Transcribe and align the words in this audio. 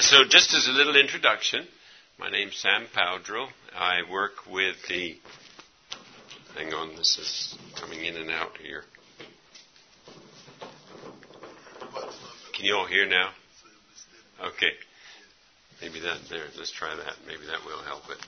So, 0.00 0.24
just 0.24 0.54
as 0.54 0.66
a 0.66 0.70
little 0.72 0.96
introduction, 0.96 1.66
my 2.18 2.30
name's 2.30 2.56
Sam 2.56 2.86
Powdrill. 2.94 3.48
I 3.76 4.00
work 4.10 4.32
with 4.50 4.76
the. 4.88 5.14
Hang 6.56 6.72
on, 6.72 6.96
this 6.96 7.18
is 7.18 7.58
coming 7.78 8.02
in 8.06 8.16
and 8.16 8.30
out 8.30 8.56
here. 8.56 8.84
Can 12.54 12.64
you 12.64 12.76
all 12.76 12.86
hear 12.86 13.06
now? 13.06 13.28
Okay. 14.42 14.72
Maybe 15.82 16.00
that 16.00 16.20
there. 16.30 16.46
Let's 16.56 16.72
try 16.72 16.96
that. 16.96 17.16
Maybe 17.26 17.44
that 17.44 17.66
will 17.66 17.82
help 17.82 18.04
it. 18.08 18.18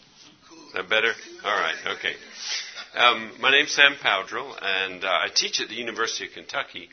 Is 0.66 0.72
that 0.74 0.90
better? 0.90 1.12
All 1.42 1.56
right. 1.56 1.96
Okay. 1.96 2.12
Um, 2.98 3.32
my 3.40 3.50
name's 3.50 3.72
Sam 3.72 3.94
Powdrill, 3.98 4.54
and 4.60 5.04
uh, 5.04 5.08
I 5.08 5.28
teach 5.34 5.62
at 5.62 5.68
the 5.68 5.74
University 5.74 6.26
of 6.26 6.34
Kentucky, 6.34 6.90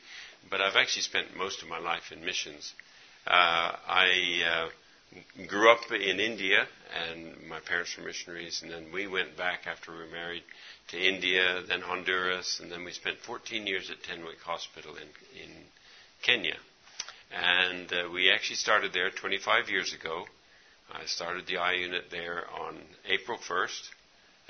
but 0.49 0.61
I've 0.61 0.77
actually 0.77 1.01
spent 1.01 1.35
most 1.35 1.61
of 1.61 1.67
my 1.67 1.79
life 1.79 2.13
in 2.13 2.23
missions. 2.23 2.73
Uh, 3.29 3.75
I 3.87 4.41
uh, 4.43 5.45
grew 5.47 5.71
up 5.71 5.91
in 5.91 6.19
India, 6.19 6.65
and 7.07 7.47
my 7.47 7.59
parents 7.59 7.95
were 7.95 8.03
missionaries, 8.03 8.61
and 8.63 8.71
then 8.71 8.87
we 8.91 9.05
went 9.05 9.37
back 9.37 9.67
after 9.67 9.91
we 9.91 9.99
were 9.99 10.07
married 10.11 10.41
to 10.89 10.97
India, 10.97 11.61
then 11.67 11.81
Honduras, 11.81 12.59
and 12.59 12.71
then 12.71 12.83
we 12.83 12.91
spent 12.91 13.17
14 13.19 13.67
years 13.67 13.91
at 13.91 13.97
Tenwek 14.01 14.39
Hospital 14.43 14.95
in, 14.95 15.07
in 15.43 15.51
Kenya. 16.23 16.55
And 17.31 17.93
uh, 17.93 18.09
we 18.11 18.31
actually 18.31 18.55
started 18.55 18.93
there 18.93 19.11
25 19.11 19.69
years 19.69 19.93
ago. 19.93 20.25
I 20.91 21.05
started 21.05 21.45
the 21.45 21.57
eye 21.57 21.73
unit 21.73 22.05
there 22.09 22.45
on 22.59 22.79
April 23.07 23.37
1st, 23.47 23.89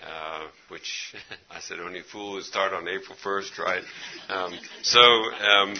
uh, 0.03 0.47
which 0.69 1.13
I 1.51 1.59
said 1.59 1.79
only 1.79 1.99
a 1.99 2.03
fool 2.03 2.33
would 2.33 2.43
start 2.45 2.71
on 2.71 2.87
April 2.87 3.17
1st, 3.21 3.57
right? 3.59 3.83
Um, 4.29 4.53
so, 4.83 5.01
um, 5.01 5.75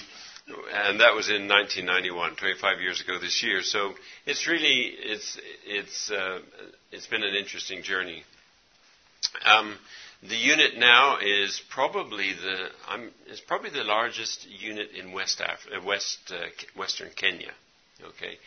and 0.73 0.99
that 1.01 1.13
was 1.15 1.29
in 1.29 1.47
1991, 1.47 2.35
25 2.35 2.81
years 2.81 3.01
ago 3.01 3.19
this 3.19 3.43
year. 3.43 3.61
So 3.61 3.93
it's 4.25 4.47
really 4.47 4.91
it's 4.97 5.37
it's 5.65 6.11
uh, 6.11 6.39
it's 6.91 7.07
been 7.07 7.23
an 7.23 7.35
interesting 7.35 7.83
journey. 7.83 8.23
Um, 9.45 9.77
the 10.27 10.35
unit 10.35 10.77
now 10.77 11.17
is 11.21 11.61
probably 11.69 12.33
the 12.33 12.67
um, 12.91 13.11
is 13.27 13.39
probably 13.41 13.69
the 13.69 13.83
largest 13.83 14.47
unit 14.49 14.89
in 14.91 15.11
West 15.11 15.41
Af- 15.41 15.67
uh, 15.75 15.85
West 15.85 16.17
uh, 16.31 16.47
Western 16.77 17.09
Kenya. 17.15 17.51
Okay, 18.01 18.37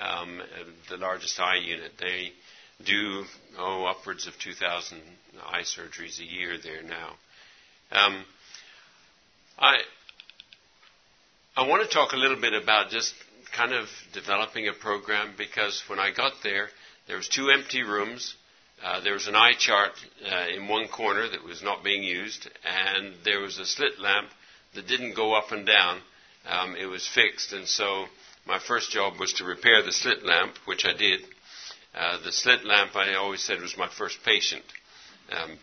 um, 0.00 0.40
the 0.88 0.96
largest 0.96 1.38
eye 1.40 1.56
unit. 1.56 1.92
They 1.98 2.32
do 2.84 3.24
oh 3.58 3.84
upwards 3.86 4.26
of 4.26 4.34
2,000 4.38 5.00
eye 5.44 5.62
surgeries 5.62 6.20
a 6.20 6.24
year 6.24 6.56
there 6.62 6.82
now. 6.82 7.14
Um, 7.90 8.24
I 9.58 9.78
I 11.58 11.66
want 11.66 11.82
to 11.82 11.92
talk 11.92 12.12
a 12.12 12.16
little 12.16 12.40
bit 12.40 12.52
about 12.54 12.90
just 12.90 13.12
kind 13.52 13.72
of 13.72 13.88
developing 14.12 14.68
a 14.68 14.72
program 14.72 15.34
because 15.36 15.82
when 15.88 15.98
I 15.98 16.12
got 16.12 16.34
there, 16.44 16.68
there 17.08 17.16
was 17.16 17.28
two 17.28 17.50
empty 17.50 17.82
rooms. 17.82 18.36
Uh, 18.80 19.00
there 19.00 19.14
was 19.14 19.26
an 19.26 19.34
eye 19.34 19.54
chart 19.58 19.90
uh, 20.24 20.54
in 20.54 20.68
one 20.68 20.86
corner 20.86 21.28
that 21.28 21.42
was 21.42 21.60
not 21.60 21.82
being 21.82 22.04
used, 22.04 22.48
and 22.64 23.12
there 23.24 23.40
was 23.40 23.58
a 23.58 23.66
slit 23.66 23.98
lamp 23.98 24.28
that 24.76 24.86
didn't 24.86 25.16
go 25.16 25.34
up 25.34 25.50
and 25.50 25.66
down. 25.66 26.00
Um, 26.46 26.76
it 26.76 26.86
was 26.86 27.04
fixed, 27.12 27.52
and 27.52 27.66
so 27.66 28.04
my 28.46 28.60
first 28.60 28.92
job 28.92 29.18
was 29.18 29.32
to 29.32 29.44
repair 29.44 29.82
the 29.82 29.90
slit 29.90 30.24
lamp, 30.24 30.54
which 30.64 30.84
I 30.84 30.96
did. 30.96 31.22
Uh, 31.92 32.22
the 32.22 32.30
slit 32.30 32.64
lamp, 32.64 32.94
I 32.94 33.16
always 33.16 33.42
said, 33.42 33.60
was 33.60 33.76
my 33.76 33.88
first 33.98 34.18
patient. 34.24 34.62
Um, 35.32 35.58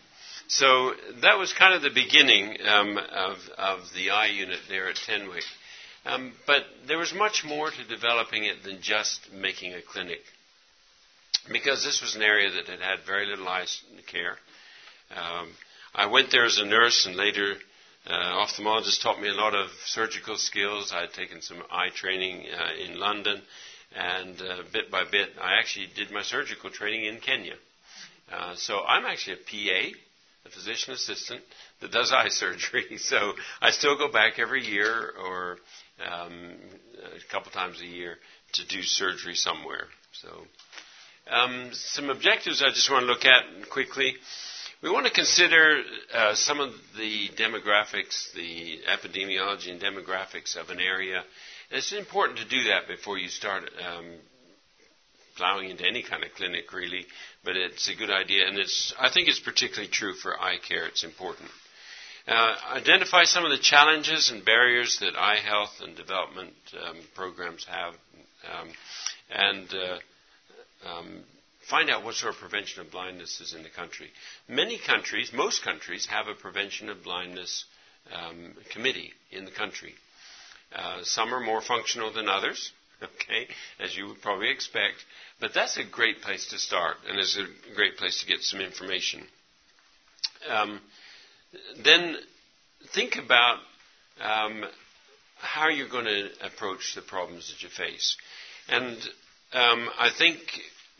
so 0.46 0.92
that 1.22 1.38
was 1.38 1.54
kind 1.54 1.72
of 1.72 1.80
the 1.80 1.88
beginning 1.88 2.58
um, 2.68 2.98
of, 2.98 3.38
of 3.56 3.80
the 3.94 4.10
eye 4.10 4.26
unit 4.26 4.60
there 4.68 4.90
at 4.90 4.96
Tenwek. 4.96 5.40
Um, 6.06 6.32
but 6.46 6.62
there 6.86 6.98
was 6.98 7.12
much 7.12 7.44
more 7.44 7.70
to 7.70 7.84
developing 7.88 8.44
it 8.44 8.62
than 8.62 8.80
just 8.80 9.32
making 9.32 9.74
a 9.74 9.82
clinic. 9.82 10.20
Because 11.52 11.84
this 11.84 12.00
was 12.00 12.14
an 12.14 12.22
area 12.22 12.50
that 12.50 12.68
had 12.68 12.80
had 12.80 12.98
very 13.06 13.26
little 13.26 13.48
eye 13.48 13.66
care. 14.06 14.36
Um, 15.10 15.50
I 15.94 16.06
went 16.06 16.30
there 16.30 16.44
as 16.44 16.58
a 16.58 16.64
nurse 16.64 17.06
and 17.06 17.16
later 17.16 17.54
uh, 18.06 18.46
ophthalmologist 18.46 19.02
taught 19.02 19.20
me 19.20 19.28
a 19.28 19.34
lot 19.34 19.54
of 19.54 19.68
surgical 19.84 20.36
skills. 20.36 20.92
I 20.94 21.02
had 21.02 21.12
taken 21.12 21.42
some 21.42 21.62
eye 21.70 21.90
training 21.92 22.46
uh, 22.56 22.84
in 22.84 23.00
London, 23.00 23.42
and 23.96 24.40
uh, 24.40 24.62
bit 24.72 24.92
by 24.92 25.04
bit, 25.10 25.30
I 25.40 25.58
actually 25.58 25.88
did 25.96 26.12
my 26.12 26.22
surgical 26.22 26.70
training 26.70 27.06
in 27.06 27.18
Kenya. 27.18 27.54
Uh, 28.32 28.54
so 28.54 28.82
I'm 28.84 29.06
actually 29.06 29.34
a 29.34 29.90
PA, 29.90 29.98
a 30.46 30.50
physician 30.50 30.94
assistant 30.94 31.40
that 31.80 31.90
does 31.90 32.12
eye 32.12 32.28
surgery. 32.30 32.96
So 32.98 33.32
I 33.60 33.70
still 33.72 33.98
go 33.98 34.10
back 34.10 34.38
every 34.38 34.64
year 34.64 35.12
or 35.20 35.58
um, 36.04 36.54
a 37.04 37.32
couple 37.32 37.50
times 37.52 37.80
a 37.80 37.86
year 37.86 38.16
to 38.54 38.66
do 38.66 38.82
surgery 38.82 39.34
somewhere. 39.34 39.86
So 40.12 40.28
um, 41.30 41.70
some 41.72 42.10
objectives 42.10 42.62
I 42.62 42.68
just 42.70 42.90
want 42.90 43.02
to 43.02 43.06
look 43.06 43.24
at 43.24 43.68
quickly. 43.70 44.14
We 44.82 44.90
want 44.90 45.06
to 45.06 45.12
consider 45.12 45.80
uh, 46.14 46.34
some 46.34 46.60
of 46.60 46.72
the 46.98 47.28
demographics, 47.30 48.32
the 48.34 48.80
epidemiology 48.86 49.70
and 49.70 49.80
demographics 49.80 50.54
of 50.56 50.70
an 50.70 50.80
area. 50.80 51.22
And 51.70 51.78
it's 51.78 51.92
important 51.92 52.38
to 52.38 52.44
do 52.48 52.64
that 52.64 52.86
before 52.86 53.18
you 53.18 53.28
start 53.28 53.64
um, 53.84 54.04
plowing 55.36 55.70
into 55.70 55.84
any 55.86 56.02
kind 56.02 56.22
of 56.24 56.32
clinic, 56.34 56.72
really. 56.72 57.06
But 57.44 57.56
it's 57.56 57.88
a 57.88 57.94
good 57.94 58.10
idea, 58.10 58.46
and 58.46 58.58
it's 58.58 58.94
I 58.98 59.10
think 59.10 59.28
it's 59.28 59.40
particularly 59.40 59.88
true 59.88 60.14
for 60.14 60.38
eye 60.40 60.58
care. 60.58 60.86
It's 60.86 61.04
important. 61.04 61.50
Uh, 62.26 62.56
identify 62.74 63.22
some 63.24 63.44
of 63.44 63.50
the 63.52 63.58
challenges 63.58 64.30
and 64.30 64.44
barriers 64.44 64.98
that 65.00 65.14
eye 65.16 65.38
health 65.38 65.70
and 65.80 65.96
development 65.96 66.54
um, 66.84 66.96
programs 67.14 67.64
have, 67.64 67.94
um, 68.52 68.68
and 69.30 69.68
uh, 69.72 70.88
um, 70.88 71.20
find 71.70 71.88
out 71.88 72.02
what 72.04 72.16
sort 72.16 72.34
of 72.34 72.40
prevention 72.40 72.80
of 72.80 72.90
blindness 72.90 73.40
is 73.40 73.54
in 73.54 73.62
the 73.62 73.68
country. 73.70 74.08
Many 74.48 74.76
countries, 74.78 75.30
most 75.32 75.62
countries, 75.62 76.06
have 76.06 76.26
a 76.26 76.34
prevention 76.34 76.88
of 76.88 77.04
blindness 77.04 77.64
um, 78.12 78.54
committee 78.72 79.12
in 79.30 79.44
the 79.44 79.52
country. 79.52 79.94
Uh, 80.74 80.98
some 81.04 81.32
are 81.32 81.40
more 81.40 81.60
functional 81.60 82.12
than 82.12 82.28
others, 82.28 82.72
okay, 83.02 83.46
as 83.78 83.96
you 83.96 84.08
would 84.08 84.20
probably 84.20 84.50
expect, 84.50 84.96
but 85.40 85.54
that's 85.54 85.76
a 85.76 85.84
great 85.84 86.22
place 86.22 86.48
to 86.48 86.58
start, 86.58 86.96
and 87.08 87.20
it's 87.20 87.36
a 87.38 87.74
great 87.74 87.96
place 87.96 88.20
to 88.20 88.26
get 88.26 88.40
some 88.42 88.60
information. 88.60 89.22
Then 91.82 92.16
think 92.94 93.16
about 93.16 93.58
um, 94.20 94.64
how 95.36 95.68
you're 95.68 95.88
going 95.88 96.06
to 96.06 96.28
approach 96.42 96.94
the 96.94 97.02
problems 97.02 97.50
that 97.50 97.62
you 97.62 97.68
face. 97.68 98.16
And 98.68 98.96
um, 99.52 99.88
I 99.98 100.10
think 100.16 100.38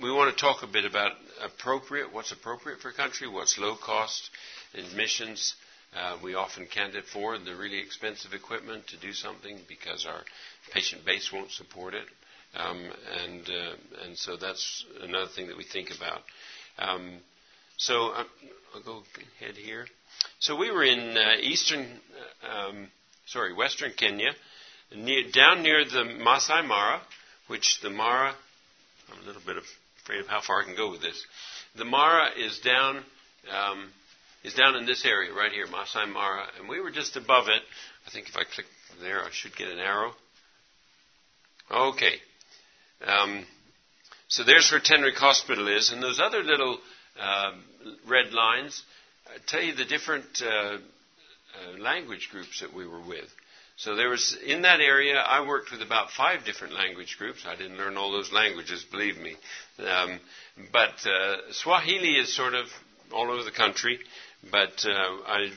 we 0.00 0.12
want 0.12 0.34
to 0.34 0.40
talk 0.40 0.62
a 0.62 0.66
bit 0.66 0.84
about 0.84 1.12
appropriate, 1.42 2.12
what's 2.12 2.32
appropriate 2.32 2.80
for 2.80 2.90
a 2.90 2.94
country, 2.94 3.28
what's 3.28 3.58
low 3.58 3.76
cost 3.76 4.30
admissions. 4.74 5.54
Uh, 5.96 6.18
we 6.22 6.34
often 6.34 6.66
can't 6.66 6.94
afford 6.96 7.44
the 7.44 7.56
really 7.56 7.78
expensive 7.78 8.34
equipment 8.34 8.86
to 8.88 8.98
do 8.98 9.12
something 9.12 9.58
because 9.68 10.04
our 10.06 10.22
patient 10.72 11.04
base 11.04 11.32
won't 11.32 11.50
support 11.50 11.94
it. 11.94 12.04
Um, 12.54 12.90
and, 13.24 13.48
uh, 13.48 14.04
and 14.04 14.16
so 14.16 14.36
that's 14.36 14.84
another 15.02 15.30
thing 15.34 15.48
that 15.48 15.56
we 15.56 15.64
think 15.64 15.90
about. 15.96 16.20
Um, 16.78 17.18
so 17.76 18.10
uh, 18.10 18.24
I'll 18.74 18.82
go 18.82 19.02
ahead 19.40 19.56
here. 19.56 19.86
So 20.38 20.56
we 20.56 20.71
were 20.71 20.84
in 20.84 21.16
uh, 21.16 21.37
eastern, 21.41 21.87
uh, 22.43 22.69
um, 22.69 22.88
sorry, 23.27 23.53
western 23.54 23.93
Kenya, 23.97 24.31
near, 24.94 25.31
down 25.32 25.62
near 25.62 25.84
the 25.84 26.04
Masai 26.04 26.62
Mara, 26.66 27.00
which 27.49 27.81
the 27.82 27.91
Mara, 27.91 28.34
I'm 29.10 29.22
a 29.22 29.27
little 29.27 29.43
bit 29.44 29.56
afraid 30.04 30.21
of 30.21 30.27
how 30.27 30.41
far 30.41 30.62
I 30.62 30.65
can 30.65 30.77
go 30.77 30.91
with 30.91 31.00
this. 31.00 31.25
The 31.77 31.84
Mara 31.84 32.31
is 32.37 32.60
down, 32.60 33.03
um, 33.50 33.91
is 34.44 34.54
down 34.54 34.77
in 34.77 34.87
this 34.87 35.04
area 35.04 35.32
right 35.32 35.53
here, 35.53 35.66
Masai 35.66 36.06
Mara, 36.06 36.47
and 36.59 36.69
we 36.69 36.81
were 36.81 36.91
just 36.91 37.16
above 37.16 37.48
it. 37.48 37.62
I 38.06 38.10
think 38.10 38.28
if 38.28 38.37
I 38.37 38.44
click 38.44 38.66
there, 39.00 39.22
I 39.22 39.31
should 39.33 39.56
get 39.56 39.69
an 39.69 39.78
arrow. 39.78 40.12
Okay. 41.71 42.16
Um, 43.04 43.44
so 44.28 44.45
there's 44.45 44.71
where 44.71 44.80
Tenwek 44.80 45.16
Hospital 45.16 45.69
is, 45.69 45.91
and 45.91 46.03
those 46.03 46.21
other 46.21 46.42
little 46.42 46.78
uh, 47.21 47.53
red 48.09 48.33
lines 48.33 48.83
tell 49.46 49.62
you 49.62 49.74
the 49.74 49.84
different 49.84 50.42
uh, 50.42 50.78
uh, 50.78 50.78
language 51.78 52.28
groups 52.30 52.60
that 52.60 52.72
we 52.74 52.86
were 52.86 53.00
with. 53.00 53.28
So 53.78 53.94
there 53.94 54.08
was 54.08 54.36
in 54.44 54.62
that 54.62 54.80
area. 54.80 55.16
I 55.16 55.46
worked 55.46 55.70
with 55.70 55.82
about 55.82 56.10
five 56.10 56.44
different 56.44 56.72
language 56.74 57.16
groups. 57.18 57.44
I 57.46 57.56
didn't 57.56 57.76
learn 57.76 57.98
all 57.98 58.10
those 58.10 58.32
languages, 58.32 58.84
believe 58.90 59.18
me. 59.18 59.36
Um, 59.78 60.18
but 60.72 61.06
uh, 61.06 61.52
Swahili 61.52 62.16
is 62.16 62.34
sort 62.34 62.54
of 62.54 62.66
all 63.12 63.30
over 63.30 63.42
the 63.44 63.50
country. 63.50 63.98
But 64.50 64.84
uh, 64.86 65.16
I, 65.26 65.50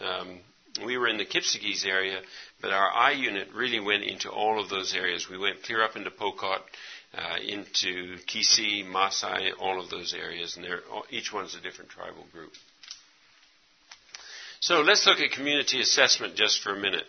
um, 0.00 0.40
we 0.84 0.96
were 0.96 1.06
in 1.06 1.18
the 1.18 1.24
Kipsigis 1.24 1.86
area, 1.86 2.20
but 2.60 2.72
our 2.72 2.90
eye 2.90 3.12
unit 3.12 3.48
really 3.54 3.80
went 3.80 4.04
into 4.04 4.30
all 4.30 4.60
of 4.60 4.68
those 4.68 4.94
areas. 4.94 5.28
We 5.28 5.38
went 5.38 5.62
clear 5.62 5.82
up 5.82 5.96
into 5.96 6.10
Pokot, 6.10 6.60
uh, 7.14 7.36
into 7.46 8.16
Kisii, 8.26 8.84
Maasai, 8.86 9.50
all 9.60 9.80
of 9.80 9.90
those 9.90 10.14
areas, 10.14 10.56
and 10.56 10.66
each 11.10 11.32
one's 11.32 11.54
a 11.54 11.60
different 11.60 11.90
tribal 11.90 12.26
group. 12.32 12.52
So 14.62 14.80
let's 14.80 15.06
look 15.06 15.18
at 15.18 15.32
community 15.32 15.80
assessment 15.80 16.36
just 16.36 16.62
for 16.62 16.74
a 16.74 16.80
minute. 16.80 17.04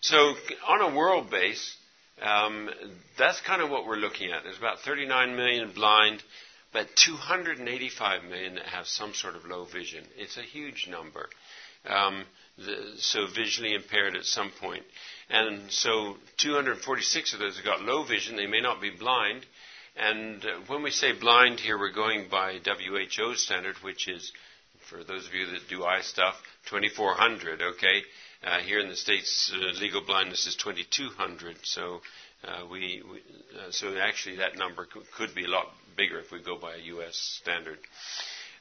So 0.00 0.34
on 0.68 0.80
a 0.80 0.94
world 0.96 1.30
base, 1.30 1.76
Um, 2.20 2.70
that's 3.18 3.40
kind 3.42 3.60
of 3.60 3.68
what 3.70 3.86
we're 3.86 3.96
looking 3.96 4.32
at. 4.32 4.42
There's 4.44 4.56
about 4.58 4.80
39 4.80 5.36
million 5.36 5.72
blind, 5.72 6.22
but 6.72 6.88
285 6.96 8.24
million 8.24 8.54
that 8.54 8.66
have 8.66 8.86
some 8.86 9.12
sort 9.12 9.36
of 9.36 9.44
low 9.44 9.64
vision. 9.64 10.04
It's 10.16 10.38
a 10.38 10.42
huge 10.42 10.88
number. 10.88 11.28
Um, 11.86 12.24
the, 12.56 12.94
so 12.98 13.26
visually 13.26 13.74
impaired 13.74 14.16
at 14.16 14.24
some 14.24 14.50
point. 14.50 14.82
And 15.28 15.70
so 15.70 16.16
246 16.38 17.34
of 17.34 17.38
those 17.40 17.56
have 17.56 17.64
got 17.64 17.82
low 17.82 18.02
vision. 18.04 18.36
They 18.36 18.46
may 18.46 18.60
not 18.62 18.80
be 18.80 18.90
blind. 18.90 19.44
And 19.96 20.44
uh, 20.44 20.48
when 20.68 20.82
we 20.82 20.90
say 20.90 21.12
blind 21.12 21.60
here, 21.60 21.78
we're 21.78 21.92
going 21.92 22.28
by 22.30 22.58
WHO 22.64 23.34
standard, 23.34 23.76
which 23.82 24.08
is, 24.08 24.32
for 24.88 25.04
those 25.04 25.26
of 25.26 25.34
you 25.34 25.46
that 25.52 25.68
do 25.68 25.84
eye 25.84 26.00
stuff, 26.00 26.34
2400, 26.66 27.62
okay? 27.62 28.02
Uh, 28.44 28.58
here 28.60 28.80
in 28.80 28.88
the 28.88 28.96
States, 28.96 29.52
uh, 29.54 29.78
legal 29.80 30.02
blindness 30.04 30.46
is 30.46 30.56
2200. 30.56 31.56
So 31.62 32.00
uh, 32.44 32.66
we, 32.70 33.02
we 33.10 33.18
uh, 33.58 33.70
so 33.70 33.96
actually 33.98 34.36
that 34.36 34.56
number 34.56 34.86
could, 34.86 35.10
could, 35.16 35.34
be 35.34 35.44
a 35.44 35.48
lot 35.48 35.66
bigger 35.96 36.18
if 36.18 36.30
we 36.30 36.42
go 36.42 36.58
by 36.58 36.74
a 36.74 36.82
U.S. 36.94 37.16
standard. 37.40 37.78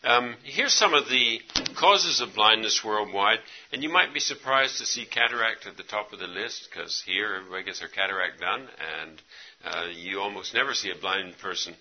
Um, 0.03 0.35
here's 0.43 0.73
some 0.73 0.93
of 0.93 1.09
the 1.09 1.39
causes 1.75 2.21
of 2.21 2.35
blindness 2.35 2.83
worldwide, 2.83 3.39
and 3.71 3.81
you 3.81 3.89
might 3.89 4.13
be 4.13 4.19
surprised 4.19 4.77
to 4.77 4.85
see 4.85 5.05
cataract 5.05 5.65
at 5.65 5.77
the 5.77 5.83
top 5.83 6.13
of 6.13 6.19
the 6.19 6.27
list 6.27 6.69
because 6.69 7.01
here 7.05 7.35
everybody 7.35 7.63
gets 7.63 7.79
their 7.79 7.89
cataract 7.89 8.39
done, 8.39 8.67
and 9.01 9.21
uh, 9.63 9.87
you 9.93 10.19
almost 10.19 10.53
never 10.53 10.73
see 10.73 10.91
a 10.91 10.99
blind 11.01 11.37
person 11.39 11.75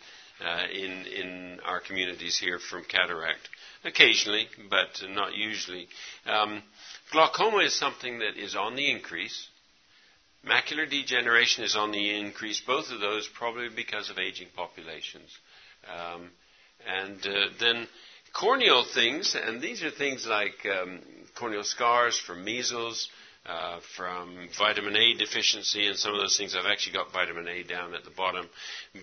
uh, 0.44 0.64
in 0.72 1.06
in 1.06 1.60
our 1.64 1.80
communities 1.80 2.38
here 2.38 2.58
from 2.58 2.84
cataract. 2.84 3.48
Occasionally, 3.84 4.48
but 4.70 5.02
not 5.10 5.34
usually. 5.34 5.88
Um, 6.26 6.62
glaucoma 7.12 7.58
is 7.58 7.78
something 7.78 8.20
that 8.20 8.36
is 8.36 8.56
on 8.56 8.76
the 8.76 8.90
increase. 8.90 9.48
Macular 10.46 10.88
degeneration 10.88 11.64
is 11.64 11.76
on 11.76 11.90
the 11.90 12.18
increase. 12.18 12.60
Both 12.60 12.90
of 12.90 13.00
those 13.00 13.28
probably 13.28 13.68
because 13.74 14.10
of 14.10 14.18
aging 14.18 14.48
populations. 14.56 15.30
Um, 15.86 16.30
and 16.86 17.26
uh, 17.26 17.46
then 17.60 17.88
corneal 18.32 18.84
things, 18.84 19.36
and 19.40 19.60
these 19.60 19.82
are 19.82 19.90
things 19.90 20.26
like 20.26 20.66
um, 20.66 21.00
corneal 21.34 21.64
scars 21.64 22.18
from 22.18 22.44
measles, 22.44 23.08
uh, 23.46 23.78
from 23.96 24.48
vitamin 24.58 24.96
A 24.96 25.14
deficiency, 25.14 25.86
and 25.86 25.96
some 25.96 26.14
of 26.14 26.20
those 26.20 26.36
things. 26.36 26.54
I've 26.54 26.70
actually 26.70 26.94
got 26.94 27.12
vitamin 27.12 27.46
A 27.46 27.62
down 27.62 27.94
at 27.94 28.04
the 28.04 28.10
bottom. 28.10 28.48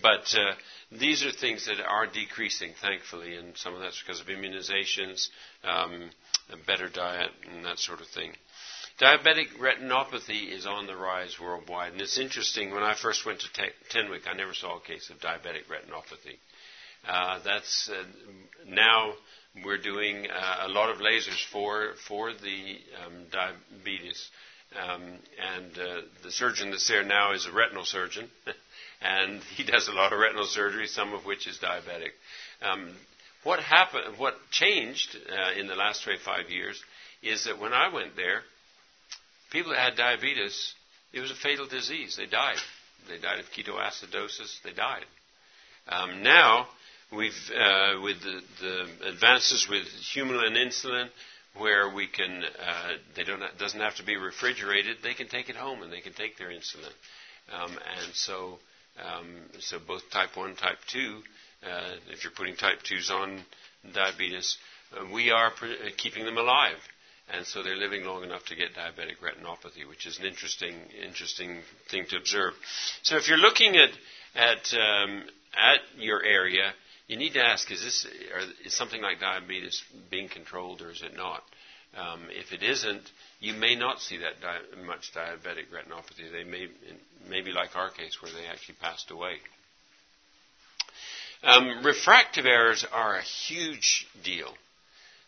But 0.02 0.34
uh, 0.34 0.54
these 0.90 1.24
are 1.24 1.30
things 1.30 1.66
that 1.66 1.80
are 1.80 2.06
decreasing, 2.06 2.72
thankfully, 2.80 3.36
and 3.36 3.56
some 3.56 3.74
of 3.74 3.80
that's 3.80 4.02
because 4.02 4.20
of 4.20 4.26
immunizations, 4.26 5.28
um, 5.62 6.10
a 6.50 6.56
better 6.66 6.88
diet, 6.88 7.30
and 7.50 7.64
that 7.64 7.78
sort 7.78 8.00
of 8.00 8.08
thing. 8.08 8.32
Diabetic 9.00 9.56
retinopathy 9.58 10.52
is 10.52 10.66
on 10.66 10.86
the 10.86 10.96
rise 10.96 11.38
worldwide, 11.40 11.92
and 11.92 12.00
it's 12.00 12.18
interesting. 12.18 12.72
When 12.72 12.82
I 12.82 12.94
first 12.94 13.24
went 13.24 13.40
to 13.40 13.48
Tenwek, 13.90 14.28
I 14.28 14.36
never 14.36 14.54
saw 14.54 14.76
a 14.76 14.80
case 14.80 15.08
of 15.10 15.18
diabetic 15.18 15.66
retinopathy. 15.70 16.36
Uh, 17.06 17.40
that's 17.44 17.88
uh, 17.90 18.04
now 18.66 19.14
we're 19.64 19.78
doing 19.78 20.26
uh, 20.30 20.66
a 20.66 20.68
lot 20.68 20.90
of 20.90 20.98
lasers 20.98 21.44
for 21.50 21.92
for 22.08 22.32
the 22.32 22.78
um, 23.04 23.24
diabetes, 23.30 24.30
um, 24.80 25.02
and 25.54 25.78
uh, 25.78 26.00
the 26.22 26.30
surgeon 26.30 26.70
that's 26.70 26.88
there 26.88 27.04
now 27.04 27.32
is 27.32 27.46
a 27.46 27.52
retinal 27.52 27.84
surgeon, 27.84 28.30
and 29.02 29.42
he 29.56 29.64
does 29.64 29.88
a 29.88 29.92
lot 29.92 30.12
of 30.12 30.18
retinal 30.18 30.46
surgery, 30.46 30.86
some 30.86 31.12
of 31.12 31.24
which 31.26 31.46
is 31.46 31.58
diabetic. 31.58 32.12
Um, 32.62 32.94
what 33.44 33.60
happened? 33.60 34.18
What 34.18 34.34
changed 34.50 35.16
uh, 35.16 35.58
in 35.58 35.66
the 35.66 35.74
last 35.74 36.04
25 36.04 36.48
years 36.48 36.82
is 37.22 37.44
that 37.44 37.60
when 37.60 37.72
I 37.72 37.92
went 37.92 38.16
there, 38.16 38.42
people 39.50 39.72
that 39.72 39.80
had 39.80 39.96
diabetes, 39.96 40.74
it 41.12 41.20
was 41.20 41.30
a 41.30 41.34
fatal 41.34 41.66
disease. 41.66 42.16
They 42.16 42.26
died. 42.26 42.58
They 43.08 43.18
died 43.18 43.40
of 43.40 43.46
ketoacidosis. 43.46 44.62
They 44.62 44.72
died. 44.72 45.04
Um, 45.88 46.22
now 46.22 46.68
We've, 47.14 47.50
uh, 47.54 48.00
with 48.02 48.22
the, 48.22 48.40
the, 48.60 49.08
advances 49.08 49.68
with 49.68 49.84
Humulin 50.14 50.56
insulin, 50.56 51.08
where 51.58 51.90
we 51.94 52.06
can, 52.06 52.42
uh, 52.42 52.92
they 53.14 53.24
don't, 53.24 53.42
doesn't 53.58 53.80
have 53.80 53.96
to 53.96 54.04
be 54.04 54.16
refrigerated. 54.16 54.98
They 55.02 55.12
can 55.12 55.28
take 55.28 55.50
it 55.50 55.56
home 55.56 55.82
and 55.82 55.92
they 55.92 56.00
can 56.00 56.14
take 56.14 56.38
their 56.38 56.48
insulin. 56.48 56.92
Um, 57.52 57.70
and 57.72 58.14
so, 58.14 58.58
um, 58.98 59.26
so 59.60 59.78
both 59.86 60.08
type 60.10 60.36
one, 60.36 60.56
type 60.56 60.78
two. 60.86 61.20
Uh, 61.62 61.96
if 62.10 62.24
you're 62.24 62.32
putting 62.32 62.56
type 62.56 62.82
twos 62.82 63.10
on 63.10 63.40
diabetes, 63.92 64.56
uh, 64.96 65.04
we 65.12 65.30
are 65.30 65.48
uh, 65.48 65.90
keeping 65.96 66.24
them 66.24 66.38
alive 66.38 66.78
and 67.32 67.46
so 67.46 67.62
they're 67.62 67.76
living 67.76 68.04
long 68.04 68.24
enough 68.24 68.44
to 68.46 68.56
get 68.56 68.74
diabetic 68.74 69.16
retinopathy, 69.22 69.88
which 69.88 70.06
is 70.06 70.18
an 70.18 70.26
interesting, 70.26 70.74
interesting 71.06 71.60
thing 71.90 72.04
to 72.10 72.16
observe. 72.16 72.52
So 73.02 73.16
if 73.16 73.28
you're 73.28 73.38
looking 73.38 73.76
at 73.76 73.90
at 74.34 74.74
um, 74.74 75.24
at 75.56 75.80
your 75.98 76.22
area, 76.22 76.72
you 77.12 77.18
need 77.18 77.34
to 77.34 77.44
ask: 77.44 77.70
Is 77.70 77.82
this 77.82 78.06
is 78.64 78.74
something 78.74 79.02
like 79.02 79.20
diabetes 79.20 79.82
being 80.10 80.28
controlled, 80.28 80.80
or 80.80 80.90
is 80.90 81.02
it 81.02 81.14
not? 81.14 81.42
Um, 81.94 82.22
if 82.30 82.52
it 82.54 82.62
isn't, 82.62 83.02
you 83.40 83.52
may 83.52 83.74
not 83.74 84.00
see 84.00 84.16
that 84.16 84.40
di- 84.40 84.82
much 84.86 85.12
diabetic 85.12 85.66
retinopathy. 85.70 86.32
They 86.32 86.42
may, 86.42 86.68
may 87.28 87.42
be 87.42 87.52
like 87.52 87.76
our 87.76 87.90
case, 87.90 88.22
where 88.22 88.32
they 88.32 88.46
actually 88.46 88.76
passed 88.80 89.10
away. 89.10 89.34
Um, 91.42 91.84
refractive 91.84 92.46
errors 92.46 92.86
are 92.90 93.16
a 93.16 93.22
huge 93.22 94.06
deal. 94.24 94.54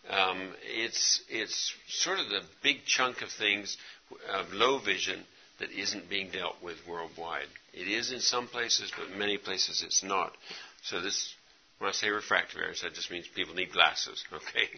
Um, 0.09 0.55
it's 0.63 1.23
it's 1.29 1.75
sort 1.89 2.19
of 2.19 2.31
the 2.31 2.41
big 2.63 2.87
chunk 2.87 3.21
of 3.21 3.29
things 3.31 3.77
of 4.33 4.53
low 4.55 4.79
vision 4.79 5.23
that 5.59 5.71
isn't 5.71 6.09
being 6.09 6.31
dealt 6.31 6.57
with 6.63 6.77
worldwide. 6.89 7.49
It 7.75 7.89
is 7.89 8.11
in 8.11 8.21
some 8.21 8.49
places, 8.49 8.91
but 8.97 9.19
many 9.19 9.37
places 9.37 9.83
it's 9.85 10.03
not. 10.03 10.33
So 10.83 11.01
this 11.01 11.35
when 11.85 11.91
I 11.91 11.97
say 11.97 12.09
refractive 12.09 12.59
errors, 12.59 12.81
that 12.81 12.95
just 12.95 13.11
means 13.11 13.29
people 13.29 13.55
need 13.55 13.71
glasses, 13.71 14.25
okay? 14.33 14.71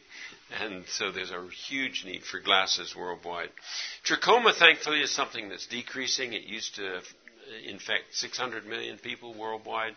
And 0.61 0.85
so 0.89 1.13
there's 1.13 1.31
a 1.31 1.47
huge 1.69 2.05
need 2.05 2.25
for 2.25 2.41
glasses 2.41 2.97
worldwide. 2.97 3.51
Trachoma, 4.05 4.53
thankfully, 4.53 5.03
is 5.03 5.13
something 5.13 5.49
that's 5.49 5.69
decreasing. 5.69 6.33
It 6.33 6.43
used 6.43 6.75
to 6.77 7.01
infect 7.65 8.17
600 8.17 8.67
million 8.67 8.99
people 8.99 9.39
worldwide. 9.39 9.95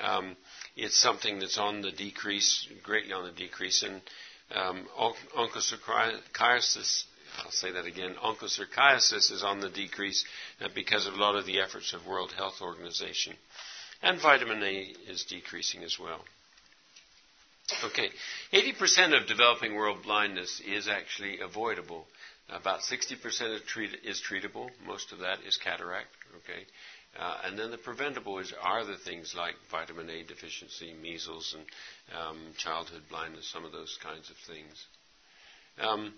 Um, 0.00 0.36
it's 0.74 1.00
something 1.00 1.38
that's 1.38 1.58
on 1.58 1.80
the 1.80 1.92
decrease, 1.92 2.66
greatly 2.82 3.12
on 3.12 3.24
the 3.24 3.30
decrease. 3.30 3.84
And 3.84 4.02
um, 4.52 4.88
onchocerciasis, 5.36 7.04
I'll 7.38 7.52
say 7.52 7.70
that 7.70 7.86
again, 7.86 8.16
onchocerciasis 8.20 9.30
is 9.30 9.44
on 9.44 9.60
the 9.60 9.68
decrease 9.70 10.24
uh, 10.60 10.66
because 10.74 11.06
of 11.06 11.14
a 11.14 11.18
lot 11.18 11.36
of 11.36 11.46
the 11.46 11.60
efforts 11.60 11.92
of 11.92 12.04
World 12.04 12.32
Health 12.32 12.60
Organization. 12.60 13.36
And 14.02 14.20
vitamin 14.20 14.60
A 14.64 14.92
is 15.08 15.24
decreasing 15.24 15.84
as 15.84 16.00
well. 16.00 16.24
Okay, 17.84 18.08
80% 18.52 19.20
of 19.20 19.28
developing 19.28 19.74
world 19.74 20.02
blindness 20.02 20.60
is 20.66 20.88
actually 20.88 21.40
avoidable. 21.40 22.06
About 22.48 22.80
60% 22.80 23.66
treat, 23.66 23.90
is 24.04 24.22
treatable. 24.22 24.70
Most 24.86 25.12
of 25.12 25.18
that 25.18 25.40
is 25.46 25.58
cataract. 25.58 26.08
Okay, 26.38 26.64
uh, 27.18 27.38
and 27.44 27.58
then 27.58 27.70
the 27.70 27.76
preventable 27.76 28.38
is, 28.38 28.54
are 28.62 28.84
the 28.86 28.96
things 28.96 29.34
like 29.36 29.54
vitamin 29.70 30.08
A 30.08 30.22
deficiency, 30.24 30.94
measles, 31.02 31.54
and 31.56 31.66
um, 32.18 32.38
childhood 32.56 33.02
blindness. 33.10 33.50
Some 33.52 33.66
of 33.66 33.72
those 33.72 33.98
kinds 34.02 34.30
of 34.30 34.36
things. 34.46 34.86
Um, 35.78 36.14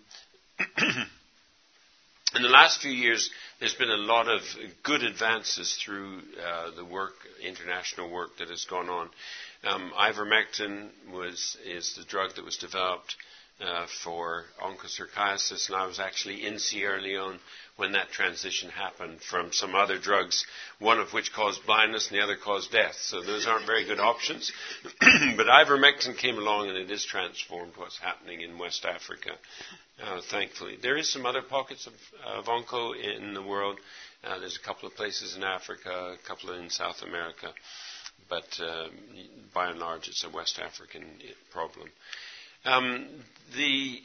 in 2.37 2.42
the 2.42 2.49
last 2.49 2.80
few 2.80 2.92
years, 2.92 3.28
there's 3.59 3.75
been 3.75 3.90
a 3.90 3.97
lot 3.97 4.28
of 4.28 4.40
good 4.85 5.02
advances 5.02 5.76
through 5.85 6.21
uh, 6.40 6.71
the 6.76 6.85
work, 6.85 7.14
international 7.42 8.09
work 8.09 8.37
that 8.38 8.50
has 8.50 8.64
gone 8.66 8.88
on. 8.88 9.11
Um, 9.62 9.92
ivermectin 9.98 10.88
was 11.12 11.56
is 11.66 11.94
the 11.94 12.04
drug 12.04 12.34
that 12.36 12.44
was 12.44 12.56
developed 12.56 13.16
uh, 13.60 13.86
for 14.02 14.44
onchocerciasis, 14.62 15.68
and 15.68 15.76
I 15.76 15.86
was 15.86 16.00
actually 16.00 16.46
in 16.46 16.58
Sierra 16.58 17.00
Leone 17.00 17.38
when 17.76 17.92
that 17.92 18.10
transition 18.10 18.70
happened 18.70 19.20
from 19.20 19.52
some 19.52 19.74
other 19.74 19.98
drugs, 19.98 20.46
one 20.78 20.98
of 20.98 21.12
which 21.12 21.34
caused 21.34 21.66
blindness 21.66 22.08
and 22.08 22.18
the 22.18 22.22
other 22.22 22.36
caused 22.36 22.72
death. 22.72 22.94
So 22.94 23.20
those 23.20 23.46
aren't 23.46 23.66
very 23.66 23.84
good 23.84 24.00
options. 24.00 24.50
but 24.82 25.46
ivermectin 25.46 26.16
came 26.16 26.38
along 26.38 26.70
and 26.70 26.78
it 26.78 26.88
has 26.88 27.04
transformed 27.04 27.72
what's 27.76 27.98
happening 27.98 28.40
in 28.40 28.58
West 28.58 28.86
Africa, 28.86 29.32
uh, 30.02 30.20
thankfully. 30.30 30.78
There 30.80 30.96
is 30.96 31.12
some 31.12 31.26
other 31.26 31.42
pockets 31.42 31.86
of, 31.86 31.92
of 32.26 32.46
onco 32.46 32.94
in 32.98 33.34
the 33.34 33.42
world. 33.42 33.78
Uh, 34.24 34.38
there's 34.38 34.58
a 34.62 34.66
couple 34.66 34.88
of 34.88 34.94
places 34.94 35.36
in 35.36 35.42
Africa, 35.42 36.16
a 36.18 36.28
couple 36.28 36.54
in 36.54 36.70
South 36.70 37.02
America 37.02 37.52
but 38.30 38.64
uh, 38.64 38.88
by 39.52 39.70
and 39.70 39.78
large, 39.78 40.08
it's 40.08 40.25
a 40.25 40.30
West 40.30 40.58
African 40.58 41.04
problem. 41.52 41.90
Um, 42.64 43.06
the 43.56 44.00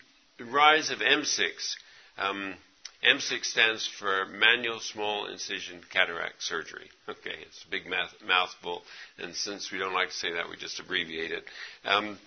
rise 0.52 0.90
of 0.90 1.00
MSICS. 1.00 1.76
Um, 2.18 2.56
MSICS 3.04 3.46
stands 3.46 3.88
for 3.88 4.26
manual 4.26 4.80
small 4.80 5.28
incision 5.28 5.82
cataract 5.92 6.42
surgery. 6.42 6.90
Okay, 7.08 7.36
it's 7.42 7.64
a 7.68 7.70
big 7.70 7.84
mouthful, 8.26 8.82
and 9.20 9.36
since 9.36 9.72
we 9.72 9.78
don't 9.78 9.94
like 9.94 10.10
to 10.10 10.16
say 10.16 10.34
that, 10.34 10.50
we 10.50 10.58
just 10.58 10.80
abbreviate 10.80 11.32
it. 11.32 11.44
Um, 11.86 12.18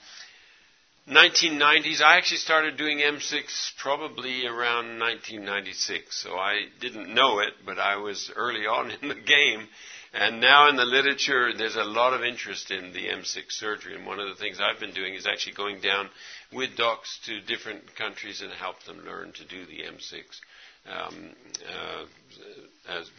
1990s. 1.08 2.02
I 2.02 2.16
actually 2.18 2.38
started 2.38 2.76
doing 2.76 2.98
MSICS 2.98 3.72
probably 3.78 4.46
around 4.46 5.00
1996, 5.00 6.22
so 6.22 6.34
I 6.34 6.66
didn't 6.80 7.12
know 7.14 7.38
it, 7.38 7.54
but 7.64 7.78
I 7.78 7.96
was 7.96 8.30
early 8.36 8.66
on 8.66 8.90
in 9.02 9.08
the 9.08 9.14
game. 9.14 9.66
And 10.12 10.40
now 10.40 10.68
in 10.68 10.76
the 10.76 10.84
literature, 10.84 11.52
there's 11.56 11.76
a 11.76 11.84
lot 11.84 12.14
of 12.14 12.22
interest 12.22 12.70
in 12.70 12.92
the 12.92 13.08
MSICS 13.08 13.52
surgery. 13.52 13.94
And 13.94 14.06
one 14.06 14.18
of 14.18 14.28
the 14.28 14.36
things 14.36 14.58
I've 14.60 14.80
been 14.80 14.94
doing 14.94 15.14
is 15.14 15.26
actually 15.26 15.54
going 15.54 15.80
down 15.80 16.08
with 16.52 16.76
docs 16.76 17.20
to 17.26 17.40
different 17.40 17.94
countries 17.96 18.40
and 18.40 18.50
help 18.52 18.82
them 18.84 19.04
learn 19.04 19.32
to 19.32 19.44
do 19.44 19.66
the 19.66 19.82
MSICS. 19.82 20.40
Um, 20.86 21.30
uh, 21.68 22.04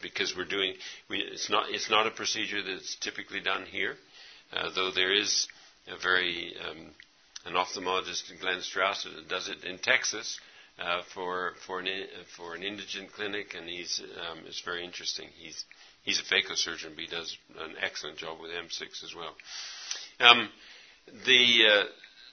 because 0.02 0.36
we're 0.36 0.46
doing, 0.46 0.74
we, 1.10 1.20
it's 1.20 1.50
not 1.52 1.70
it's 1.70 1.90
not 1.90 2.08
a 2.08 2.12
procedure 2.12 2.64
that's 2.64 2.96
typically 2.96 3.42
done 3.42 3.66
here, 3.66 3.96
uh, 4.54 4.70
though 4.74 4.90
there 4.90 5.14
is 5.14 5.48
a 5.88 5.98
very 6.02 6.56
um, 6.68 6.88
an 7.46 7.54
ophthalmologist, 7.54 8.24
Glenn 8.42 8.62
Strauss, 8.62 9.06
does 9.28 9.50
it 9.50 9.64
in 9.64 9.78
Texas 9.78 10.40
uh, 10.80 11.02
for 11.14 11.54
for 11.68 11.80
an 11.80 11.88
for 12.36 12.56
an 12.56 12.64
indigent 12.64 13.12
clinic, 13.14 13.54
and 13.56 13.68
he's 13.70 14.02
um, 14.02 14.40
it's 14.46 14.62
very 14.62 14.84
interesting. 14.84 15.28
He's 15.38 15.66
he's 16.04 16.20
a 16.20 16.24
phacosurgeon, 16.24 16.96
but 16.96 17.04
he 17.04 17.08
does 17.08 17.38
an 17.60 17.76
excellent 17.82 18.18
job 18.18 18.38
with 18.42 18.52
MSICS 18.52 19.04
as 19.04 19.16
well. 19.16 19.36
Um, 20.20 20.50
the 21.26 21.66
uh, 21.68 21.84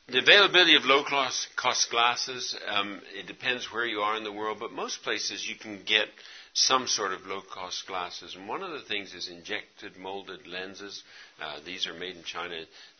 the 0.09 0.19
availability 0.21 0.77
of 0.77 0.85
low 0.85 1.03
cost, 1.03 1.91
glasses, 1.91 2.57
um, 2.69 3.01
it 3.13 3.27
depends 3.27 3.73
where 3.73 3.85
you 3.85 4.01
are 4.01 4.17
in 4.17 4.23
the 4.23 4.33
world, 4.33 4.59
but 4.61 4.71
most 4.71 5.03
places 5.03 5.49
you 5.49 5.57
can 5.57 5.83
get 5.85 6.07
some 6.53 6.87
sort 6.87 7.13
of 7.13 7.27
low 7.27 7.41
cost 7.41 7.87
glasses. 7.89 8.37
And 8.37 8.49
one 8.49 8.63
of 8.63 8.71
the 8.71 8.87
things 8.87 9.15
is 9.15 9.29
injected 9.29 9.97
molded 9.97 10.47
lenses. 10.47 11.03
Uh, 11.43 11.59
these 11.67 11.89
are 11.89 11.93
made 11.95 12.15
in 12.17 12.23
China. 12.23 12.55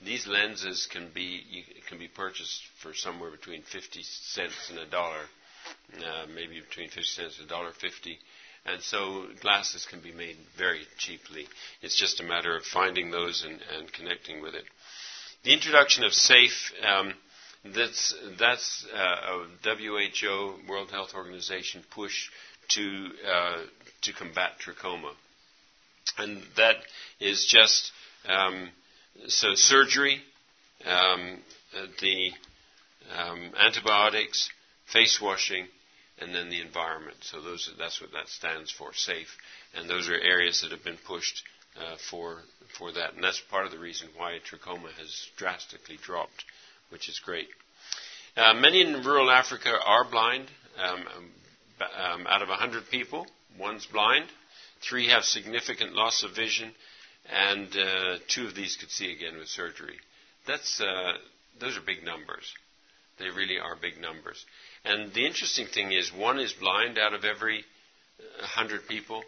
These 0.05 0.27
lenses 0.27 0.89
can 0.91 1.11
be 1.15 1.43
you, 1.49 1.63
can 1.89 1.99
be 1.99 2.09
purchased 2.09 2.61
for 2.83 2.93
somewhere 2.93 3.31
between 3.31 3.63
50 3.63 4.03
cents 4.03 4.71
and 4.71 4.81
a 4.81 4.87
dollar, 4.91 5.23
uh, 5.99 6.27
maybe 6.35 6.61
between 6.61 6.89
50 6.89 7.03
cents 7.05 7.39
and 7.39 7.47
a 7.47 7.49
dollar 7.49 7.71
50. 7.71 8.19
And 8.67 8.83
so 8.83 9.27
glasses 9.41 9.87
can 9.89 10.01
be 10.01 10.13
made 10.13 10.37
very 10.59 10.83
cheaply. 10.99 11.47
It's 11.83 11.97
just 11.97 12.21
a 12.21 12.25
matter 12.25 12.57
of 12.57 12.65
finding 12.65 13.11
those 13.11 13.45
and, 13.45 13.61
and 13.79 13.93
connecting 13.93 14.43
with 14.43 14.55
it. 14.55 14.65
The 15.45 15.53
introduction 15.53 16.05
of 16.05 16.13
SAFE. 16.13 16.73
Um, 16.85 17.15
that's 17.75 18.15
that's 18.39 18.87
uh, 18.95 19.45
a 19.65 19.77
WHO 19.77 20.55
World 20.69 20.91
Health 20.91 21.15
Organization 21.15 21.83
push 21.91 22.29
to 22.71 23.09
uh, 23.29 23.63
to 24.03 24.13
combat 24.13 24.53
trachoma, 24.61 25.13
and 26.19 26.43
that 26.57 26.77
is 27.21 27.45
just 27.47 27.93
um, 28.29 28.69
so 29.29 29.55
surgery, 29.55 30.21
um, 30.85 31.39
the 32.01 32.31
um, 33.17 33.51
antibiotics, 33.59 34.51
face 34.93 35.21
washing, 35.21 35.67
and 36.19 36.35
then 36.35 36.49
the 36.49 36.61
environment. 36.61 37.17
So 37.21 37.41
those 37.41 37.71
that's 37.79 38.01
what 38.01 38.13
that 38.13 38.29
stands 38.29 38.71
for, 38.71 38.93
safe. 38.95 39.29
And 39.75 39.89
those 39.89 40.09
are 40.09 40.19
areas 40.19 40.63
that 40.63 40.71
have 40.71 40.85
been 40.85 40.99
pushed 41.07 41.43
uh, 41.79 41.97
for 42.11 42.43
for 42.79 42.93
that, 42.93 43.15
and 43.15 43.23
that's 43.23 43.41
part 43.51 43.67
of 43.67 43.73
the 43.73 43.79
reason 43.79 44.09
why 44.17 44.39
trachoma 44.39 44.93
has 44.99 45.29
drastically 45.37 45.99
dropped, 46.03 46.45
which 46.91 47.09
is 47.09 47.19
great. 47.19 47.49
Uh, 48.37 48.55
many 48.55 48.83
in 48.83 49.03
rural 49.03 49.31
Africa 49.31 49.73
are 49.85 50.05
blind. 50.11 50.47
Um, 50.79 51.05
um, 51.81 52.27
out 52.27 52.43
of 52.43 52.49
100 52.49 52.89
people, 52.91 53.27
one's 53.59 53.87
blind, 53.87 54.27
three 54.81 55.09
have 55.09 55.25
significant 55.25 55.95
loss 55.95 56.23
of 56.23 56.35
vision, 56.35 56.73
and 57.31 57.69
uh, 57.77 58.17
two 58.29 58.47
of 58.47 58.55
these 58.55 58.77
could 58.77 58.91
see 58.91 59.13
again 59.13 59.37
with 59.39 59.49
surgery. 59.49 59.99
That's 60.47 60.81
uh, 60.81 61.13
those 61.59 61.77
are 61.77 61.83
big 61.83 62.05
numbers. 62.05 62.53
They 63.19 63.27
really 63.31 63.59
are 63.59 63.77
big 63.77 64.01
numbers. 64.01 64.45
And 64.87 65.12
the 65.12 65.26
interesting 65.26 65.66
thing 65.66 65.93
is, 65.93 66.12
one 66.12 66.38
is 66.38 66.52
blind 66.52 66.99
out 66.99 67.12
of 67.12 67.25
every 67.25 67.64
100 68.40 68.87
people. 68.87 69.23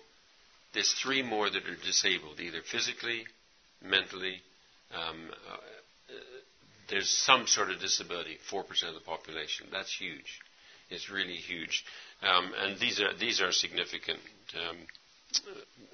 There's 0.72 0.92
three 0.92 1.22
more 1.22 1.50
that 1.50 1.66
are 1.66 1.76
disabled, 1.84 2.40
either 2.40 2.60
physically, 2.62 3.24
mentally. 3.82 4.40
Um, 4.94 5.30
uh, 5.50 5.56
there's 6.88 7.10
some 7.10 7.46
sort 7.46 7.70
of 7.70 7.80
disability, 7.80 8.38
4% 8.50 8.60
of 8.88 8.94
the 8.94 9.00
population. 9.00 9.66
That's 9.72 9.92
huge. 9.94 10.40
It's 10.90 11.10
really 11.10 11.36
huge. 11.36 11.84
Um, 12.22 12.52
and 12.58 12.78
these 12.78 13.00
are, 13.00 13.14
these 13.18 13.40
are 13.40 13.52
significant 13.52 14.20
um, 14.54 14.76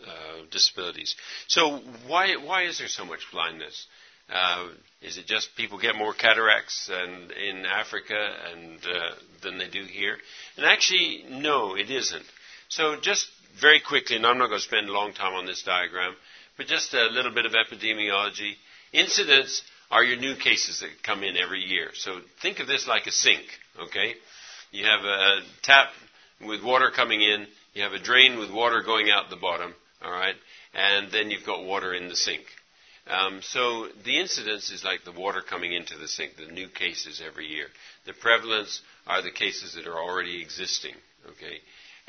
uh, 0.06 0.44
disabilities. 0.50 1.16
So, 1.48 1.78
why, 2.06 2.36
why 2.36 2.64
is 2.64 2.78
there 2.78 2.88
so 2.88 3.04
much 3.04 3.20
blindness? 3.32 3.86
Uh, 4.32 4.68
is 5.02 5.18
it 5.18 5.26
just 5.26 5.54
people 5.56 5.78
get 5.78 5.96
more 5.96 6.14
cataracts 6.14 6.90
and 6.92 7.30
in 7.32 7.66
Africa 7.66 8.14
and 8.52 8.78
uh, 8.84 9.14
than 9.42 9.58
they 9.58 9.68
do 9.68 9.84
here? 9.84 10.16
And 10.56 10.64
actually, 10.64 11.24
no, 11.28 11.76
it 11.76 11.90
isn't. 11.90 12.24
So 12.68 12.96
just 13.00 13.28
very 13.60 13.80
quickly, 13.80 14.16
and 14.16 14.26
I'm 14.26 14.38
not 14.38 14.48
going 14.48 14.60
to 14.60 14.64
spend 14.64 14.88
a 14.88 14.92
long 14.92 15.12
time 15.12 15.34
on 15.34 15.46
this 15.46 15.62
diagram, 15.62 16.14
but 16.56 16.66
just 16.66 16.94
a 16.94 17.06
little 17.06 17.32
bit 17.32 17.46
of 17.46 17.52
epidemiology. 17.52 18.54
Incidence 18.92 19.62
are 19.90 20.02
your 20.02 20.18
new 20.18 20.34
cases 20.36 20.80
that 20.80 21.02
come 21.02 21.22
in 21.22 21.36
every 21.36 21.60
year. 21.60 21.90
So 21.94 22.20
think 22.42 22.60
of 22.60 22.66
this 22.66 22.88
like 22.88 23.06
a 23.06 23.12
sink, 23.12 23.44
okay? 23.84 24.14
You 24.72 24.86
have 24.86 25.04
a 25.04 25.40
tap 25.62 25.88
with 26.40 26.64
water 26.64 26.90
coming 26.90 27.20
in, 27.20 27.46
you 27.74 27.82
have 27.82 27.92
a 27.92 27.98
drain 27.98 28.38
with 28.38 28.50
water 28.50 28.82
going 28.82 29.10
out 29.10 29.30
the 29.30 29.36
bottom, 29.36 29.74
all 30.02 30.10
right, 30.10 30.34
and 30.72 31.12
then 31.12 31.30
you've 31.30 31.46
got 31.46 31.64
water 31.64 31.92
in 31.94 32.08
the 32.08 32.16
sink. 32.16 32.42
Um, 33.06 33.40
so 33.42 33.88
the 34.04 34.18
incidence 34.18 34.70
is 34.70 34.82
like 34.82 35.04
the 35.04 35.12
water 35.12 35.42
coming 35.42 35.74
into 35.74 35.98
the 35.98 36.08
sink, 36.08 36.36
the 36.36 36.50
new 36.50 36.68
cases 36.68 37.22
every 37.24 37.46
year. 37.46 37.66
The 38.06 38.14
prevalence 38.14 38.80
are 39.06 39.20
the 39.22 39.30
cases 39.30 39.74
that 39.74 39.86
are 39.86 39.98
already 39.98 40.40
existing, 40.40 40.94
okay? 41.26 41.58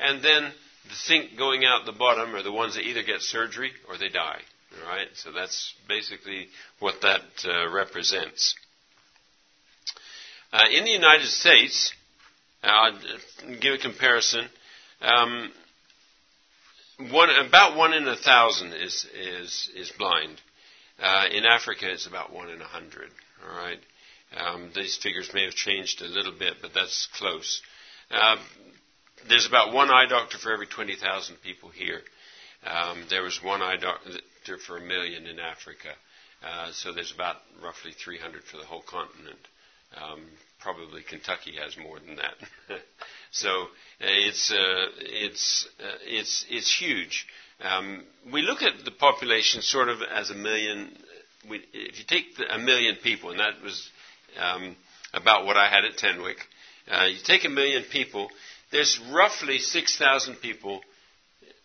And 0.00 0.22
then 0.22 0.52
the 0.88 0.94
sink 0.94 1.36
going 1.36 1.64
out 1.64 1.84
the 1.84 1.92
bottom 1.92 2.34
are 2.34 2.42
the 2.42 2.52
ones 2.52 2.76
that 2.76 2.82
either 2.82 3.02
get 3.02 3.20
surgery 3.20 3.72
or 3.88 3.98
they 3.98 4.08
die, 4.08 4.40
all 4.72 4.88
right? 4.88 5.08
So 5.14 5.32
that's 5.32 5.74
basically 5.86 6.48
what 6.78 7.02
that 7.02 7.22
uh, 7.44 7.70
represents. 7.70 8.54
Uh, 10.52 10.64
in 10.72 10.84
the 10.84 10.90
United 10.90 11.28
States, 11.28 11.92
I'll 12.62 12.98
give 13.60 13.74
a 13.74 13.78
comparison. 13.78 14.46
Um, 15.02 15.52
one, 17.10 17.28
about 17.30 17.76
one 17.76 17.92
in 17.92 18.08
a 18.08 18.16
thousand 18.16 18.72
is 18.72 19.06
is 19.14 19.70
is 19.76 19.92
blind. 19.98 20.40
Uh, 21.00 21.26
in 21.30 21.44
Africa, 21.44 21.90
it's 21.90 22.06
about 22.06 22.32
one 22.32 22.48
in 22.48 22.60
a 22.60 22.64
hundred. 22.66 23.10
All 23.48 23.56
right. 23.56 23.78
Um, 24.36 24.70
these 24.74 24.96
figures 24.96 25.30
may 25.32 25.44
have 25.44 25.54
changed 25.54 26.02
a 26.02 26.06
little 26.06 26.32
bit, 26.36 26.54
but 26.60 26.72
that's 26.74 27.08
close. 27.16 27.60
Uh, 28.10 28.36
there's 29.28 29.46
about 29.46 29.72
one 29.72 29.90
eye 29.90 30.06
doctor 30.08 30.38
for 30.38 30.52
every 30.52 30.66
20,000 30.66 31.36
people 31.42 31.70
here. 31.70 32.00
Um, 32.64 33.04
there 33.10 33.22
was 33.22 33.42
one 33.42 33.62
eye 33.62 33.76
doctor 33.76 34.58
for 34.66 34.78
a 34.78 34.80
million 34.80 35.26
in 35.26 35.38
Africa. 35.38 35.90
Uh, 36.44 36.70
so 36.72 36.92
there's 36.92 37.12
about 37.12 37.36
roughly 37.62 37.92
300 37.92 38.42
for 38.44 38.56
the 38.56 38.64
whole 38.64 38.82
continent. 38.82 39.38
Um, 39.96 40.22
probably 40.60 41.02
Kentucky 41.02 41.54
has 41.62 41.76
more 41.76 41.98
than 42.00 42.16
that. 42.16 42.34
so 43.30 43.48
uh, 43.62 43.66
it's 44.00 44.50
uh, 44.52 44.86
it's 44.98 45.68
uh, 45.80 45.98
it's 46.02 46.44
it's 46.50 46.76
huge. 46.76 47.26
Um, 47.60 48.04
we 48.32 48.42
look 48.42 48.62
at 48.62 48.84
the 48.84 48.90
population 48.90 49.62
sort 49.62 49.88
of 49.88 49.98
as 50.02 50.30
a 50.30 50.34
million. 50.34 50.90
We, 51.48 51.62
if 51.72 51.98
you 51.98 52.04
take 52.06 52.36
the, 52.36 52.54
a 52.54 52.58
million 52.58 52.96
people, 53.02 53.30
and 53.30 53.40
that 53.40 53.62
was 53.62 53.88
um, 54.38 54.76
about 55.14 55.46
what 55.46 55.56
I 55.56 55.68
had 55.68 55.84
at 55.84 55.96
Tenwek, 55.96 56.36
uh, 56.90 57.04
you 57.06 57.18
take 57.24 57.44
a 57.44 57.48
million 57.48 57.84
people. 57.90 58.28
There's 58.72 59.00
roughly 59.12 59.58
6,000 59.58 60.36
people 60.36 60.80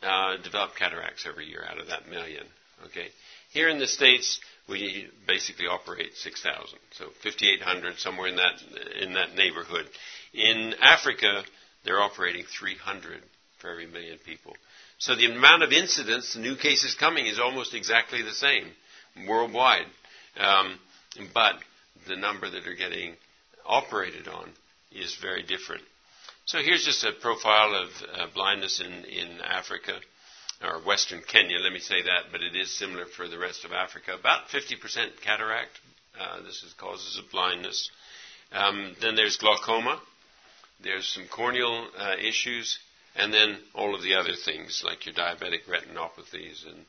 uh, 0.04 0.38
develop 0.44 0.76
cataracts 0.76 1.26
every 1.28 1.46
year 1.46 1.64
out 1.68 1.80
of 1.80 1.88
that 1.88 2.10
million. 2.10 2.44
Okay, 2.86 3.08
here 3.52 3.70
in 3.70 3.80
the 3.80 3.88
states, 3.88 4.40
we 4.68 5.08
basically 5.28 5.68
operate 5.68 6.16
6,000, 6.16 6.80
so 6.92 7.06
5,800, 7.22 8.00
somewhere 8.00 8.28
in 8.28 8.36
that 8.38 8.54
in 9.00 9.14
that 9.14 9.36
neighborhood. 9.36 9.86
In 10.34 10.74
Africa, 10.82 11.44
they're 11.84 12.02
operating 12.02 12.46
300 12.46 13.22
for 13.60 13.70
every 13.70 13.88
million 13.88 14.18
people. 14.26 14.56
So 15.02 15.16
the 15.16 15.26
amount 15.26 15.64
of 15.64 15.72
incidence, 15.72 16.36
new 16.36 16.56
cases 16.56 16.94
coming, 16.94 17.26
is 17.26 17.40
almost 17.40 17.74
exactly 17.74 18.22
the 18.22 18.36
same 18.36 18.68
worldwide, 19.28 19.88
um, 20.40 20.78
but 21.34 21.56
the 22.08 22.16
number 22.16 22.48
that 22.48 22.68
are 22.68 22.76
getting 22.76 23.16
operated 23.66 24.28
on 24.28 24.52
is 24.92 25.18
very 25.20 25.42
different. 25.42 25.82
So 26.46 26.60
here's 26.60 26.86
just 26.86 27.04
a 27.04 27.14
profile 27.20 27.74
of 27.74 27.90
uh, 28.14 28.28
blindness 28.36 28.80
in, 28.80 28.92
in 29.06 29.42
Africa 29.42 29.94
or 30.64 30.84
Western 30.86 31.24
Kenya, 31.28 31.58
let 31.58 31.74
me 31.74 31.80
say 31.80 32.04
that, 32.04 32.32
but 32.32 32.44
it 32.44 32.56
is 32.56 32.78
similar 32.78 33.08
for 33.08 33.28
the 33.28 33.40
rest 33.40 33.66
of 33.66 33.72
Africa. 33.72 34.14
About 34.14 34.50
50% 34.50 35.20
cataract. 35.26 35.80
Uh, 36.20 36.44
this 36.44 36.62
is 36.62 36.74
causes 36.74 37.18
of 37.18 37.32
blindness. 37.32 37.90
Um, 38.52 38.96
then 39.02 39.16
there's 39.16 39.38
glaucoma. 39.38 40.00
There's 40.84 41.08
some 41.08 41.26
corneal 41.28 41.88
uh, 41.98 42.18
issues, 42.22 42.78
and 43.16 43.34
then 43.34 43.58
all 43.76 43.96
of 43.96 44.04
the 44.04 44.16
other 44.16 44.36
things 44.46 44.84
like 44.86 45.06
your 45.06 45.16
diabetic 45.16 45.66
retinopathies 45.68 46.66
and 46.66 46.86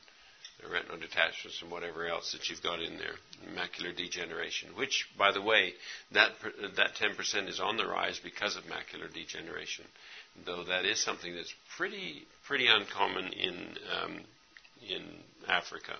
retinal 0.71 0.97
detachments 0.97 1.61
and 1.61 1.71
whatever 1.71 2.07
else 2.07 2.31
that 2.31 2.49
you've 2.49 2.63
got 2.63 2.81
in 2.81 2.97
there, 2.97 3.15
macular 3.55 3.95
degeneration. 3.95 4.69
Which, 4.75 5.07
by 5.17 5.31
the 5.31 5.41
way, 5.41 5.73
that 6.11 6.31
that 6.75 6.95
10% 6.95 7.49
is 7.49 7.59
on 7.59 7.77
the 7.77 7.85
rise 7.85 8.19
because 8.19 8.55
of 8.55 8.63
macular 8.63 9.11
degeneration, 9.13 9.85
though 10.45 10.63
that 10.65 10.85
is 10.85 11.03
something 11.03 11.35
that's 11.35 11.53
pretty 11.77 12.25
pretty 12.47 12.67
uncommon 12.67 13.27
in 13.33 13.55
um, 14.01 14.19
in 14.89 15.03
Africa. 15.47 15.93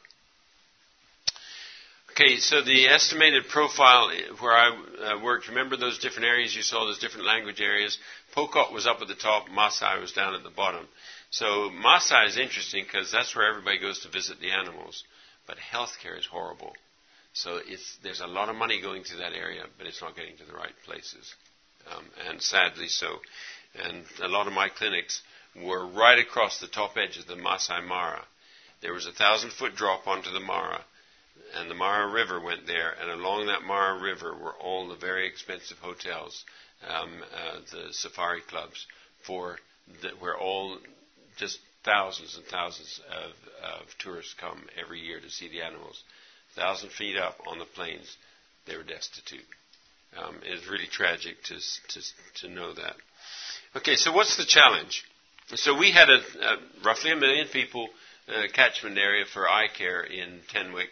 Okay, 2.14 2.38
so 2.38 2.62
the 2.62 2.86
estimated 2.90 3.48
profile 3.48 4.12
where 4.40 4.54
I 4.54 4.70
uh, 4.70 5.24
worked, 5.24 5.48
remember 5.48 5.78
those 5.78 5.98
different 5.98 6.28
areas 6.28 6.56
you 6.56 6.62
saw, 6.62 6.86
those 6.86 7.00
different 7.00 7.26
language 7.26 7.60
areas? 7.60 7.98
Pokot 8.38 8.72
was 8.72 8.86
up 8.86 9.02
at 9.02 9.08
the 9.08 9.16
top, 9.16 9.48
Maasai 9.48 10.00
was 10.00 10.12
down 10.12 10.36
at 10.36 10.44
the 10.44 10.52
bottom. 10.52 10.88
So 11.32 11.72
Maasai 11.72 12.28
is 12.28 12.38
interesting 12.38 12.84
because 12.84 13.12
that's 13.12 13.36
where 13.36 13.50
everybody 13.50 13.80
goes 13.80 14.02
to 14.02 14.10
visit 14.10 14.40
the 14.40 14.52
animals, 14.52 15.04
but 15.48 15.58
healthcare 15.58 16.16
is 16.16 16.28
horrible. 16.28 16.74
So 17.34 17.62
there's 18.04 18.22
a 18.22 18.28
lot 18.28 18.50
of 18.50 18.58
money 18.58 18.80
going 18.80 19.04
to 19.06 19.18
that 19.18 19.34
area, 19.34 19.64
but 19.80 19.88
it's 19.88 20.02
not 20.04 20.16
getting 20.16 20.38
to 20.38 20.46
the 20.46 20.54
right 20.54 20.76
places, 20.86 21.34
um, 21.92 22.06
and 22.30 22.40
sadly 22.40 22.90
so. 22.90 23.08
And 23.84 24.04
a 24.22 24.28
lot 24.28 24.46
of 24.46 24.54
my 24.54 24.70
clinics 24.70 25.24
were 25.56 25.88
right 25.88 26.20
across 26.20 26.60
the 26.60 26.68
top 26.68 26.96
edge 26.96 27.18
of 27.18 27.26
the 27.26 27.38
Masai 27.38 27.82
Mara. 27.82 28.24
There 28.84 28.94
was 28.94 29.08
a 29.08 29.12
thousand 29.12 29.52
foot 29.54 29.76
drop 29.76 30.06
onto 30.06 30.32
the 30.32 30.40
Mara 30.40 30.86
and 31.56 31.70
the 31.70 31.76
Mara 31.76 32.12
River 32.12 32.40
went 32.40 32.66
there, 32.68 32.94
and 33.00 33.10
along 33.10 33.48
that 33.48 33.64
Mara 33.64 34.02
River 34.02 34.34
were 34.34 34.54
all 34.54 34.88
the 34.88 34.96
very 34.96 35.28
expensive 35.28 35.78
hotels, 35.78 36.44
um, 36.88 37.10
uh, 37.34 37.60
the 37.72 37.94
safari 37.94 38.42
clubs, 38.42 38.86
for 39.26 39.58
the, 40.02 40.10
where 40.20 40.38
all 40.38 40.78
just 41.38 41.60
thousands 41.84 42.36
and 42.36 42.46
thousands 42.46 43.00
of, 43.10 43.32
of 43.82 43.88
tourists 44.00 44.36
come 44.40 44.64
every 44.84 45.00
year 45.00 45.20
to 45.20 45.30
see 45.30 45.50
the 45.50 45.62
animals. 45.62 46.04
Thousand 46.56 46.92
feet 46.92 47.18
up 47.18 47.38
on 47.48 47.60
the 47.60 47.66
plains, 47.66 48.18
they 48.68 48.78
were 48.78 48.84
destitute. 48.84 49.46
Um, 50.18 50.36
it's 50.44 50.70
really 50.70 50.88
tragic 50.88 51.42
to, 51.46 51.56
to, 51.56 52.02
to 52.42 52.50
know 52.50 52.74
that. 52.74 52.96
Okay, 53.76 53.96
so 53.96 54.14
what's 54.14 54.38
the 54.38 54.46
challenge? 54.46 55.04
So 55.56 55.78
we 55.78 55.92
had 55.92 56.10
a, 56.10 56.20
a 56.20 56.58
roughly 56.86 57.12
a 57.12 57.16
million 57.16 57.48
people 57.48 57.90
uh, 58.28 58.44
catchment 58.54 58.98
area 58.98 59.26
for 59.26 59.50
eye 59.50 59.68
care 59.76 60.02
in 60.04 60.40
Tenwek, 60.54 60.90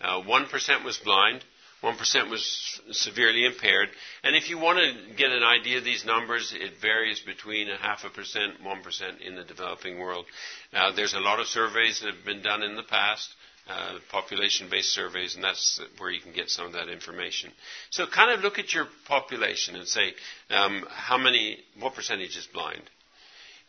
uh, 0.00 0.20
1% 0.22 0.84
was 0.84 0.98
blind, 0.98 1.44
1% 1.82 2.30
was 2.30 2.80
severely 2.92 3.44
impaired. 3.44 3.88
And 4.22 4.34
if 4.34 4.48
you 4.48 4.58
want 4.58 4.78
to 4.78 5.14
get 5.16 5.30
an 5.30 5.42
idea 5.42 5.78
of 5.78 5.84
these 5.84 6.04
numbers, 6.04 6.54
it 6.56 6.72
varies 6.80 7.20
between 7.20 7.68
a 7.70 7.76
half 7.76 8.04
a 8.04 8.10
percent, 8.10 8.54
1% 8.64 9.20
in 9.20 9.34
the 9.34 9.44
developing 9.44 9.98
world. 9.98 10.24
Uh, 10.72 10.92
there's 10.92 11.14
a 11.14 11.20
lot 11.20 11.40
of 11.40 11.46
surveys 11.46 12.00
that 12.00 12.14
have 12.14 12.24
been 12.24 12.42
done 12.42 12.62
in 12.62 12.76
the 12.76 12.82
past. 12.84 13.28
Uh, 13.66 13.94
population-based 14.10 14.92
surveys, 14.92 15.36
and 15.36 15.42
that's 15.42 15.80
where 15.96 16.10
you 16.10 16.20
can 16.20 16.34
get 16.34 16.50
some 16.50 16.66
of 16.66 16.74
that 16.74 16.90
information. 16.90 17.50
So, 17.88 18.04
kind 18.06 18.30
of 18.30 18.40
look 18.44 18.58
at 18.58 18.74
your 18.74 18.86
population 19.08 19.74
and 19.74 19.88
say 19.88 20.12
um, 20.50 20.84
how 20.90 21.16
many, 21.16 21.60
what 21.80 21.94
percentage 21.94 22.36
is 22.36 22.46
blind, 22.52 22.82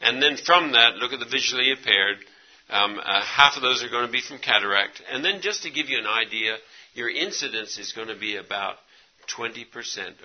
and 0.02 0.22
then 0.22 0.36
from 0.36 0.74
that, 0.74 0.96
look 0.96 1.14
at 1.14 1.20
the 1.20 1.26
visually 1.26 1.72
impaired, 1.72 2.18
um, 2.70 3.00
uh, 3.04 3.22
half 3.22 3.56
of 3.56 3.62
those 3.62 3.84
are 3.84 3.90
going 3.90 4.06
to 4.06 4.12
be 4.12 4.22
from 4.22 4.40
cataract. 4.40 5.02
And 5.12 5.24
then 5.24 5.42
just 5.42 5.64
to 5.64 5.70
give 5.70 5.90
you 5.90 6.00
an 6.00 6.08
idea, 6.08 6.58
your 6.94 7.10
incidence 7.10 7.78
is 7.78 7.92
going 7.94 8.08
to 8.08 8.20
be 8.20 8.38
about 8.38 8.76
20% 9.38 9.66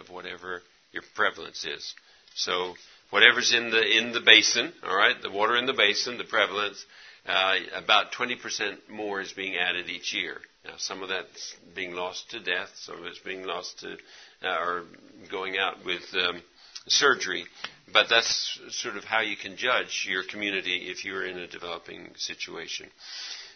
of 0.01 0.09
whatever 0.11 0.63
your 0.93 1.03
prevalence 1.15 1.65
is. 1.65 1.95
So 2.35 2.75
whatever's 3.11 3.53
in 3.53 3.71
the 3.71 3.99
in 3.99 4.13
the 4.13 4.21
basin, 4.21 4.73
all 4.83 4.97
right, 4.97 5.21
the 5.21 5.31
water 5.31 5.57
in 5.57 5.67
the 5.67 5.73
basin, 5.73 6.19
the 6.19 6.25
prevalence, 6.25 6.85
uh, 7.27 7.57
about 7.75 8.13
20% 8.13 8.89
more 8.89 9.21
is 9.21 9.33
being 9.33 9.57
added 9.57 9.89
each 9.89 10.15
year. 10.15 10.39
Now, 10.65 10.75
some 10.79 11.03
of 11.03 11.09
that's 11.09 11.55
being 11.75 11.93
lost 11.93 12.31
to 12.31 12.41
death, 12.41 12.71
some 12.77 12.99
of 12.99 13.05
it's 13.07 13.19
being 13.19 13.45
lost 13.45 13.81
to 13.81 13.97
uh, 14.43 14.59
or 14.59 14.85
going 15.31 15.57
out 15.59 15.85
with 15.85 16.03
um, 16.15 16.43
surgery, 16.89 17.45
but 17.93 18.07
that's 18.09 18.59
sort 18.71 18.97
of 18.97 19.05
how 19.05 19.21
you 19.21 19.37
can 19.37 19.57
judge 19.57 20.07
your 20.09 20.23
community 20.25 20.89
if 20.91 21.05
you're 21.05 21.27
in 21.27 21.39
a 21.39 21.47
developing 21.47 22.11
situation. 22.17 22.89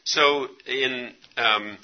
So 0.04 0.48
in 0.66 1.12
um, 1.36 1.78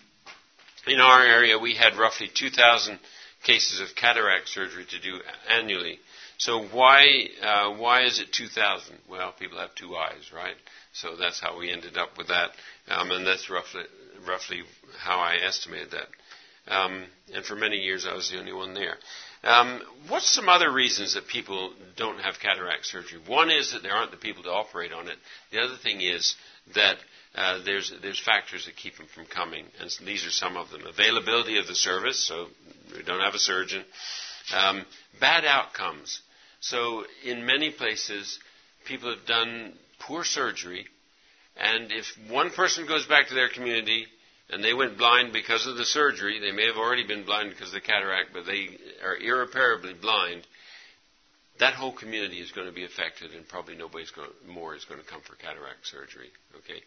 in 0.87 1.01
our 1.01 1.25
area, 1.25 1.59
we 1.59 1.75
had 1.75 1.97
roughly 1.97 2.29
2,000 2.33 2.99
cases 3.45 3.81
of 3.81 3.95
cataract 3.97 4.49
surgery 4.49 4.85
to 4.91 5.01
do 5.01 5.21
annually. 5.49 5.99
So 6.39 6.65
why 6.65 7.27
uh, 7.43 7.77
why 7.77 8.05
is 8.05 8.21
it 8.21 8.33
2,000? 8.33 8.97
Well, 9.09 9.33
people 9.39 9.59
have 9.59 9.75
two 9.75 9.95
eyes, 9.97 10.31
right? 10.35 10.57
So 10.93 11.17
that's 11.17 11.41
how 11.41 11.59
we 11.59 11.71
ended 11.71 11.97
up 11.97 12.17
with 12.19 12.29
that, 12.29 12.51
um, 12.89 13.11
and 13.11 13.27
that's 13.27 13.51
roughly 13.51 13.83
roughly 14.27 14.63
how 14.99 15.19
I 15.19 15.37
estimated 15.47 15.93
that. 15.93 16.09
Um, 16.67 17.05
and 17.35 17.45
for 17.45 17.57
many 17.57 17.77
years, 17.77 18.07
I 18.07 18.15
was 18.15 18.31
the 18.31 18.39
only 18.39 18.53
one 18.53 18.75
there. 18.75 18.97
Um, 19.43 19.81
what's 20.09 20.31
some 20.31 20.49
other 20.49 20.71
reasons 20.71 21.15
that 21.15 21.27
people 21.27 21.73
don't 21.97 22.21
have 22.21 22.41
cataract 22.41 22.87
surgery? 22.87 23.21
One 23.27 23.51
is 23.51 23.73
that 23.73 23.83
there 23.83 23.93
aren't 23.93 24.11
the 24.11 24.19
people 24.19 24.43
to 24.43 24.51
operate 24.51 24.93
on 24.93 25.09
it. 25.09 25.17
The 25.51 25.61
other 25.61 25.77
thing 25.83 26.03
is 26.03 26.35
that 26.75 26.97
uh, 27.35 27.63
there's 27.65 27.93
there's 28.03 28.21
factors 28.21 28.67
that 28.67 28.77
keep 28.77 28.97
them 28.97 29.07
from 29.15 29.25
coming, 29.25 29.65
and 29.81 29.91
these 30.07 30.27
are 30.27 30.31
some 30.31 30.57
of 30.57 30.71
them: 30.71 30.83
availability 30.87 31.59
of 31.59 31.67
the 31.67 31.75
service, 31.75 32.27
so 32.27 32.49
we 32.95 33.03
don't 33.03 33.21
have 33.21 33.35
a 33.35 33.39
surgeon; 33.39 33.85
um, 34.55 34.85
bad 35.21 35.45
outcomes. 35.47 36.21
So 36.61 37.05
in 37.25 37.47
many 37.47 37.71
places, 37.71 38.39
people 38.85 39.15
have 39.15 39.27
done 39.27 39.73
poor 40.01 40.23
surgery, 40.23 40.87
and 41.57 41.91
if 41.93 42.07
one 42.29 42.51
person 42.51 42.87
goes 42.87 43.07
back 43.07 43.29
to 43.29 43.35
their 43.35 43.49
community 43.49 44.07
and 44.53 44.63
they 44.63 44.75
went 44.75 44.99
blind 44.99 45.33
because 45.33 45.67
of 45.67 45.77
the 45.77 45.85
surgery. 45.85 46.39
They 46.41 46.53
may 46.53 46.67
have 46.67 46.77
already 46.77 47.07
been 47.07 47.25
blind 47.25 47.51
because 47.51 47.69
of 47.69 47.75
the 47.75 47.81
cataract, 47.81 48.31
but 48.33 48.47
they 48.47 48.79
are 49.05 49.17
irreparably 49.17 49.95
blind. 49.95 50.47
That 51.59 51.75
whole 51.75 51.93
community 51.93 52.39
is 52.41 52.53
going 52.53 52.67
to 52.67 52.73
be 52.73 52.85
affected, 52.85 53.33
and 53.33 53.47
probably 53.47 53.77
nobody 53.77 54.05
more 54.47 54.75
is 54.75 54.85
going 54.85 55.01
to 55.01 55.07
come 55.07 55.21
for 55.21 55.37
cataract 55.37 55.87
surgery. 55.87 56.31
Okay, 56.59 56.81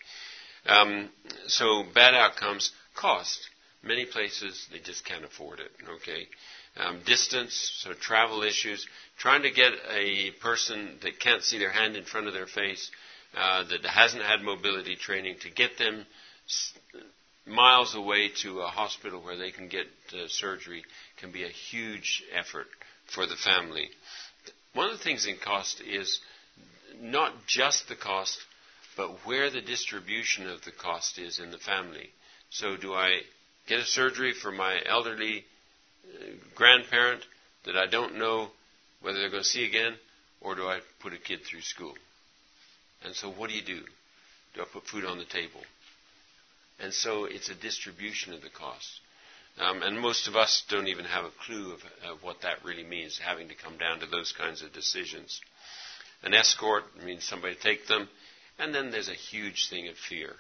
um, 0.65 1.09
so 1.47 1.83
bad 1.93 2.13
outcomes, 2.13 2.71
cost. 2.95 3.49
Many 3.85 4.05
places 4.05 4.65
they 4.71 4.79
just 4.79 5.05
can't 5.05 5.25
afford 5.25 5.59
it. 5.59 5.71
Okay, 5.97 6.27
um, 6.77 7.01
distance, 7.05 7.53
so 7.83 7.93
travel 7.93 8.41
issues. 8.43 8.87
Trying 9.17 9.43
to 9.43 9.51
get 9.51 9.73
a 9.91 10.31
person 10.41 10.97
that 11.03 11.19
can't 11.19 11.43
see 11.43 11.59
their 11.59 11.71
hand 11.71 11.95
in 11.95 12.05
front 12.05 12.27
of 12.27 12.33
their 12.33 12.47
face, 12.47 12.89
uh, 13.35 13.63
that 13.69 13.85
hasn't 13.85 14.23
had 14.23 14.41
mobility 14.41 14.95
training, 14.95 15.35
to 15.41 15.49
get 15.49 15.77
them 15.77 16.05
miles 17.45 17.95
away 17.95 18.29
to 18.41 18.61
a 18.61 18.67
hospital 18.67 19.21
where 19.21 19.37
they 19.37 19.51
can 19.51 19.67
get 19.67 19.85
uh, 20.13 20.27
surgery 20.27 20.83
can 21.17 21.31
be 21.31 21.43
a 21.43 21.49
huge 21.49 22.23
effort 22.33 22.67
for 23.13 23.25
the 23.25 23.35
family. 23.35 23.89
One 24.73 24.89
of 24.89 24.97
the 24.97 25.03
things 25.03 25.25
in 25.25 25.37
cost 25.37 25.81
is 25.81 26.19
not 27.01 27.33
just 27.47 27.87
the 27.87 27.95
cost, 27.95 28.37
but 28.95 29.09
where 29.25 29.49
the 29.49 29.61
distribution 29.61 30.47
of 30.47 30.63
the 30.63 30.71
cost 30.71 31.17
is 31.17 31.39
in 31.39 31.51
the 31.51 31.57
family. 31.57 32.09
So, 32.49 32.77
do 32.77 32.93
I 32.93 33.21
get 33.67 33.79
a 33.79 33.85
surgery 33.85 34.33
for 34.33 34.51
my 34.51 34.79
elderly 34.87 35.43
uh, 36.05 36.25
grandparent 36.55 37.23
that 37.65 37.75
I 37.75 37.87
don't 37.87 38.17
know 38.17 38.49
whether 39.01 39.19
they're 39.19 39.29
going 39.29 39.43
to 39.43 39.49
see 39.49 39.65
again, 39.65 39.95
or 40.41 40.55
do 40.55 40.63
I 40.67 40.79
put 41.01 41.13
a 41.13 41.17
kid 41.17 41.39
through 41.43 41.61
school? 41.61 41.93
And 43.03 43.15
so, 43.15 43.31
what 43.31 43.49
do 43.49 43.55
you 43.55 43.63
do? 43.63 43.81
Do 44.53 44.61
I 44.61 44.65
put 44.71 44.85
food 44.85 45.05
on 45.05 45.17
the 45.17 45.25
table? 45.25 45.61
And 46.83 46.93
so 46.93 47.23
it's 47.23 47.47
a 47.47 47.55
distribution 47.55 48.33
of 48.33 48.41
the 48.41 48.49
cost. 48.49 48.99
Um, 49.57 49.83
and 49.83 49.97
most 49.97 50.27
of 50.27 50.35
us 50.35 50.63
don't 50.67 50.89
even 50.89 51.05
have 51.05 51.23
a 51.23 51.31
clue 51.45 51.71
of, 51.71 51.79
of, 52.05 52.23
what 52.23 52.41
that 52.41 52.65
really 52.65 52.83
means, 52.83 53.17
having 53.23 53.47
to 53.47 53.55
come 53.55 53.77
down 53.77 54.01
to 54.01 54.05
those 54.05 54.33
kinds 54.37 54.61
of 54.61 54.73
decisions. 54.73 55.39
An 56.23 56.33
escort 56.33 56.83
means 57.05 57.23
somebody 57.23 57.55
to 57.55 57.61
take 57.61 57.87
them, 57.87 58.09
and 58.59 58.75
then 58.75 58.91
there's 58.91 59.07
a 59.07 59.13
huge 59.13 59.69
thing 59.69 59.87
of 59.87 59.95
fear. 59.95 60.33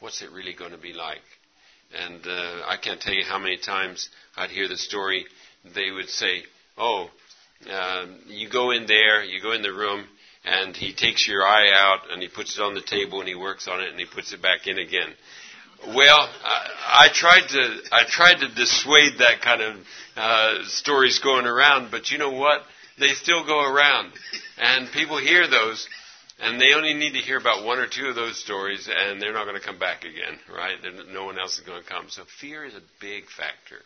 What's 0.00 0.20
it 0.20 0.30
really 0.30 0.52
going 0.52 0.72
to 0.72 0.78
be 0.78 0.92
like? 0.92 1.22
And 1.94 2.20
uh, 2.26 2.62
I 2.66 2.76
can't 2.76 3.00
tell 3.00 3.14
you 3.14 3.24
how 3.24 3.38
many 3.38 3.56
times 3.56 4.10
I'd 4.36 4.50
hear 4.50 4.68
the 4.68 4.76
story. 4.76 5.24
They 5.74 5.90
would 5.90 6.08
say, 6.08 6.42
"Oh, 6.76 7.08
uh, 7.70 8.06
you 8.26 8.50
go 8.50 8.72
in 8.72 8.86
there, 8.86 9.24
you 9.24 9.40
go 9.40 9.52
in 9.52 9.62
the 9.62 9.72
room, 9.72 10.04
and 10.44 10.76
he 10.76 10.92
takes 10.92 11.26
your 11.26 11.46
eye 11.46 11.70
out, 11.72 12.10
and 12.10 12.20
he 12.20 12.28
puts 12.28 12.58
it 12.58 12.62
on 12.62 12.74
the 12.74 12.82
table, 12.82 13.20
and 13.20 13.28
he 13.28 13.34
works 13.34 13.68
on 13.68 13.80
it, 13.80 13.90
and 13.90 13.98
he 13.98 14.06
puts 14.06 14.32
it 14.34 14.42
back 14.42 14.66
in 14.66 14.78
again." 14.78 15.14
Well, 15.88 16.30
I, 16.44 17.06
I 17.06 17.08
tried 17.12 17.48
to 17.48 17.80
I 17.90 18.04
tried 18.06 18.40
to 18.40 18.48
dissuade 18.54 19.18
that 19.18 19.40
kind 19.42 19.62
of 19.62 19.76
uh, 20.16 20.64
stories 20.64 21.18
going 21.18 21.46
around, 21.46 21.90
but 21.90 22.10
you 22.10 22.18
know 22.18 22.30
what? 22.30 22.62
They 22.98 23.14
still 23.14 23.44
go 23.44 23.60
around, 23.60 24.12
and 24.58 24.90
people 24.92 25.18
hear 25.18 25.48
those, 25.48 25.88
and 26.38 26.60
they 26.60 26.74
only 26.74 26.94
need 26.94 27.14
to 27.14 27.18
hear 27.18 27.38
about 27.38 27.64
one 27.64 27.78
or 27.78 27.86
two 27.88 28.06
of 28.06 28.14
those 28.14 28.38
stories, 28.38 28.88
and 28.88 29.20
they're 29.20 29.32
not 29.32 29.44
going 29.44 29.58
to 29.58 29.66
come 29.66 29.78
back 29.78 30.04
again, 30.04 30.38
right? 30.54 30.76
No 31.12 31.24
one 31.24 31.38
else 31.38 31.58
is 31.58 31.64
going 31.64 31.82
to 31.82 31.88
come. 31.88 32.06
So 32.10 32.24
fear 32.40 32.64
is 32.64 32.74
a 32.74 32.82
big 33.00 33.24
factor. 33.24 33.80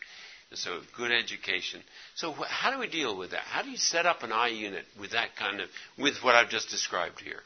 So 0.53 0.79
good 0.95 1.11
education. 1.11 1.81
So 2.15 2.31
wh- 2.31 2.47
how 2.47 2.71
do 2.71 2.79
we 2.79 2.87
deal 2.87 3.17
with 3.17 3.31
that? 3.31 3.41
How 3.41 3.63
do 3.63 3.69
you 3.69 3.77
set 3.77 4.05
up 4.05 4.23
an 4.23 4.31
eye 4.31 4.47
unit 4.49 4.85
with 4.99 5.11
that 5.11 5.35
kind 5.35 5.59
of 5.61 5.69
with 5.97 6.17
what 6.21 6.35
I've 6.35 6.49
just 6.49 6.69
described 6.69 7.19
here? 7.19 7.41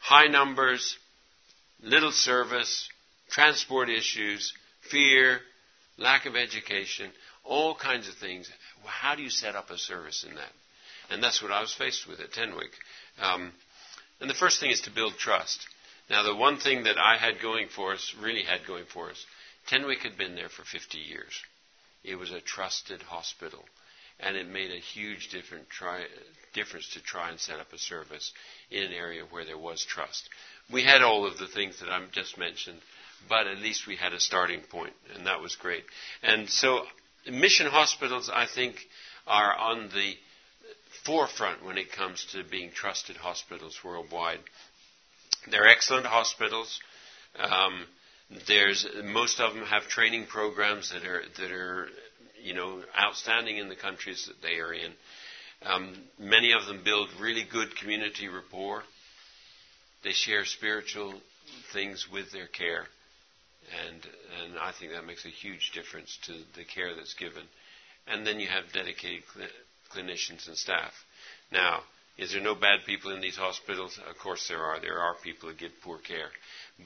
High 0.00 0.26
numbers, 0.26 0.98
little 1.82 2.12
service, 2.12 2.88
transport 3.30 3.88
issues, 3.88 4.52
fear, 4.90 5.40
lack 5.96 6.26
of 6.26 6.36
education, 6.36 7.10
all 7.44 7.74
kinds 7.74 8.08
of 8.08 8.14
things. 8.14 8.50
How 8.84 9.14
do 9.14 9.22
you 9.22 9.30
set 9.30 9.56
up 9.56 9.70
a 9.70 9.78
service 9.78 10.24
in 10.28 10.34
that? 10.34 10.52
And 11.10 11.22
that's 11.22 11.42
what 11.42 11.52
I 11.52 11.60
was 11.60 11.74
faced 11.74 12.06
with 12.06 12.20
at 12.20 12.32
Tenwek. 12.32 12.70
Um, 13.20 13.52
and 14.20 14.30
the 14.30 14.34
first 14.34 14.60
thing 14.60 14.70
is 14.70 14.82
to 14.82 14.90
build 14.90 15.14
trust. 15.18 15.66
Now, 16.08 16.22
the 16.22 16.34
one 16.34 16.58
thing 16.58 16.84
that 16.84 16.98
I 16.98 17.16
had 17.16 17.40
going 17.40 17.68
for 17.68 17.92
us, 17.92 18.14
really 18.20 18.42
had 18.42 18.66
going 18.66 18.84
for 18.92 19.10
us, 19.10 19.24
Tenwek 19.68 19.98
had 19.98 20.16
been 20.16 20.34
there 20.34 20.48
for 20.48 20.64
50 20.64 20.98
years. 20.98 21.40
It 22.02 22.16
was 22.16 22.30
a 22.32 22.40
trusted 22.40 23.02
hospital, 23.02 23.64
and 24.18 24.36
it 24.36 24.48
made 24.48 24.70
a 24.70 24.80
huge 24.80 25.28
try, 25.68 26.04
difference 26.54 26.88
to 26.94 27.02
try 27.02 27.30
and 27.30 27.38
set 27.38 27.60
up 27.60 27.72
a 27.72 27.78
service 27.78 28.32
in 28.70 28.82
an 28.82 28.92
area 28.92 29.22
where 29.30 29.44
there 29.44 29.58
was 29.58 29.84
trust. 29.84 30.28
We 30.72 30.82
had 30.84 31.02
all 31.02 31.26
of 31.26 31.38
the 31.38 31.46
things 31.48 31.80
that 31.80 31.88
I've 31.88 32.12
just 32.12 32.38
mentioned, 32.38 32.78
but 33.28 33.46
at 33.46 33.58
least 33.58 33.86
we 33.86 33.96
had 33.96 34.12
a 34.12 34.20
starting 34.20 34.60
point, 34.60 34.92
and 35.14 35.26
that 35.26 35.40
was 35.40 35.56
great. 35.56 35.84
And 36.22 36.48
so, 36.48 36.84
mission 37.30 37.66
hospitals, 37.66 38.30
I 38.32 38.46
think, 38.46 38.76
are 39.26 39.56
on 39.56 39.88
the 39.88 40.14
forefront 41.04 41.64
when 41.64 41.78
it 41.78 41.92
comes 41.92 42.24
to 42.32 42.44
being 42.44 42.70
trusted 42.70 43.16
hospitals 43.16 43.78
worldwide. 43.84 44.40
They're 45.50 45.66
excellent 45.68 46.06
hospitals. 46.06 46.80
Um, 47.38 47.84
there's 48.46 48.86
most 49.04 49.40
of 49.40 49.54
them 49.54 49.64
have 49.64 49.84
training 49.88 50.26
programs 50.26 50.90
that 50.92 51.04
are 51.04 51.22
that 51.38 51.50
are 51.50 51.88
you 52.42 52.54
know 52.54 52.82
outstanding 52.98 53.56
in 53.58 53.68
the 53.68 53.76
countries 53.76 54.26
that 54.26 54.42
they 54.46 54.60
are 54.60 54.72
in. 54.72 54.92
Um, 55.62 55.94
many 56.18 56.52
of 56.52 56.66
them 56.66 56.82
build 56.84 57.08
really 57.20 57.44
good 57.50 57.76
community 57.76 58.28
rapport. 58.28 58.82
They 60.02 60.12
share 60.12 60.44
spiritual 60.44 61.14
things 61.72 62.06
with 62.10 62.32
their 62.32 62.46
care, 62.46 62.86
and 63.86 64.00
and 64.42 64.58
I 64.58 64.72
think 64.72 64.92
that 64.92 65.04
makes 65.06 65.24
a 65.26 65.28
huge 65.28 65.72
difference 65.72 66.18
to 66.24 66.32
the 66.56 66.64
care 66.64 66.94
that's 66.94 67.14
given. 67.14 67.42
And 68.06 68.26
then 68.26 68.40
you 68.40 68.48
have 68.48 68.72
dedicated 68.72 69.24
cl- 69.34 69.48
clinicians 69.94 70.48
and 70.48 70.56
staff. 70.56 70.92
Now, 71.52 71.82
is 72.16 72.32
there 72.32 72.40
no 72.40 72.54
bad 72.54 72.80
people 72.86 73.12
in 73.12 73.20
these 73.20 73.36
hospitals? 73.36 73.98
Of 74.08 74.18
course 74.18 74.48
there 74.48 74.62
are. 74.62 74.80
There 74.80 74.98
are 74.98 75.14
people 75.22 75.48
who 75.48 75.54
give 75.54 75.72
poor 75.82 75.98
care, 75.98 76.30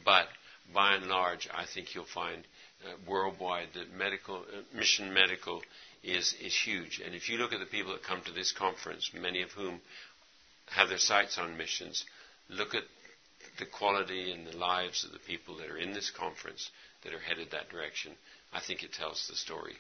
but 0.05 0.27
by 0.73 0.95
and 0.95 1.07
large, 1.07 1.49
I 1.53 1.67
think 1.67 1.95
you'll 1.95 2.05
find 2.05 2.45
uh, 2.85 2.95
worldwide 3.07 3.69
that 3.75 3.93
medical 3.97 4.37
uh, 4.37 4.77
mission 4.77 5.13
medical 5.13 5.63
is 6.03 6.35
is 6.41 6.55
huge. 6.55 7.01
And 7.05 7.15
if 7.15 7.29
you 7.29 7.39
look 7.39 7.53
at 7.53 7.61
the 7.61 7.67
people 7.67 7.93
that 7.93 8.03
come 8.03 8.23
to 8.23 8.33
this 8.33 8.53
conference, 8.53 9.11
many 9.15 9.43
of 9.43 9.51
whom 9.53 9.81
have 10.67 10.89
their 10.89 10.99
sights 10.99 11.39
on 11.39 11.57
missions, 11.57 12.05
look 12.49 12.75
at 12.75 12.83
the 13.59 13.67
quality 13.67 14.33
and 14.33 14.47
the 14.47 14.57
lives 14.57 15.05
of 15.05 15.13
the 15.13 15.19
people 15.19 15.57
that 15.59 15.71
are 15.71 15.77
in 15.77 15.93
this 15.93 16.11
conference 16.11 16.71
that 17.03 17.15
are 17.15 17.21
headed 17.21 17.51
that 17.53 17.69
direction. 17.71 18.13
I 18.53 18.61
think 18.61 18.83
it 18.83 18.93
tells 18.93 19.27
the 19.29 19.37
story. 19.37 19.75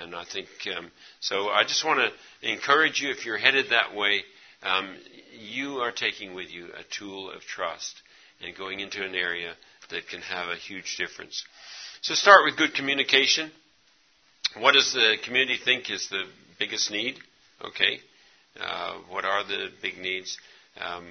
And 0.00 0.14
I 0.14 0.24
think 0.24 0.48
um, 0.76 0.90
so. 1.20 1.48
I 1.48 1.64
just 1.64 1.84
want 1.84 2.00
to 2.00 2.50
encourage 2.50 3.00
you 3.02 3.10
if 3.10 3.26
you're 3.26 3.36
headed 3.36 3.66
that 3.70 3.94
way. 3.94 4.22
Um, 4.62 4.96
you 5.38 5.78
are 5.78 5.92
taking 5.92 6.34
with 6.34 6.50
you 6.50 6.66
a 6.66 6.84
tool 6.96 7.30
of 7.30 7.42
trust 7.42 8.00
and 8.42 8.56
going 8.56 8.80
into 8.80 9.04
an 9.04 9.14
area 9.14 9.52
that 9.90 10.08
can 10.08 10.20
have 10.22 10.48
a 10.48 10.56
huge 10.56 10.96
difference. 10.96 11.44
So 12.00 12.14
start 12.14 12.44
with 12.44 12.56
good 12.56 12.74
communication. 12.74 13.50
What 14.58 14.72
does 14.72 14.92
the 14.92 15.16
community 15.24 15.58
think 15.62 15.90
is 15.90 16.08
the 16.08 16.24
biggest 16.58 16.90
need? 16.90 17.16
Okay. 17.64 18.00
Uh, 18.58 18.94
what 19.08 19.24
are 19.24 19.44
the 19.44 19.68
big 19.82 19.98
needs? 19.98 20.38
Um, 20.80 21.06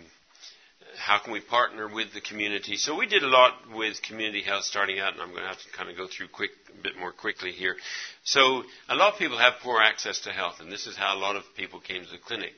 how 0.98 1.20
can 1.20 1.34
we 1.34 1.40
partner 1.40 1.88
with 1.88 2.14
the 2.14 2.22
community? 2.22 2.76
So 2.76 2.96
we 2.96 3.08
did 3.08 3.24
a 3.24 3.28
lot 3.28 3.54
with 3.74 4.02
community 4.02 4.42
health 4.42 4.64
starting 4.64 5.00
out, 5.00 5.14
and 5.14 5.22
I'm 5.22 5.30
going 5.30 5.44
to 5.44 5.48
have 5.48 5.62
to 5.62 5.72
kind 5.72 5.90
of 5.90 5.98
go 5.98 6.08
through 6.08 6.28
quick, 6.30 6.52
a 6.78 6.84
bit 6.84 6.98
more 6.98 7.12
quickly 7.12 7.52
here. 7.52 7.76
So 8.24 8.64
a 8.90 8.96
lot 8.96 9.14
of 9.14 9.20
people 9.20 9.38
have 9.38 9.54
poor 9.62 9.82
access 9.82 10.20
to 10.22 10.32
health, 10.32 10.56
and 10.60 10.72
this 10.72 10.88
is 10.88 10.96
how 10.96 11.16
a 11.16 11.20
lot 11.20 11.36
of 11.36 11.44
people 11.56 11.80
came 11.80 12.04
to 12.04 12.12
the 12.12 12.18
clinic. 12.18 12.52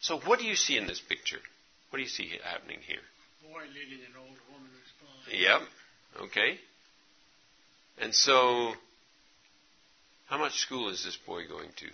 So 0.00 0.18
what 0.20 0.38
do 0.38 0.44
you 0.44 0.54
see 0.54 0.76
in 0.76 0.86
this 0.86 1.00
picture? 1.00 1.38
What 1.90 1.98
do 1.98 2.02
you 2.02 2.08
see 2.08 2.30
happening 2.44 2.78
here? 2.86 3.00
Boy 3.42 3.62
leading 3.68 4.04
an 4.04 4.12
old 4.18 4.36
woman 4.52 4.68
who's 4.70 4.92
blind. 5.00 5.42
Yep. 5.42 6.24
Okay. 6.28 6.58
And 8.00 8.14
so, 8.14 8.72
how 10.26 10.38
much 10.38 10.58
school 10.58 10.90
is 10.90 11.04
this 11.04 11.16
boy 11.26 11.48
going 11.48 11.70
to? 11.76 11.86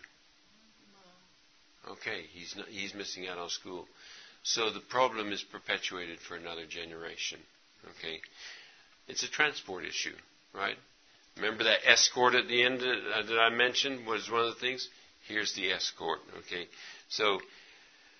Okay, 1.92 2.22
he's 2.32 2.54
not, 2.56 2.66
he's 2.68 2.94
missing 2.94 3.28
out 3.28 3.38
on 3.38 3.50
school. 3.50 3.86
So 4.44 4.70
the 4.70 4.80
problem 4.80 5.32
is 5.32 5.42
perpetuated 5.42 6.20
for 6.20 6.36
another 6.36 6.66
generation. 6.66 7.40
Okay? 7.98 8.20
It's 9.08 9.22
a 9.22 9.30
transport 9.30 9.84
issue, 9.84 10.14
right? 10.54 10.76
Remember 11.36 11.64
that 11.64 11.80
escort 11.86 12.34
at 12.34 12.46
the 12.46 12.62
end 12.62 12.80
uh, 12.80 13.22
that 13.22 13.38
I 13.38 13.50
mentioned 13.50 14.06
was 14.06 14.30
one 14.30 14.42
of 14.42 14.54
the 14.54 14.60
things? 14.60 14.88
Here's 15.26 15.54
the 15.54 15.72
escort, 15.72 16.20
okay? 16.40 16.68
So, 17.08 17.40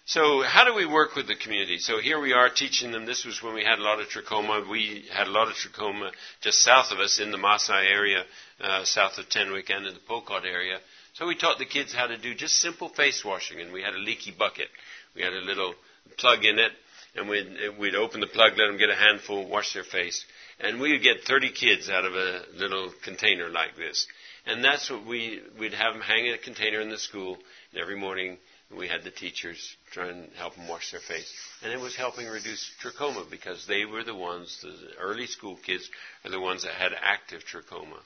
so 0.07 0.43
how 0.43 0.65
do 0.65 0.75
we 0.75 0.87
work 0.87 1.15
with 1.15 1.29
the 1.29 1.37
community? 1.37 1.79
So 1.79 2.01
here 2.01 2.19
we 2.19 2.33
are 2.33 2.49
teaching 2.49 2.91
them. 2.91 3.05
This 3.05 3.27
was 3.27 3.43
when 3.43 3.55
we 3.55 3.63
had 3.63 3.79
a 3.79 3.83
lot 3.83 4.01
of 4.01 4.09
trachoma. 4.09 4.69
We 4.69 5.05
had 5.13 5.27
a 5.27 5.31
lot 5.31 5.49
of 5.49 5.55
trachoma 5.55 6.11
just 6.41 6.63
south 6.63 6.91
of 6.91 6.99
us 7.01 7.21
in 7.21 7.31
the 7.31 7.39
Maasai 7.39 7.85
area, 7.91 8.25
uh, 8.61 8.85
south 8.85 9.19
of 9.19 9.29
Tenwek 9.29 9.71
and 9.71 9.87
in 9.87 9.95
the 9.95 10.01
Pokot 10.01 10.45
area. 10.47 10.79
So 11.13 11.27
we 11.27 11.37
taught 11.37 11.59
the 11.59 11.67
kids 11.67 11.93
how 11.93 12.07
to 12.07 12.17
do 12.17 12.35
just 12.35 12.57
simple 12.57 12.89
face 12.89 13.23
washing, 13.25 13.61
and 13.61 13.73
we 13.73 13.83
had 13.83 13.95
a 13.95 13.99
leaky 13.99 14.33
bucket. 14.37 14.69
We 15.15 15.23
had 15.23 15.35
a 15.35 15.41
little 15.41 15.75
plug 16.19 16.45
in 16.45 16.59
it, 16.59 16.73
and 17.17 17.29
we'd, 17.29 17.47
we'd 17.79 17.95
open 17.95 18.21
the 18.21 18.27
plug, 18.27 18.53
let 18.57 18.67
them 18.67 18.79
get 18.79 18.91
a 18.91 18.95
handful, 18.95 19.49
wash 19.49 19.73
their 19.73 19.85
face. 19.85 20.25
And 20.61 20.81
we 20.81 20.93
would 20.93 21.03
get 21.03 21.25
30 21.27 21.53
kids 21.53 21.89
out 21.91 22.05
of 22.05 22.15
a 22.15 22.43
little 22.55 22.93
container 23.05 23.49
like 23.49 23.77
this. 23.77 24.07
And 24.47 24.63
that's 24.63 24.91
what 24.91 25.07
we, 25.07 25.41
we'd 25.59 25.75
have 25.75 25.95
them 25.95 26.03
hang 26.03 26.27
in 26.27 26.35
a 26.35 26.39
container 26.39 26.81
in 26.81 26.91
the 26.91 26.99
school, 26.99 27.39
and 27.73 27.81
every 27.81 27.97
morning 27.97 28.39
we 28.77 28.89
had 28.89 29.05
the 29.05 29.11
teachers 29.11 29.77
try 29.93 30.09
and 30.09 30.29
help 30.37 30.55
them 30.57 30.69
wash 30.69 30.91
their 30.91 31.01
face. 31.01 31.33
And 31.63 31.73
it 31.73 31.81
was 31.81 31.97
helping 31.97 32.27
reduce 32.27 32.71
trachoma 32.83 33.31
because 33.31 33.67
they 33.67 33.85
were 33.85 34.05
the 34.05 34.15
ones, 34.15 34.61
the 34.63 34.75
early 35.01 35.27
school 35.27 35.59
kids 35.65 35.89
are 36.25 36.31
the 36.31 36.41
ones 36.41 36.65
that 36.65 36.73
had 36.73 36.93
active 37.01 37.43
trachoma. 37.45 37.99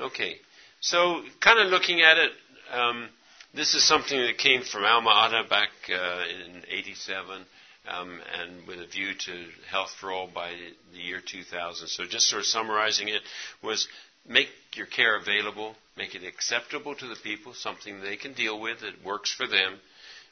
Okay, 0.00 0.36
so 0.80 1.22
kind 1.40 1.58
of 1.60 1.70
looking 1.70 2.02
at 2.02 2.18
it, 2.18 2.30
um, 2.72 3.08
this 3.54 3.74
is 3.74 3.86
something 3.86 4.18
that 4.18 4.38
came 4.38 4.62
from 4.62 4.84
Alma 4.84 5.10
Ata 5.10 5.48
back 5.48 5.70
uh, 5.90 6.24
in 6.28 6.62
87 6.68 7.44
um, 7.88 8.20
and 8.38 8.66
with 8.66 8.78
a 8.78 8.86
view 8.86 9.14
to 9.14 9.44
health 9.70 9.90
for 10.00 10.12
all 10.12 10.28
by 10.32 10.52
the 10.92 10.98
year 10.98 11.20
2000. 11.24 11.88
So 11.88 12.04
just 12.04 12.28
sort 12.28 12.40
of 12.40 12.46
summarizing 12.46 13.08
it 13.08 13.22
was 13.62 13.88
make 14.28 14.48
your 14.74 14.86
care 14.86 15.16
available, 15.16 15.74
make 15.96 16.14
it 16.14 16.24
acceptable 16.24 16.94
to 16.94 17.06
the 17.06 17.16
people, 17.22 17.54
something 17.54 18.00
they 18.00 18.16
can 18.16 18.34
deal 18.34 18.60
with 18.60 18.80
that 18.80 19.04
works 19.04 19.32
for 19.32 19.46
them. 19.46 19.78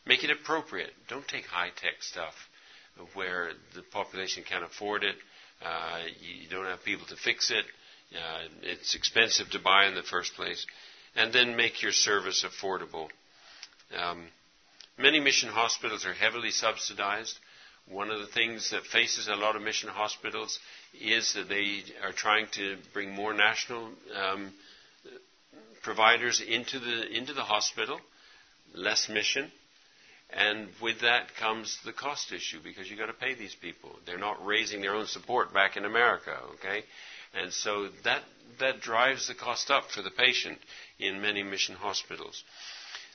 Make 0.07 0.23
it 0.23 0.31
appropriate. 0.31 0.91
Don't 1.09 1.27
take 1.27 1.47
high-tech 1.47 2.03
stuff 2.03 2.35
where 3.15 3.51
the 3.75 3.83
population 3.83 4.45
can't 4.49 4.65
afford 4.65 5.05
it. 5.05 5.17
Uh, 5.65 6.01
you 6.21 6.49
don't 6.49 6.67
have 6.67 6.85
people 6.85 7.07
to 7.07 7.17
fix 7.17 7.51
it. 7.51 7.65
Uh, 8.15 8.49
it's 8.63 8.95
expensive 8.95 9.51
to 9.51 9.59
buy 9.59 9.87
in 9.87 9.95
the 9.95 10.03
first 10.03 10.35
place 10.35 10.65
and 11.17 11.33
then 11.33 11.57
make 11.57 11.83
your 11.83 11.93
service 11.93 12.45
affordable. 12.45 13.09
Um, 13.99 14.25
many 14.99 15.19
mission 15.19 15.49
hospitals 15.49 16.05
are 16.05 16.13
heavily 16.13 16.51
subsidized. 16.51 17.39
One 17.89 18.11
of 18.11 18.21
the 18.21 18.27
things 18.27 18.71
that 18.71 18.85
faces 18.85 19.29
a 19.29 19.35
lot 19.37 19.57
of 19.57 19.63
mission 19.63 19.89
hospitals 19.89 20.59
is 21.01 21.35
that 21.35 21.49
they 21.49 21.83
are 22.05 22.13
trying 22.13 22.47
to 22.53 22.77
bring 22.93 23.13
more 23.15 23.33
national 23.33 23.91
um, 24.15 24.53
providers 25.83 26.41
into 26.47 26.79
the 26.81 27.07
into 27.17 27.33
the 27.33 27.43
hospital, 27.45 28.01
less 28.75 29.09
mission, 29.09 29.51
and 30.31 30.69
with 30.83 31.01
that 31.03 31.29
comes 31.39 31.79
the 31.85 31.93
cost 31.93 32.33
issue 32.33 32.59
because 32.63 32.91
you've 32.91 32.99
got 32.99 33.07
to 33.07 33.13
pay 33.13 33.35
these 33.35 33.55
people. 33.55 33.91
They're 34.05 34.19
not 34.19 34.45
raising 34.45 34.81
their 34.81 34.95
own 34.97 35.07
support 35.07 35.55
back 35.55 35.77
in 35.77 35.85
America, 35.85 36.37
okay? 36.55 36.83
And 37.35 37.53
so 37.53 37.89
that 38.05 38.23
that 38.59 38.81
drives 38.81 39.29
the 39.29 39.35
cost 39.35 39.71
up 39.71 39.91
for 39.91 40.03
the 40.03 40.11
patient 40.11 40.59
in 40.99 41.21
many 41.21 41.43
mission 41.43 41.75
hospitals. 41.75 42.43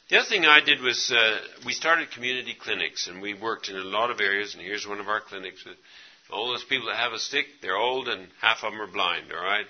The 0.10 0.18
other 0.18 0.30
thing 0.30 0.46
I 0.46 0.60
did 0.60 0.82
was 0.82 1.12
uh, 1.12 1.40
we 1.66 1.74
started 1.74 2.12
community 2.12 2.56
clinics, 2.60 3.08
and 3.08 3.22
we 3.22 3.34
worked 3.34 3.70
in 3.70 3.76
a 3.76 3.84
lot 3.84 4.12
of 4.12 4.20
areas. 4.20 4.54
And 4.54 4.64
here's 4.64 4.88
one 4.88 5.00
of 5.00 5.08
our 5.08 5.22
clinics 5.22 5.66
with 5.66 5.78
all 6.32 6.50
those 6.50 6.64
people 6.64 6.88
that 6.88 6.98
have 6.98 7.14
a 7.14 7.20
stick. 7.20 7.46
They're 7.62 7.78
old, 7.78 8.08
and 8.08 8.28
half 8.42 8.64
of 8.64 8.72
them 8.72 8.82
are 8.82 8.92
blind. 8.92 9.32
All 9.32 9.44
right, 9.44 9.66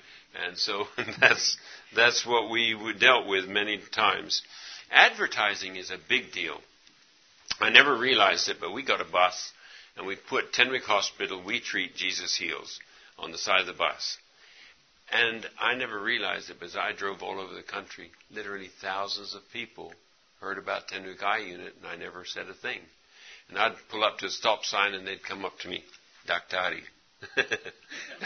and 0.45 0.57
so 0.57 0.85
that's 1.19 1.57
that's 1.95 2.25
what 2.25 2.49
we 2.49 2.75
dealt 2.99 3.27
with 3.27 3.47
many 3.47 3.79
times. 3.91 4.41
Advertising 4.91 5.77
is 5.77 5.91
a 5.91 5.97
big 6.09 6.31
deal. 6.33 6.59
I 7.61 7.69
never 7.69 7.95
realized 7.95 8.49
it, 8.49 8.57
but 8.59 8.73
we 8.73 8.83
got 8.83 8.99
a 8.99 9.05
bus 9.05 9.53
and 9.97 10.07
we 10.07 10.15
put 10.15 10.53
Tenwek 10.53 10.83
Hospital, 10.83 11.41
we 11.43 11.59
treat 11.59 11.95
Jesus 11.95 12.35
heals 12.35 12.79
on 13.17 13.31
the 13.31 13.37
side 13.37 13.61
of 13.61 13.67
the 13.67 13.73
bus. 13.73 14.17
And 15.11 15.45
I 15.59 15.75
never 15.75 15.99
realized 15.99 16.49
it 16.49 16.59
because 16.59 16.75
I 16.75 16.93
drove 16.93 17.21
all 17.21 17.39
over 17.39 17.53
the 17.53 17.63
country. 17.63 18.11
Literally 18.31 18.69
thousands 18.81 19.35
of 19.35 19.41
people 19.51 19.93
heard 20.39 20.57
about 20.57 20.83
Eye 20.93 21.37
Unit, 21.39 21.73
and 21.77 21.87
I 21.87 21.95
never 21.97 22.25
said 22.25 22.47
a 22.47 22.53
thing. 22.53 22.79
And 23.49 23.57
I'd 23.57 23.75
pull 23.89 24.03
up 24.03 24.19
to 24.19 24.27
a 24.27 24.29
stop 24.29 24.63
sign, 24.63 24.93
and 24.93 25.05
they'd 25.05 25.23
come 25.23 25.43
up 25.43 25.59
to 25.59 25.67
me, 25.67 25.83
Daktari, 26.27 26.81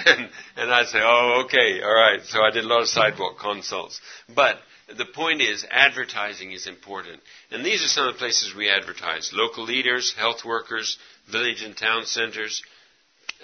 and, 0.06 0.30
and 0.56 0.72
I'd 0.72 0.88
say, 0.88 1.00
oh, 1.02 1.44
okay, 1.46 1.82
all 1.82 1.94
right. 1.94 2.22
So 2.24 2.42
I 2.42 2.52
did 2.52 2.64
a 2.64 2.68
lot 2.68 2.82
of 2.82 2.88
sidewalk 2.88 3.38
consults. 3.40 4.00
But 4.34 4.58
the 4.98 5.06
point 5.06 5.42
is, 5.42 5.66
advertising 5.70 6.52
is 6.52 6.68
important. 6.68 7.22
And 7.52 7.66
these 7.66 7.84
are 7.84 7.88
some 7.88 8.08
of 8.08 8.14
the 8.14 8.20
places 8.20 8.56
we 8.56 8.70
advertise. 8.70 9.32
Local 9.34 9.64
leaders, 9.66 10.14
health 10.18 10.46
workers, 10.46 10.98
village 11.32 11.62
and 11.62 11.76
town 11.76 12.06
centers, 12.06 12.62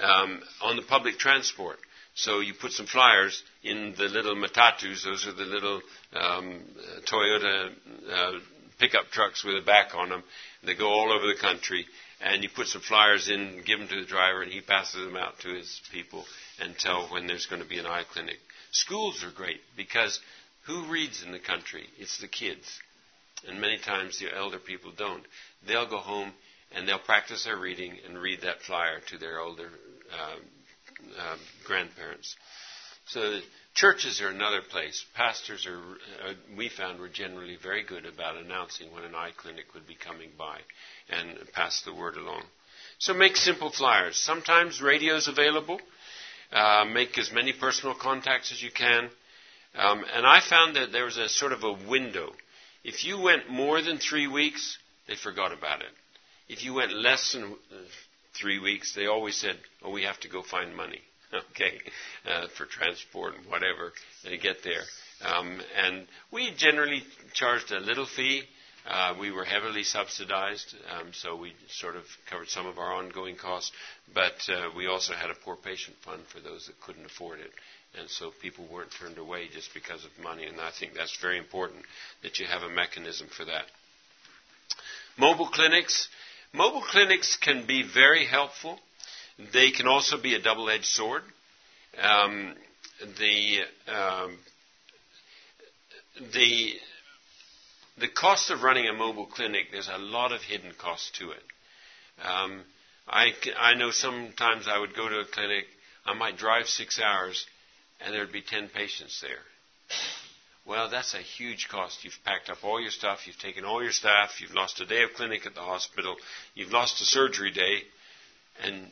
um, 0.01 0.41
on 0.61 0.77
the 0.77 0.83
public 0.83 1.17
transport. 1.17 1.77
So 2.13 2.39
you 2.39 2.53
put 2.53 2.71
some 2.73 2.87
flyers 2.87 3.41
in 3.63 3.93
the 3.97 4.05
little 4.05 4.35
matatus. 4.35 5.03
Those 5.03 5.25
are 5.27 5.33
the 5.33 5.45
little 5.45 5.81
um, 6.13 6.61
Toyota 7.09 7.71
uh, 8.11 8.31
pickup 8.79 9.05
trucks 9.11 9.43
with 9.43 9.55
a 9.55 9.65
back 9.65 9.95
on 9.95 10.09
them. 10.09 10.23
They 10.63 10.75
go 10.75 10.89
all 10.89 11.11
over 11.13 11.27
the 11.27 11.39
country. 11.39 11.85
And 12.23 12.43
you 12.43 12.49
put 12.55 12.67
some 12.67 12.81
flyers 12.81 13.29
in, 13.29 13.63
give 13.65 13.79
them 13.79 13.87
to 13.87 14.01
the 14.01 14.07
driver, 14.07 14.43
and 14.43 14.51
he 14.51 14.61
passes 14.61 15.03
them 15.03 15.17
out 15.17 15.39
to 15.39 15.49
his 15.55 15.81
people 15.91 16.25
and 16.59 16.77
tell 16.77 17.07
when 17.07 17.25
there's 17.25 17.47
going 17.47 17.63
to 17.63 17.67
be 17.67 17.79
an 17.79 17.87
eye 17.87 18.03
clinic. 18.11 18.37
Schools 18.71 19.23
are 19.23 19.31
great 19.31 19.59
because 19.75 20.19
who 20.67 20.85
reads 20.85 21.23
in 21.23 21.31
the 21.31 21.39
country? 21.39 21.85
It's 21.97 22.19
the 22.19 22.27
kids. 22.27 22.79
And 23.47 23.59
many 23.59 23.79
times 23.79 24.19
the 24.19 24.35
elder 24.35 24.59
people 24.59 24.91
don't. 24.95 25.23
They'll 25.67 25.89
go 25.89 25.97
home 25.97 26.31
and 26.73 26.87
they'll 26.87 26.99
practice 26.99 27.45
their 27.45 27.57
reading 27.57 27.97
and 28.07 28.17
read 28.17 28.41
that 28.41 28.61
flyer 28.61 28.99
to 29.07 29.17
their 29.17 29.39
older 29.39 29.69
uh, 30.13 30.35
uh, 31.19 31.37
grandparents. 31.65 32.35
So 33.07 33.39
churches 33.73 34.21
are 34.21 34.29
another 34.29 34.61
place. 34.61 35.03
Pastors 35.15 35.65
are, 35.65 35.77
uh, 35.77 36.33
we 36.57 36.69
found, 36.69 36.99
were 36.99 37.09
generally 37.09 37.57
very 37.61 37.83
good 37.83 38.05
about 38.05 38.37
announcing 38.37 38.91
when 38.93 39.03
an 39.03 39.15
eye 39.15 39.31
clinic 39.35 39.73
would 39.73 39.87
be 39.87 39.95
coming 39.95 40.29
by 40.37 40.59
and 41.09 41.37
pass 41.53 41.81
the 41.81 41.93
word 41.93 42.15
along. 42.15 42.43
So 42.99 43.13
make 43.13 43.35
simple 43.35 43.71
flyers. 43.71 44.17
Sometimes 44.17 44.81
radio's 44.81 45.27
available. 45.27 45.79
Uh, 46.51 46.85
make 46.85 47.17
as 47.17 47.31
many 47.31 47.53
personal 47.53 47.95
contacts 47.95 48.51
as 48.51 48.61
you 48.61 48.71
can. 48.71 49.09
Um, 49.75 50.03
and 50.13 50.25
I 50.25 50.41
found 50.41 50.75
that 50.75 50.91
there 50.91 51.05
was 51.05 51.17
a 51.17 51.29
sort 51.29 51.53
of 51.53 51.63
a 51.63 51.73
window. 51.89 52.33
If 52.83 53.05
you 53.05 53.19
went 53.19 53.49
more 53.49 53.81
than 53.81 53.99
three 53.99 54.27
weeks, 54.27 54.77
they 55.07 55.15
forgot 55.15 55.53
about 55.53 55.81
it. 55.81 55.91
If 56.49 56.63
you 56.63 56.73
went 56.73 56.93
less 56.93 57.31
than 57.31 57.43
uh, 57.45 57.75
three 58.39 58.59
weeks, 58.59 58.93
they 58.95 59.07
always 59.07 59.35
said, 59.37 59.57
"Oh, 59.81 59.91
we 59.91 60.03
have 60.03 60.19
to 60.21 60.29
go 60.29 60.41
find 60.41 60.75
money." 60.75 61.01
okay, 61.51 61.79
uh, 62.25 62.47
for 62.57 62.65
transport 62.65 63.35
and 63.35 63.45
whatever 63.47 63.93
to 64.23 64.37
get 64.37 64.57
there. 64.63 64.83
Um, 65.23 65.61
and 65.75 66.07
we 66.31 66.53
generally 66.55 67.03
charged 67.33 67.71
a 67.71 67.79
little 67.79 68.05
fee. 68.05 68.43
Uh, 68.87 69.13
we 69.19 69.31
were 69.31 69.45
heavily 69.45 69.83
subsidized, 69.83 70.75
um, 70.89 71.11
so 71.13 71.35
we 71.35 71.53
sort 71.69 71.95
of 71.95 72.03
covered 72.29 72.49
some 72.49 72.65
of 72.65 72.79
our 72.79 72.93
ongoing 72.93 73.35
costs. 73.35 73.71
But 74.13 74.49
uh, 74.49 74.69
we 74.75 74.87
also 74.87 75.13
had 75.13 75.29
a 75.29 75.35
poor 75.35 75.55
patient 75.55 75.97
fund 76.03 76.23
for 76.33 76.39
those 76.39 76.65
that 76.65 76.81
couldn't 76.81 77.05
afford 77.05 77.41
it. 77.41 77.51
And 77.99 78.09
so 78.09 78.31
people 78.41 78.67
weren't 78.71 78.91
turned 78.99 79.17
away 79.19 79.49
just 79.53 79.73
because 79.73 80.03
of 80.03 80.23
money. 80.23 80.45
And 80.45 80.59
I 80.59 80.71
think 80.71 80.93
that's 80.95 81.15
very 81.21 81.37
important 81.37 81.83
that 82.23 82.39
you 82.39 82.47
have 82.47 82.63
a 82.63 82.69
mechanism 82.69 83.27
for 83.27 83.45
that. 83.45 83.65
Mobile 85.17 85.49
clinics. 85.49 86.07
Mobile 86.53 86.81
clinics 86.81 87.37
can 87.37 87.65
be 87.65 87.83
very 87.83 88.25
helpful. 88.25 88.79
They 89.53 89.71
can 89.71 89.87
also 89.87 90.21
be 90.21 90.35
a 90.35 90.41
double 90.41 90.69
edged 90.69 90.85
sword. 90.85 91.23
Um, 92.01 92.55
the, 93.17 93.59
um, 93.87 94.37
the, 96.33 96.73
the 97.97 98.07
cost 98.09 98.49
of 98.49 98.63
running 98.63 98.87
a 98.87 98.93
mobile 98.93 99.27
clinic, 99.27 99.67
there's 99.71 99.89
a 99.89 99.97
lot 99.97 100.33
of 100.33 100.41
hidden 100.41 100.73
costs 100.77 101.11
to 101.19 101.31
it. 101.31 101.43
Um, 102.23 102.63
I, 103.07 103.31
I 103.57 103.73
know 103.75 103.91
sometimes 103.91 104.67
I 104.67 104.77
would 104.77 104.95
go 104.95 105.07
to 105.07 105.19
a 105.19 105.25
clinic, 105.25 105.65
I 106.05 106.13
might 106.13 106.37
drive 106.37 106.67
six 106.67 106.99
hours, 106.99 107.45
and 108.01 108.13
there'd 108.13 108.31
be 108.31 108.41
10 108.41 108.69
patients 108.69 109.21
there. 109.21 109.39
Well, 110.71 110.89
that's 110.89 111.13
a 111.13 111.17
huge 111.17 111.67
cost. 111.69 112.05
You've 112.05 112.17
packed 112.23 112.49
up 112.49 112.59
all 112.63 112.79
your 112.79 112.91
stuff, 112.91 113.27
you've 113.27 113.37
taken 113.39 113.65
all 113.65 113.83
your 113.83 113.91
staff, 113.91 114.39
you've 114.39 114.53
lost 114.53 114.79
a 114.79 114.85
day 114.85 115.03
of 115.03 115.09
clinic 115.17 115.45
at 115.45 115.53
the 115.53 115.59
hospital, 115.59 116.15
you've 116.55 116.71
lost 116.71 117.01
a 117.01 117.03
surgery 117.03 117.51
day, 117.51 117.79
and 118.63 118.87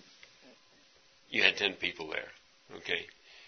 you 1.30 1.42
had 1.42 1.56
10 1.56 1.76
people 1.76 2.10
there. 2.10 2.28
Okay? 2.80 3.06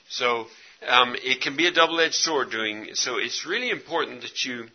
So, 0.08 0.46
um, 0.88 1.14
it 1.22 1.42
can 1.42 1.58
be 1.58 1.68
a 1.68 1.74
double 1.74 2.00
edged 2.00 2.16
sword 2.16 2.52
doing, 2.52 2.92
so 2.94 3.18
it's 3.18 3.46
really 3.46 3.70
important 3.70 4.22
that 4.22 4.46
you 4.46 4.68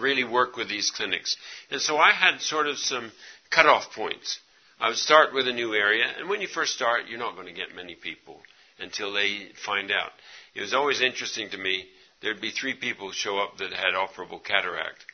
really 0.00 0.24
work 0.24 0.56
with 0.56 0.70
these 0.70 0.90
clinics. 0.90 1.36
And 1.70 1.78
so 1.78 1.98
I 1.98 2.12
had 2.12 2.40
sort 2.40 2.68
of 2.68 2.78
some 2.78 3.12
cutoff 3.50 3.92
points. 3.94 4.40
I 4.80 4.88
would 4.88 4.96
start 4.96 5.34
with 5.34 5.46
a 5.46 5.52
new 5.52 5.74
area, 5.74 6.06
and 6.16 6.26
when 6.30 6.40
you 6.40 6.48
first 6.48 6.72
start, 6.72 7.02
you're 7.06 7.18
not 7.18 7.34
going 7.34 7.48
to 7.48 7.52
get 7.52 7.76
many 7.76 7.96
people 7.96 8.40
until 8.78 9.12
they 9.12 9.48
find 9.66 9.90
out. 9.90 10.12
It 10.54 10.62
was 10.62 10.72
always 10.72 11.02
interesting 11.02 11.50
to 11.50 11.58
me. 11.58 11.84
There'd 12.22 12.40
be 12.40 12.50
three 12.50 12.74
people 12.74 13.12
show 13.12 13.38
up 13.38 13.58
that 13.58 13.72
had 13.72 13.94
operable 13.94 14.42
cataract. 14.42 15.04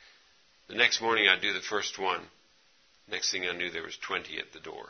The 0.68 0.74
next 0.74 1.00
morning, 1.00 1.28
I'd 1.28 1.40
do 1.40 1.52
the 1.52 1.60
first 1.60 1.98
one. 1.98 2.20
Next 3.10 3.30
thing 3.30 3.46
I 3.46 3.56
knew, 3.56 3.70
there 3.70 3.84
was 3.84 3.96
20 3.98 4.38
at 4.38 4.52
the 4.52 4.60
door. 4.60 4.86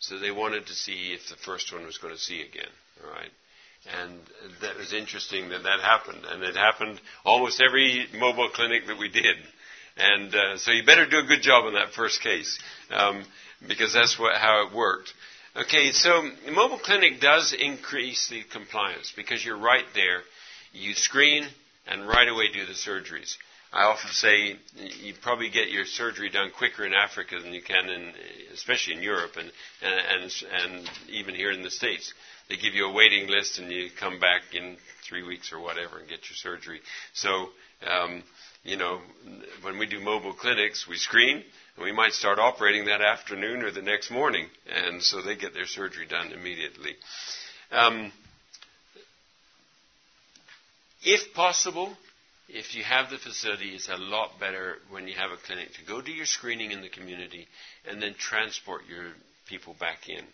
So 0.00 0.18
they 0.18 0.32
wanted 0.32 0.66
to 0.66 0.74
see 0.74 1.12
if 1.12 1.28
the 1.28 1.36
first 1.36 1.72
one 1.72 1.84
was 1.84 1.98
going 1.98 2.12
to 2.12 2.20
see 2.20 2.42
again. 2.42 2.72
All 3.04 3.10
right. 3.10 3.30
And 4.02 4.18
that 4.60 4.76
was 4.76 4.92
interesting 4.92 5.48
that 5.50 5.62
that 5.62 5.80
happened. 5.80 6.24
And 6.28 6.42
it 6.42 6.56
happened 6.56 7.00
almost 7.24 7.60
every 7.60 8.06
mobile 8.14 8.48
clinic 8.50 8.86
that 8.88 8.98
we 8.98 9.08
did. 9.08 9.36
And 9.96 10.34
uh, 10.34 10.56
so 10.58 10.72
you 10.72 10.84
better 10.84 11.06
do 11.06 11.18
a 11.18 11.26
good 11.26 11.42
job 11.42 11.66
on 11.66 11.74
that 11.74 11.92
first 11.92 12.20
case 12.20 12.58
um, 12.90 13.24
because 13.68 13.92
that's 13.92 14.18
what, 14.18 14.36
how 14.36 14.66
it 14.66 14.74
worked. 14.74 15.12
Okay, 15.54 15.92
so 15.92 16.22
mobile 16.50 16.78
clinic 16.78 17.20
does 17.20 17.52
increase 17.52 18.28
the 18.28 18.42
compliance 18.52 19.12
because 19.14 19.44
you're 19.44 19.58
right 19.58 19.84
there. 19.94 20.22
You 20.72 20.94
screen 20.94 21.46
and 21.86 22.06
right 22.08 22.28
away 22.28 22.50
do 22.52 22.64
the 22.66 22.72
surgeries. 22.72 23.36
I 23.72 23.84
often 23.84 24.10
say 24.10 24.56
you 24.76 25.14
probably 25.22 25.48
get 25.48 25.70
your 25.70 25.86
surgery 25.86 26.28
done 26.28 26.50
quicker 26.50 26.84
in 26.84 26.92
Africa 26.92 27.38
than 27.40 27.54
you 27.54 27.62
can 27.62 27.88
in, 27.88 28.12
especially 28.52 28.94
in 28.94 29.02
Europe 29.02 29.32
and, 29.38 29.50
and, 29.82 30.30
and, 30.52 30.90
even 31.08 31.34
here 31.34 31.50
in 31.50 31.62
the 31.62 31.70
States. 31.70 32.12
They 32.50 32.56
give 32.56 32.74
you 32.74 32.84
a 32.86 32.92
waiting 32.92 33.28
list 33.28 33.58
and 33.58 33.72
you 33.72 33.88
come 33.98 34.20
back 34.20 34.42
in 34.52 34.76
three 35.08 35.22
weeks 35.22 35.52
or 35.54 35.60
whatever 35.60 35.98
and 35.98 36.08
get 36.08 36.28
your 36.28 36.36
surgery. 36.36 36.80
So, 37.14 37.48
um, 37.86 38.22
you 38.62 38.76
know, 38.76 39.00
when 39.62 39.78
we 39.78 39.86
do 39.86 40.00
mobile 40.00 40.34
clinics, 40.34 40.86
we 40.86 40.96
screen 40.98 41.42
and 41.76 41.84
we 41.84 41.92
might 41.92 42.12
start 42.12 42.38
operating 42.38 42.84
that 42.86 43.00
afternoon 43.00 43.62
or 43.62 43.70
the 43.70 43.80
next 43.80 44.10
morning. 44.10 44.48
And 44.70 45.02
so 45.02 45.22
they 45.22 45.34
get 45.34 45.54
their 45.54 45.66
surgery 45.66 46.06
done 46.06 46.32
immediately. 46.32 46.94
Um, 47.70 48.12
if 51.02 51.34
possible, 51.34 51.96
if 52.48 52.74
you 52.74 52.82
have 52.84 53.10
the 53.10 53.18
facility, 53.18 53.70
it's 53.70 53.88
a 53.88 53.96
lot 53.96 54.38
better 54.38 54.76
when 54.90 55.08
you 55.08 55.14
have 55.14 55.30
a 55.30 55.46
clinic 55.46 55.68
to 55.74 55.84
go 55.84 56.00
do 56.00 56.12
your 56.12 56.26
screening 56.26 56.70
in 56.70 56.82
the 56.82 56.88
community 56.88 57.46
and 57.88 58.02
then 58.02 58.14
transport 58.18 58.82
your 58.88 59.12
people 59.48 59.74
back 59.78 60.08
in. 60.08 60.24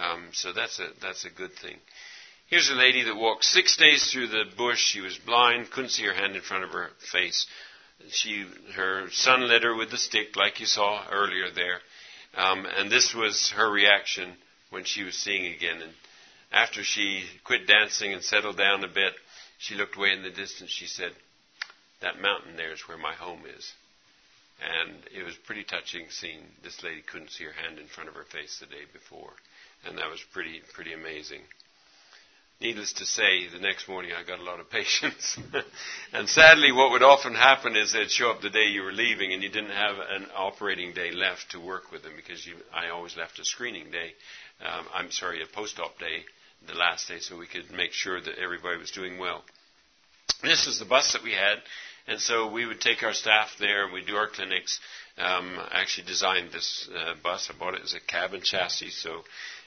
Um, 0.00 0.28
so 0.32 0.52
that's 0.52 0.78
a 0.80 0.88
that's 1.00 1.24
a 1.24 1.30
good 1.30 1.52
thing. 1.52 1.76
Here's 2.48 2.70
a 2.70 2.74
lady 2.74 3.04
that 3.04 3.16
walked 3.16 3.44
six 3.44 3.76
days 3.76 4.10
through 4.10 4.28
the 4.28 4.44
bush. 4.56 4.78
She 4.78 5.00
was 5.00 5.18
blind, 5.18 5.70
couldn't 5.70 5.90
see 5.90 6.04
her 6.04 6.14
hand 6.14 6.34
in 6.34 6.42
front 6.42 6.64
of 6.64 6.70
her 6.70 6.90
face. 7.10 7.46
She 8.10 8.46
her 8.74 9.08
son 9.10 9.48
led 9.48 9.62
her 9.62 9.76
with 9.76 9.90
the 9.90 9.98
stick, 9.98 10.34
like 10.36 10.60
you 10.60 10.66
saw 10.66 11.04
earlier 11.10 11.50
there, 11.54 11.78
um, 12.34 12.66
and 12.66 12.90
this 12.90 13.14
was 13.14 13.52
her 13.56 13.70
reaction 13.70 14.34
when 14.70 14.84
she 14.84 15.04
was 15.04 15.14
seeing 15.14 15.54
again. 15.54 15.80
And 15.82 15.92
after 16.50 16.82
she 16.82 17.24
quit 17.44 17.66
dancing 17.66 18.12
and 18.12 18.22
settled 18.22 18.56
down 18.56 18.82
a 18.84 18.88
bit, 18.88 19.12
she 19.62 19.76
looked 19.76 19.96
way 19.96 20.12
in 20.12 20.22
the 20.22 20.30
distance. 20.30 20.70
She 20.70 20.86
said, 20.86 21.12
that 22.00 22.20
mountain 22.20 22.56
there 22.56 22.72
is 22.72 22.82
where 22.88 22.98
my 22.98 23.14
home 23.14 23.42
is. 23.46 23.72
And 24.60 24.98
it 25.16 25.24
was 25.24 25.34
a 25.34 25.46
pretty 25.46 25.64
touching 25.64 26.06
seeing 26.10 26.42
this 26.62 26.82
lady 26.82 27.02
couldn't 27.02 27.30
see 27.30 27.44
her 27.44 27.52
hand 27.52 27.78
in 27.78 27.86
front 27.86 28.08
of 28.08 28.14
her 28.16 28.24
face 28.24 28.58
the 28.58 28.66
day 28.66 28.84
before. 28.92 29.32
And 29.86 29.98
that 29.98 30.10
was 30.10 30.22
pretty, 30.32 30.62
pretty 30.74 30.92
amazing. 30.92 31.42
Needless 32.60 32.92
to 32.94 33.06
say, 33.06 33.48
the 33.48 33.58
next 33.58 33.88
morning 33.88 34.12
I 34.12 34.26
got 34.26 34.38
a 34.38 34.44
lot 34.44 34.60
of 34.60 34.70
patients. 34.78 35.38
and 36.12 36.28
sadly, 36.28 36.72
what 36.72 36.90
would 36.90 37.02
often 37.02 37.34
happen 37.34 37.76
is 37.76 37.92
they'd 37.92 38.10
show 38.10 38.30
up 38.30 38.40
the 38.40 38.50
day 38.50 38.66
you 38.66 38.82
were 38.82 38.92
leaving 38.92 39.32
and 39.32 39.42
you 39.42 39.48
didn't 39.48 39.70
have 39.70 39.96
an 40.10 40.26
operating 40.36 40.92
day 40.92 41.12
left 41.12 41.50
to 41.52 41.60
work 41.60 41.90
with 41.92 42.02
them 42.02 42.12
because 42.16 42.44
you, 42.44 42.54
I 42.74 42.90
always 42.90 43.16
left 43.16 43.38
a 43.38 43.44
screening 43.44 43.90
day. 43.90 44.10
Um, 44.64 44.86
I'm 44.92 45.10
sorry, 45.10 45.42
a 45.42 45.46
post-op 45.46 45.98
day, 45.98 46.24
the 46.66 46.74
last 46.74 47.08
day, 47.08 47.18
so 47.18 47.36
we 47.36 47.46
could 47.46 47.70
make 47.70 47.92
sure 47.92 48.20
that 48.20 48.38
everybody 48.38 48.78
was 48.78 48.90
doing 48.90 49.18
well. 49.18 49.42
This 50.42 50.66
is 50.66 50.78
the 50.78 50.84
bus 50.84 51.12
that 51.12 51.22
we 51.22 51.32
had. 51.32 51.58
And 52.08 52.20
so 52.20 52.50
we 52.50 52.66
would 52.66 52.80
take 52.80 53.02
our 53.02 53.12
staff 53.12 53.50
there 53.60 53.84
and 53.84 53.92
we'd 53.92 54.06
do 54.06 54.16
our 54.16 54.26
clinics. 54.26 54.80
Um, 55.18 55.56
I 55.70 55.80
actually 55.80 56.06
designed 56.06 56.50
this 56.52 56.88
uh, 56.94 57.14
bus. 57.22 57.48
I 57.48 57.58
bought 57.58 57.74
it 57.74 57.82
as 57.82 57.94
a 57.94 58.00
cabin 58.00 58.40
chassis. 58.42 58.90
So 58.90 59.22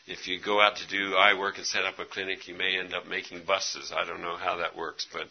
if 0.06 0.28
you 0.28 0.40
go 0.40 0.60
out 0.60 0.78
to 0.78 0.88
do 0.88 1.16
eye 1.16 1.38
work 1.38 1.58
and 1.58 1.66
set 1.66 1.86
up 1.86 2.00
a 2.00 2.06
clinic, 2.06 2.48
you 2.48 2.56
may 2.56 2.78
end 2.78 2.94
up 2.94 3.08
making 3.08 3.44
buses. 3.48 3.94
I 3.96 4.06
don't 4.06 4.22
know 4.22 4.36
how 4.36 4.58
that 4.58 4.76
works. 4.76 5.08
But 5.12 5.28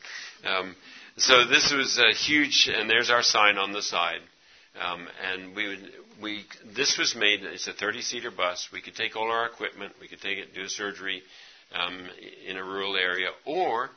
um, 0.49 0.75
so 1.17 1.47
this 1.47 1.73
was 1.73 1.99
a 1.99 2.13
huge, 2.15 2.71
and 2.73 2.89
there's 2.89 3.11
our 3.11 3.23
sign 3.23 3.59
on 3.59 3.73
the 3.73 3.83
side. 3.83 4.21
Um, 4.81 5.07
and 5.23 5.55
we 5.55 5.69
would, 5.69 5.91
we, 6.21 6.45
this 6.75 6.99
was 6.99 7.15
made, 7.15 7.43
it's 7.43 7.69
a 7.69 7.73
30 7.73 8.03
seater 8.03 8.31
bus. 8.31 8.69
We 8.73 8.81
could 8.81 8.97
take 8.97 9.15
all 9.15 9.31
our 9.31 9.47
equipment, 9.47 9.93
we 10.01 10.09
could 10.09 10.21
take 10.21 10.39
it, 10.39 10.55
do 10.55 10.63
a 10.63 10.69
surgery 10.69 11.23
um, 11.75 12.09
in 12.47 12.57
a 12.57 12.65
rural 12.65 12.97
area, 12.97 13.29
or 13.45 13.91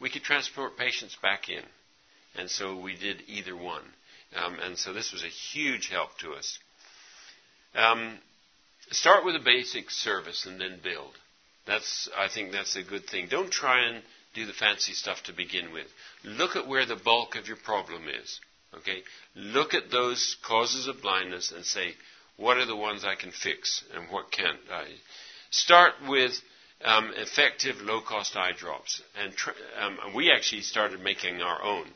we 0.00 0.10
could 0.10 0.22
transport 0.22 0.76
patients 0.76 1.16
back 1.22 1.48
in. 1.48 1.62
And 2.36 2.50
so 2.50 2.78
we 2.78 2.96
did 2.96 3.22
either 3.26 3.56
one. 3.56 3.82
Um, 4.36 4.58
and 4.62 4.78
so 4.78 4.92
this 4.92 5.12
was 5.12 5.24
a 5.24 5.28
huge 5.28 5.88
help 5.88 6.16
to 6.18 6.32
us. 6.32 6.58
Um, 7.74 8.18
start 8.90 9.24
with 9.24 9.36
a 9.36 9.44
basic 9.44 9.90
service 9.90 10.46
and 10.46 10.60
then 10.60 10.78
build. 10.82 11.12
That's, 11.66 12.08
I 12.16 12.28
think 12.28 12.52
that's 12.52 12.76
a 12.76 12.82
good 12.82 13.06
thing. 13.06 13.28
Don't 13.28 13.50
try 13.50 13.86
and 13.86 14.02
do 14.34 14.46
the 14.46 14.52
fancy 14.52 14.92
stuff 14.92 15.22
to 15.24 15.32
begin 15.32 15.72
with. 15.72 15.86
Look 16.24 16.56
at 16.56 16.66
where 16.66 16.86
the 16.86 16.96
bulk 16.96 17.36
of 17.36 17.46
your 17.46 17.56
problem 17.56 18.04
is. 18.08 18.40
Okay? 18.74 19.02
Look 19.34 19.74
at 19.74 19.90
those 19.90 20.36
causes 20.46 20.86
of 20.86 21.02
blindness 21.02 21.52
and 21.52 21.64
say, 21.64 21.94
what 22.36 22.56
are 22.56 22.66
the 22.66 22.76
ones 22.76 23.04
I 23.04 23.16
can 23.16 23.32
fix 23.32 23.82
and 23.94 24.10
what 24.10 24.30
can't 24.30 24.58
I? 24.72 24.86
Start 25.50 25.94
with 26.06 26.32
um, 26.84 27.12
effective 27.16 27.76
low 27.82 28.00
cost 28.00 28.36
eye 28.36 28.52
drops. 28.56 29.02
And 29.20 29.34
tr- 29.34 29.50
um, 29.80 29.98
we 30.14 30.30
actually 30.30 30.62
started 30.62 31.00
making 31.00 31.40
our 31.40 31.62
own. 31.62 31.86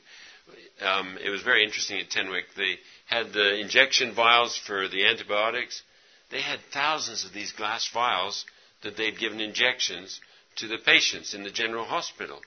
Um, 0.81 1.19
it 1.25 1.31
was 1.31 1.43
very 1.43 1.65
interesting 1.65 2.01
at 2.01 2.11
Tenwek. 2.11 2.55
They 2.57 2.79
had 3.07 3.33
the 3.33 3.61
injection 3.61 4.15
vials 4.15 4.59
for 4.59 4.89
the 4.89 5.07
antibiotics. 5.07 5.83
They 6.31 6.41
had 6.41 6.61
thousands 6.73 7.25
of 7.25 7.33
these 7.33 7.53
glass 7.53 7.89
vials 7.93 8.45
that 8.83 8.97
they'd 8.97 9.19
given 9.19 9.41
injections 9.41 10.21
to 10.57 10.67
the 10.67 10.79
patients 10.79 11.35
in 11.35 11.45
the 11.45 11.51
general 11.51 11.85
hospital. 11.85 12.41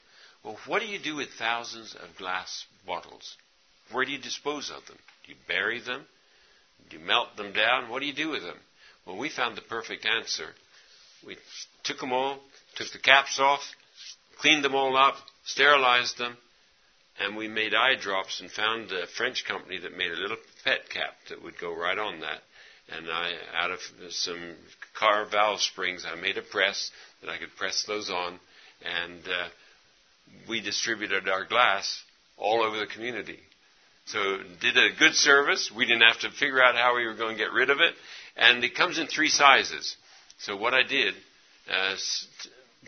Well, 0.44 0.58
what 0.68 0.82
do 0.82 0.88
you 0.88 1.00
do 1.00 1.16
with 1.16 1.30
thousands 1.40 1.96
of 1.96 2.18
glass 2.18 2.66
bottles? 2.86 3.36
Where 3.92 4.06
do 4.06 4.12
you 4.12 4.18
dispose 4.20 4.70
of 4.70 4.86
them? 4.86 4.98
Do 5.26 5.32
you 5.32 5.38
bury 5.48 5.80
them? 5.80 6.06
Do 6.90 6.98
you 6.98 7.04
melt 7.04 7.36
them 7.38 7.54
down? 7.54 7.90
What 7.90 8.02
do 8.02 8.06
you 8.06 8.14
do 8.14 8.30
with 8.30 8.44
them? 8.44 8.58
Well, 9.06 9.18
we 9.18 9.30
found 9.30 9.56
the 9.56 9.62
perfect 9.62 10.06
answer. 10.06 10.54
We 11.26 11.38
took 11.84 12.00
them 12.00 12.14
all, 12.14 12.40
took 12.76 12.92
the 12.92 13.00
caps 13.00 13.40
off, 13.40 13.62
cleaned 14.40 14.64
them 14.64 14.76
all 14.76 14.96
up, 14.96 15.16
sterilized 15.46 16.18
them, 16.18 16.38
and 17.20 17.36
we 17.36 17.48
made 17.48 17.74
eye 17.74 17.96
drops 17.96 18.42
and 18.42 18.52
found 18.52 18.92
a 18.92 19.08
French 19.08 19.46
company 19.46 19.80
that 19.80 19.98
made 19.98 20.12
a 20.12 20.20
little 20.20 20.38
pet 20.64 20.90
cap 20.90 21.14
that 21.30 21.42
would 21.42 21.58
go 21.60 21.74
right 21.76 21.98
on 21.98 22.20
that. 22.22 22.42
And 22.90 23.10
I, 23.10 23.34
out 23.56 23.72
of 23.72 23.80
some 24.12 24.56
car 24.94 25.26
valve 25.26 25.62
springs, 25.62 26.06
I 26.06 26.16
made 26.20 26.38
a 26.38 26.44
press 26.44 26.92
that 27.22 27.30
I 27.30 27.38
could 27.38 27.56
press 27.58 27.84
those 27.88 28.10
on, 28.12 28.40
and 28.84 29.22
uh, 29.24 29.48
we 30.48 30.62
distributed 30.62 31.28
our 31.28 31.46
glass 31.46 32.04
all 32.38 32.62
over 32.62 32.78
the 32.78 32.86
community. 32.86 33.40
So 34.06 34.38
did 34.62 34.78
a 34.78 34.96
good 35.00 35.16
service. 35.16 35.72
We 35.76 35.86
didn't 35.86 36.04
have 36.04 36.20
to 36.20 36.30
figure 36.30 36.62
out 36.62 36.76
how 36.76 36.96
we 36.96 37.08
were 37.08 37.16
going 37.16 37.38
to 37.38 37.44
get 37.44 37.54
rid 37.54 37.72
of 37.72 37.80
it, 37.80 37.96
and 38.36 38.64
it 38.64 38.76
comes 38.76 39.00
in 39.00 39.08
three 39.08 39.30
sizes. 39.30 39.96
So 40.40 40.56
what 40.58 40.74
I 40.74 40.84
did, 40.84 41.14
uh, 41.72 41.96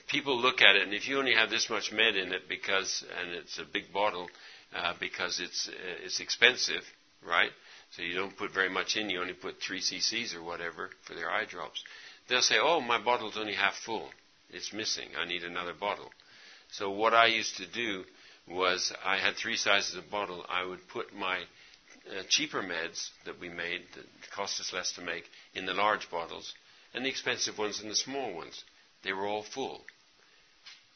people 0.09 0.37
look 0.37 0.61
at 0.61 0.75
it, 0.75 0.83
and 0.83 0.93
if 0.93 1.07
you 1.07 1.17
only 1.17 1.33
have 1.33 1.49
this 1.49 1.69
much 1.69 1.91
med 1.91 2.15
in 2.15 2.33
it 2.33 2.47
because, 2.49 3.03
and 3.19 3.31
it's 3.31 3.57
a 3.57 3.65
big 3.65 3.91
bottle, 3.93 4.29
uh, 4.75 4.93
because 4.99 5.39
it's 5.39 5.67
uh, 5.69 5.71
it's 6.03 6.19
expensive, 6.19 6.83
right? 7.25 7.51
So 7.91 8.01
you 8.01 8.15
don't 8.15 8.35
put 8.35 8.53
very 8.53 8.69
much 8.69 8.97
in. 8.97 9.09
You 9.09 9.21
only 9.21 9.33
put 9.33 9.61
three 9.61 9.79
cc's 9.79 10.35
or 10.35 10.43
whatever 10.43 10.89
for 11.03 11.13
their 11.13 11.31
eye 11.31 11.45
drops. 11.45 11.81
They'll 12.27 12.41
say, 12.41 12.57
"Oh, 12.59 12.81
my 12.81 13.01
bottle's 13.01 13.37
only 13.37 13.53
half 13.53 13.75
full. 13.75 14.09
It's 14.49 14.73
missing. 14.73 15.09
I 15.17 15.25
need 15.25 15.43
another 15.43 15.73
bottle." 15.73 16.11
So 16.71 16.91
what 16.91 17.13
I 17.13 17.27
used 17.27 17.57
to 17.57 17.67
do 17.67 18.03
was 18.47 18.93
I 19.05 19.17
had 19.17 19.35
three 19.35 19.55
sizes 19.55 19.95
of 19.95 20.09
bottle. 20.09 20.45
I 20.49 20.65
would 20.65 20.87
put 20.89 21.15
my 21.15 21.39
uh, 21.39 22.23
cheaper 22.29 22.61
meds 22.61 23.09
that 23.25 23.39
we 23.39 23.49
made 23.49 23.81
that 23.95 24.05
cost 24.35 24.59
us 24.59 24.73
less 24.73 24.91
to 24.93 25.01
make 25.01 25.23
in 25.53 25.65
the 25.65 25.73
large 25.73 26.09
bottles, 26.09 26.53
and 26.97 27.05
the 27.05 27.09
expensive 27.09 27.57
ones 27.57 27.79
and 27.79 27.89
the 27.89 27.95
small 27.95 28.33
ones. 28.33 28.63
They 29.03 29.13
were 29.13 29.27
all 29.27 29.43
full. 29.43 29.85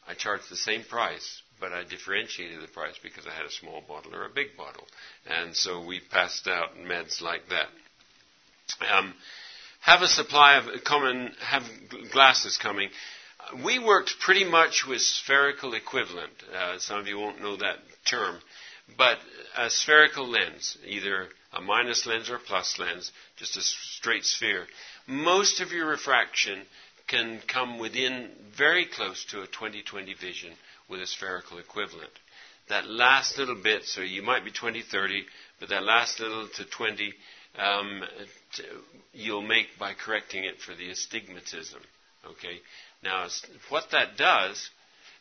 I 0.07 0.15
charged 0.15 0.49
the 0.49 0.57
same 0.57 0.83
price, 0.83 1.43
but 1.59 1.71
I 1.71 1.83
differentiated 1.83 2.61
the 2.61 2.67
price 2.67 2.95
because 3.01 3.27
I 3.27 3.31
had 3.31 3.45
a 3.45 3.51
small 3.51 3.83
bottle 3.87 4.15
or 4.15 4.25
a 4.25 4.29
big 4.29 4.57
bottle. 4.57 4.87
And 5.27 5.55
so 5.55 5.85
we 5.85 6.01
passed 6.11 6.47
out 6.47 6.75
meds 6.75 7.21
like 7.21 7.43
that. 7.49 7.67
Um, 8.91 9.13
have 9.81 10.01
a 10.01 10.07
supply 10.07 10.57
of 10.57 10.83
common, 10.83 11.31
have 11.39 11.63
glasses 12.11 12.57
coming. 12.57 12.89
We 13.63 13.79
worked 13.79 14.19
pretty 14.19 14.43
much 14.43 14.85
with 14.87 15.01
spherical 15.01 15.75
equivalent. 15.75 16.33
Uh, 16.53 16.79
some 16.79 16.99
of 16.99 17.07
you 17.07 17.19
won't 17.19 17.41
know 17.41 17.57
that 17.57 17.77
term. 18.05 18.39
But 18.97 19.19
a 19.55 19.69
spherical 19.69 20.27
lens, 20.27 20.77
either 20.85 21.27
a 21.53 21.61
minus 21.61 22.05
lens 22.05 22.29
or 22.29 22.35
a 22.35 22.39
plus 22.39 22.79
lens, 22.79 23.11
just 23.37 23.57
a 23.57 23.61
straight 23.61 24.25
sphere. 24.25 24.67
Most 25.07 25.59
of 25.61 25.71
your 25.71 25.87
refraction 25.87 26.65
can 27.07 27.41
come 27.47 27.79
within 27.79 28.31
very 28.55 28.85
close 28.85 29.25
to 29.25 29.41
a 29.41 29.47
20/20 29.47 30.13
vision 30.17 30.53
with 30.87 31.01
a 31.01 31.07
spherical 31.07 31.57
equivalent. 31.57 32.11
That 32.67 32.87
last 32.87 33.37
little 33.37 33.55
bit, 33.55 33.85
so 33.85 34.01
you 34.01 34.21
might 34.21 34.45
be 34.45 34.51
20/30, 34.51 35.25
but 35.59 35.69
that 35.69 35.83
last 35.83 36.19
little 36.19 36.47
to 36.47 36.65
20, 36.65 37.13
um, 37.57 38.03
you'll 39.13 39.41
make 39.41 39.77
by 39.77 39.93
correcting 39.93 40.45
it 40.45 40.61
for 40.61 40.73
the 40.73 40.89
astigmatism. 40.89 41.81
Okay. 42.25 42.61
Now, 43.03 43.27
what 43.69 43.91
that 43.91 44.15
does 44.15 44.69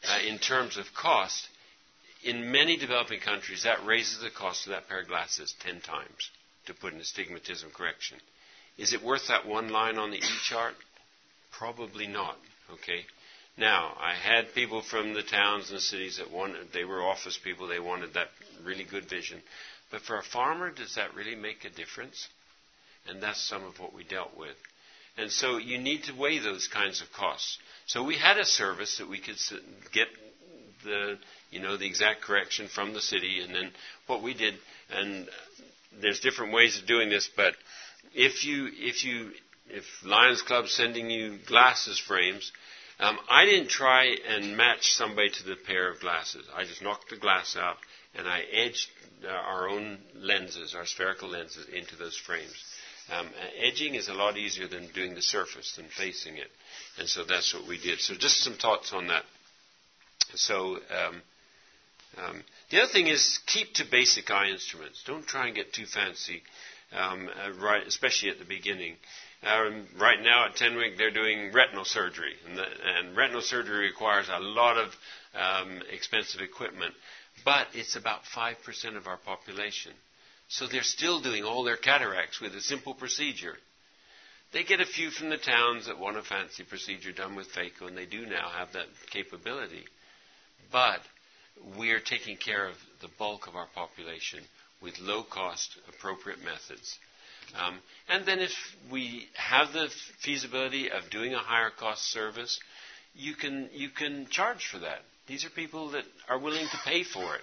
uh, 0.04 0.18
in 0.26 0.38
terms 0.38 0.76
of 0.76 0.92
cost, 0.94 1.48
in 2.22 2.52
many 2.52 2.76
developing 2.76 3.20
countries, 3.20 3.62
that 3.64 3.84
raises 3.84 4.20
the 4.20 4.30
cost 4.30 4.66
of 4.66 4.70
that 4.72 4.88
pair 4.88 5.00
of 5.00 5.08
glasses 5.08 5.54
10 5.60 5.80
times 5.80 6.30
to 6.66 6.74
put 6.74 6.92
an 6.92 7.00
astigmatism 7.00 7.70
correction. 7.70 8.18
Is 8.80 8.94
it 8.94 9.02
worth 9.02 9.28
that 9.28 9.46
one 9.46 9.68
line 9.68 9.98
on 9.98 10.10
the 10.10 10.16
E 10.16 10.38
chart? 10.48 10.74
Probably 11.52 12.06
not. 12.06 12.36
Okay. 12.72 13.04
Now, 13.58 13.94
I 14.00 14.14
had 14.14 14.54
people 14.54 14.80
from 14.80 15.12
the 15.12 15.22
towns 15.22 15.70
and 15.70 15.80
cities 15.80 16.16
that 16.16 16.30
wanted, 16.30 16.72
they 16.72 16.84
were 16.84 17.02
office 17.02 17.38
people, 17.44 17.68
they 17.68 17.78
wanted 17.78 18.14
that 18.14 18.28
really 18.64 18.84
good 18.84 19.04
vision. 19.04 19.42
But 19.90 20.00
for 20.00 20.16
a 20.16 20.22
farmer, 20.22 20.70
does 20.70 20.94
that 20.94 21.14
really 21.14 21.34
make 21.34 21.66
a 21.66 21.70
difference? 21.70 22.26
And 23.06 23.22
that's 23.22 23.46
some 23.46 23.64
of 23.64 23.78
what 23.78 23.92
we 23.92 24.02
dealt 24.02 24.34
with. 24.34 24.56
And 25.18 25.30
so 25.30 25.58
you 25.58 25.76
need 25.76 26.04
to 26.04 26.14
weigh 26.14 26.38
those 26.38 26.66
kinds 26.66 27.02
of 27.02 27.12
costs. 27.12 27.58
So 27.84 28.02
we 28.02 28.16
had 28.16 28.38
a 28.38 28.46
service 28.46 28.96
that 28.96 29.10
we 29.10 29.18
could 29.18 29.36
get 29.92 30.08
the, 30.84 31.18
you 31.50 31.60
know, 31.60 31.76
the 31.76 31.86
exact 31.86 32.22
correction 32.22 32.68
from 32.68 32.94
the 32.94 33.00
city, 33.02 33.40
and 33.40 33.54
then 33.54 33.72
what 34.06 34.22
we 34.22 34.32
did, 34.32 34.54
and 34.90 35.28
there's 36.00 36.20
different 36.20 36.54
ways 36.54 36.78
of 36.78 36.86
doing 36.86 37.10
this, 37.10 37.28
but 37.36 37.54
if 38.14 38.44
you, 38.44 38.68
if 38.72 39.04
you 39.04 39.30
if 39.72 39.84
Lions 40.04 40.42
Club's 40.42 40.72
sending 40.72 41.10
you 41.10 41.38
glasses 41.46 41.98
frames, 41.98 42.52
um, 42.98 43.18
I 43.28 43.44
didn't 43.46 43.70
try 43.70 44.16
and 44.28 44.56
match 44.56 44.92
somebody 44.92 45.30
to 45.30 45.44
the 45.44 45.56
pair 45.56 45.90
of 45.90 46.00
glasses. 46.00 46.46
I 46.54 46.64
just 46.64 46.82
knocked 46.82 47.10
the 47.10 47.16
glass 47.16 47.56
out 47.56 47.76
and 48.14 48.28
I 48.28 48.40
edged 48.52 48.88
uh, 49.24 49.30
our 49.30 49.68
own 49.68 49.98
lenses, 50.14 50.74
our 50.74 50.86
spherical 50.86 51.28
lenses, 51.28 51.66
into 51.72 51.96
those 51.96 52.16
frames. 52.16 52.54
Um, 53.10 53.28
edging 53.58 53.94
is 53.94 54.08
a 54.08 54.14
lot 54.14 54.36
easier 54.36 54.68
than 54.68 54.88
doing 54.92 55.14
the 55.14 55.22
surface, 55.22 55.76
than 55.76 55.86
facing 55.86 56.36
it. 56.36 56.50
And 56.98 57.08
so 57.08 57.24
that's 57.24 57.54
what 57.54 57.66
we 57.66 57.78
did. 57.78 58.00
So 58.00 58.14
just 58.14 58.42
some 58.42 58.54
thoughts 58.54 58.92
on 58.92 59.08
that. 59.08 59.24
So 60.34 60.76
um, 60.90 61.22
um, 62.18 62.42
the 62.70 62.82
other 62.82 62.92
thing 62.92 63.06
is 63.06 63.38
keep 63.46 63.74
to 63.74 63.84
basic 63.90 64.30
eye 64.30 64.48
instruments. 64.48 65.02
Don't 65.06 65.26
try 65.26 65.46
and 65.46 65.56
get 65.56 65.72
too 65.72 65.86
fancy, 65.86 66.42
um, 66.92 67.28
uh, 67.28 67.52
right, 67.60 67.86
especially 67.86 68.30
at 68.30 68.38
the 68.38 68.44
beginning. 68.44 68.96
Um, 69.42 69.86
right 69.98 70.20
now 70.22 70.46
at 70.46 70.56
Tenwek, 70.56 70.98
they're 70.98 71.10
doing 71.10 71.52
retinal 71.52 71.84
surgery, 71.84 72.34
and, 72.46 72.58
the, 72.58 72.64
and 72.64 73.16
retinal 73.16 73.40
surgery 73.40 73.86
requires 73.86 74.28
a 74.30 74.40
lot 74.40 74.76
of 74.76 74.90
um, 75.34 75.80
expensive 75.90 76.40
equipment, 76.40 76.92
but 77.44 77.68
it's 77.72 77.96
about 77.96 78.20
5% 78.24 78.96
of 78.96 79.06
our 79.06 79.16
population. 79.16 79.92
So 80.48 80.66
they're 80.66 80.82
still 80.82 81.20
doing 81.20 81.44
all 81.44 81.62
their 81.64 81.76
cataracts 81.76 82.40
with 82.40 82.54
a 82.54 82.60
simple 82.60 82.92
procedure. 82.92 83.56
They 84.52 84.64
get 84.64 84.80
a 84.80 84.86
few 84.86 85.10
from 85.10 85.30
the 85.30 85.38
towns 85.38 85.86
that 85.86 85.98
want 85.98 86.16
a 86.16 86.22
fancy 86.22 86.64
procedure 86.64 87.12
done 87.12 87.36
with 87.36 87.52
phaco, 87.52 87.86
and 87.86 87.96
they 87.96 88.06
do 88.06 88.26
now 88.26 88.48
have 88.48 88.72
that 88.72 88.86
capability. 89.10 89.84
But 90.72 91.00
we're 91.78 92.00
taking 92.00 92.36
care 92.36 92.66
of 92.66 92.74
the 93.00 93.08
bulk 93.18 93.46
of 93.46 93.54
our 93.54 93.68
population 93.74 94.40
with 94.82 94.98
low 95.00 95.22
cost, 95.22 95.76
appropriate 95.88 96.38
methods. 96.44 96.98
Um, 97.58 97.78
and 98.08 98.24
then 98.24 98.38
if 98.38 98.52
we 98.90 99.26
have 99.34 99.72
the 99.72 99.88
feasibility 100.20 100.90
of 100.90 101.10
doing 101.10 101.34
a 101.34 101.38
higher 101.38 101.70
cost 101.70 102.10
service, 102.10 102.60
you 103.14 103.34
can, 103.34 103.68
you 103.72 103.90
can 103.90 104.26
charge 104.30 104.66
for 104.66 104.78
that. 104.78 105.00
These 105.26 105.44
are 105.44 105.50
people 105.50 105.90
that 105.90 106.04
are 106.28 106.38
willing 106.38 106.66
to 106.66 106.78
pay 106.84 107.02
for 107.02 107.34
it. 107.34 107.42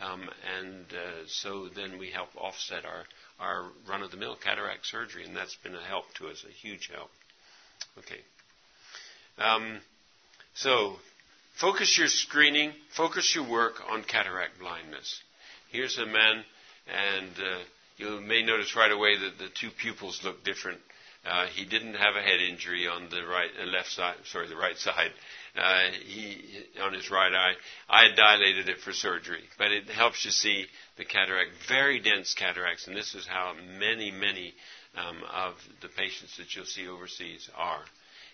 Um, 0.00 0.28
and 0.60 0.84
uh, 0.92 1.26
so 1.26 1.68
then 1.74 1.98
we 1.98 2.10
help 2.10 2.28
offset 2.36 2.84
our, 2.84 3.04
our 3.40 3.70
run 3.88 4.02
of 4.02 4.10
the 4.10 4.16
mill 4.16 4.36
cataract 4.36 4.86
surgery, 4.86 5.24
and 5.24 5.36
that's 5.36 5.56
been 5.56 5.74
a 5.74 5.82
help 5.82 6.04
to 6.18 6.28
us, 6.28 6.44
a 6.48 6.52
huge 6.52 6.88
help. 6.94 7.10
Okay. 7.98 8.20
Um, 9.38 9.80
so 10.54 10.96
focus 11.60 11.96
your 11.98 12.08
screening, 12.08 12.72
focus 12.96 13.34
your 13.34 13.48
work 13.48 13.74
on 13.90 14.04
cataract 14.04 14.60
blindness. 14.60 15.20
Here's 15.70 15.98
a 15.98 16.06
man, 16.06 16.44
and 16.88 17.30
uh, 17.38 17.58
you 17.96 18.20
may 18.20 18.42
notice 18.42 18.76
right 18.76 18.92
away 18.92 19.16
that 19.18 19.38
the 19.38 19.48
two 19.54 19.70
pupils 19.70 20.20
look 20.24 20.44
different. 20.44 20.80
Uh, 21.26 21.46
he 21.46 21.64
didn't 21.64 21.94
have 21.94 22.14
a 22.16 22.22
head 22.22 22.40
injury 22.40 22.86
on 22.86 23.08
the 23.10 23.26
right, 23.26 23.50
uh, 23.60 23.66
left 23.66 23.90
side, 23.90 24.14
sorry, 24.24 24.48
the 24.48 24.56
right 24.56 24.78
side. 24.78 25.10
Uh, 25.56 25.90
he 26.06 26.40
on 26.80 26.94
his 26.94 27.10
right 27.10 27.32
eye. 27.34 27.54
I 27.88 28.04
had 28.08 28.16
dilated 28.16 28.68
it 28.68 28.78
for 28.78 28.92
surgery, 28.92 29.42
but 29.58 29.72
it 29.72 29.88
helps 29.90 30.24
you 30.24 30.30
see 30.30 30.66
the 30.96 31.04
cataract, 31.04 31.50
very 31.68 31.98
dense 31.98 32.34
cataracts, 32.34 32.86
and 32.86 32.96
this 32.96 33.14
is 33.14 33.26
how 33.26 33.54
many, 33.78 34.10
many 34.12 34.54
um, 34.96 35.18
of 35.34 35.54
the 35.82 35.88
patients 35.88 36.36
that 36.38 36.54
you'll 36.54 36.64
see 36.64 36.86
overseas 36.88 37.50
are. 37.56 37.82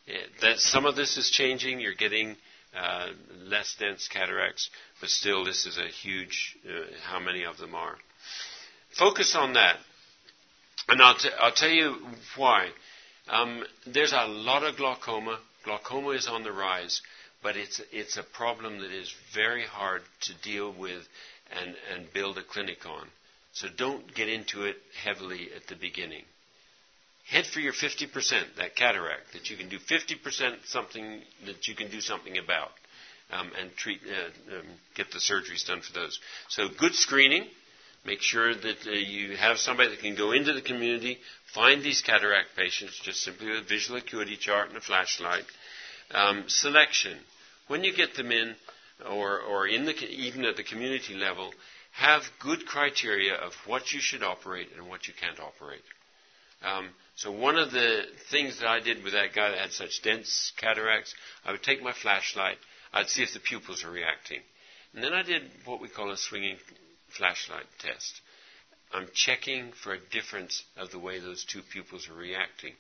It, 0.06 0.28
that 0.42 0.58
some 0.58 0.84
of 0.84 0.96
this 0.96 1.16
is 1.16 1.30
changing. 1.30 1.80
You're 1.80 1.94
getting 1.94 2.36
uh, 2.76 3.08
less 3.46 3.74
dense 3.78 4.06
cataracts, 4.08 4.68
but 5.00 5.08
still, 5.08 5.44
this 5.44 5.64
is 5.64 5.78
a 5.78 5.88
huge. 5.88 6.56
Uh, 6.68 6.84
how 7.04 7.18
many 7.18 7.44
of 7.44 7.56
them 7.56 7.74
are? 7.74 7.96
Focus 8.98 9.34
on 9.34 9.54
that, 9.54 9.76
and 10.88 11.02
I'll, 11.02 11.16
t- 11.16 11.30
I'll 11.40 11.52
tell 11.52 11.70
you 11.70 11.96
why. 12.36 12.68
Um, 13.28 13.64
there's 13.86 14.12
a 14.12 14.26
lot 14.26 14.62
of 14.62 14.76
glaucoma. 14.76 15.38
Glaucoma 15.64 16.10
is 16.10 16.28
on 16.28 16.42
the 16.44 16.52
rise, 16.52 17.00
but 17.42 17.56
it's 17.56 17.80
it's 17.90 18.16
a 18.16 18.22
problem 18.22 18.80
that 18.80 18.90
is 18.90 19.12
very 19.34 19.64
hard 19.64 20.02
to 20.22 20.34
deal 20.42 20.72
with 20.72 21.02
and, 21.50 21.74
and 21.94 22.12
build 22.12 22.38
a 22.38 22.42
clinic 22.42 22.86
on. 22.86 23.08
So 23.52 23.68
don't 23.76 24.14
get 24.14 24.28
into 24.28 24.64
it 24.64 24.76
heavily 25.02 25.48
at 25.56 25.66
the 25.68 25.76
beginning. 25.76 26.24
Head 27.28 27.46
for 27.46 27.60
your 27.60 27.72
50%, 27.72 28.12
that 28.58 28.76
cataract, 28.76 29.32
that 29.32 29.48
you 29.48 29.56
can 29.56 29.68
do 29.68 29.78
50% 29.78 30.66
something 30.66 31.22
that 31.46 31.66
you 31.66 31.74
can 31.74 31.90
do 31.90 32.00
something 32.00 32.36
about, 32.36 32.70
um, 33.30 33.50
and 33.58 33.74
treat, 33.76 34.00
uh, 34.06 34.56
um, 34.58 34.66
get 34.94 35.10
the 35.10 35.18
surgeries 35.18 35.66
done 35.66 35.80
for 35.80 35.92
those. 35.94 36.18
So 36.48 36.68
good 36.68 36.94
screening. 36.94 37.46
Make 38.04 38.20
sure 38.20 38.54
that 38.54 38.86
uh, 38.86 38.90
you 38.90 39.36
have 39.36 39.58
somebody 39.58 39.90
that 39.90 40.00
can 40.00 40.14
go 40.14 40.32
into 40.32 40.52
the 40.52 40.60
community, 40.60 41.18
find 41.54 41.82
these 41.82 42.02
cataract 42.02 42.48
patients 42.56 43.00
just 43.02 43.22
simply 43.22 43.48
with 43.48 43.60
a 43.60 43.68
visual 43.68 43.98
acuity 43.98 44.36
chart 44.36 44.68
and 44.68 44.76
a 44.76 44.80
flashlight. 44.80 45.44
Um, 46.10 46.44
selection. 46.48 47.18
When 47.68 47.82
you 47.82 47.94
get 47.94 48.14
them 48.14 48.30
in, 48.30 48.56
or, 49.08 49.40
or 49.40 49.66
in 49.66 49.86
the, 49.86 49.94
even 50.06 50.44
at 50.44 50.56
the 50.56 50.62
community 50.62 51.14
level, 51.14 51.52
have 51.92 52.22
good 52.40 52.66
criteria 52.66 53.34
of 53.34 53.52
what 53.66 53.92
you 53.92 54.00
should 54.00 54.22
operate 54.22 54.68
and 54.76 54.88
what 54.88 55.08
you 55.08 55.14
can't 55.18 55.40
operate. 55.40 55.82
Um, 56.62 56.88
so 57.16 57.30
one 57.30 57.56
of 57.56 57.70
the 57.70 58.02
things 58.30 58.60
that 58.60 58.68
I 58.68 58.80
did 58.80 59.02
with 59.02 59.12
that 59.12 59.34
guy 59.34 59.50
that 59.50 59.58
had 59.58 59.72
such 59.72 60.02
dense 60.02 60.52
cataracts, 60.56 61.14
I 61.44 61.52
would 61.52 61.62
take 61.62 61.82
my 61.82 61.92
flashlight, 61.92 62.58
I'd 62.92 63.08
see 63.08 63.22
if 63.22 63.32
the 63.32 63.40
pupils 63.40 63.84
are 63.84 63.90
reacting. 63.90 64.40
And 64.94 65.02
then 65.02 65.12
I 65.12 65.22
did 65.22 65.42
what 65.64 65.80
we 65.80 65.88
call 65.88 66.10
a 66.10 66.16
swinging 66.16 66.56
flashlight 67.16 67.66
test. 67.78 68.20
I'm 68.92 69.08
checking 69.12 69.72
for 69.72 69.92
a 69.92 69.98
difference 70.12 70.62
of 70.76 70.90
the 70.90 70.98
way 70.98 71.18
those 71.18 71.44
two 71.44 71.62
pupils 71.62 72.08
are 72.08 72.14
reacting 72.14 72.74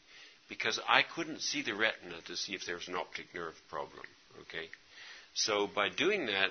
because 0.48 0.78
I 0.88 1.02
couldn't 1.02 1.40
see 1.40 1.62
the 1.62 1.74
retina 1.74 2.20
to 2.26 2.36
see 2.36 2.54
if 2.54 2.66
there 2.66 2.76
was 2.76 2.88
an 2.88 2.94
optic 2.94 3.34
nerve 3.34 3.54
problem. 3.68 4.04
Okay? 4.42 4.68
So 5.34 5.66
by 5.66 5.88
doing 5.88 6.26
that, 6.26 6.50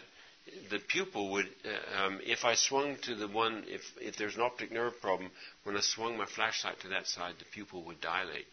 the 0.69 0.79
pupil 0.79 1.31
would, 1.31 1.47
uh, 1.65 2.03
um, 2.03 2.19
if 2.23 2.43
I 2.43 2.55
swung 2.55 2.97
to 3.03 3.15
the 3.15 3.27
one, 3.27 3.63
if, 3.67 3.81
if 4.01 4.17
there's 4.17 4.35
an 4.35 4.41
optic 4.41 4.71
nerve 4.71 4.99
problem, 4.99 5.31
when 5.63 5.77
I 5.77 5.81
swung 5.81 6.17
my 6.17 6.25
flashlight 6.25 6.81
to 6.81 6.89
that 6.89 7.07
side, 7.07 7.35
the 7.39 7.45
pupil 7.45 7.83
would 7.83 8.01
dilate 8.01 8.47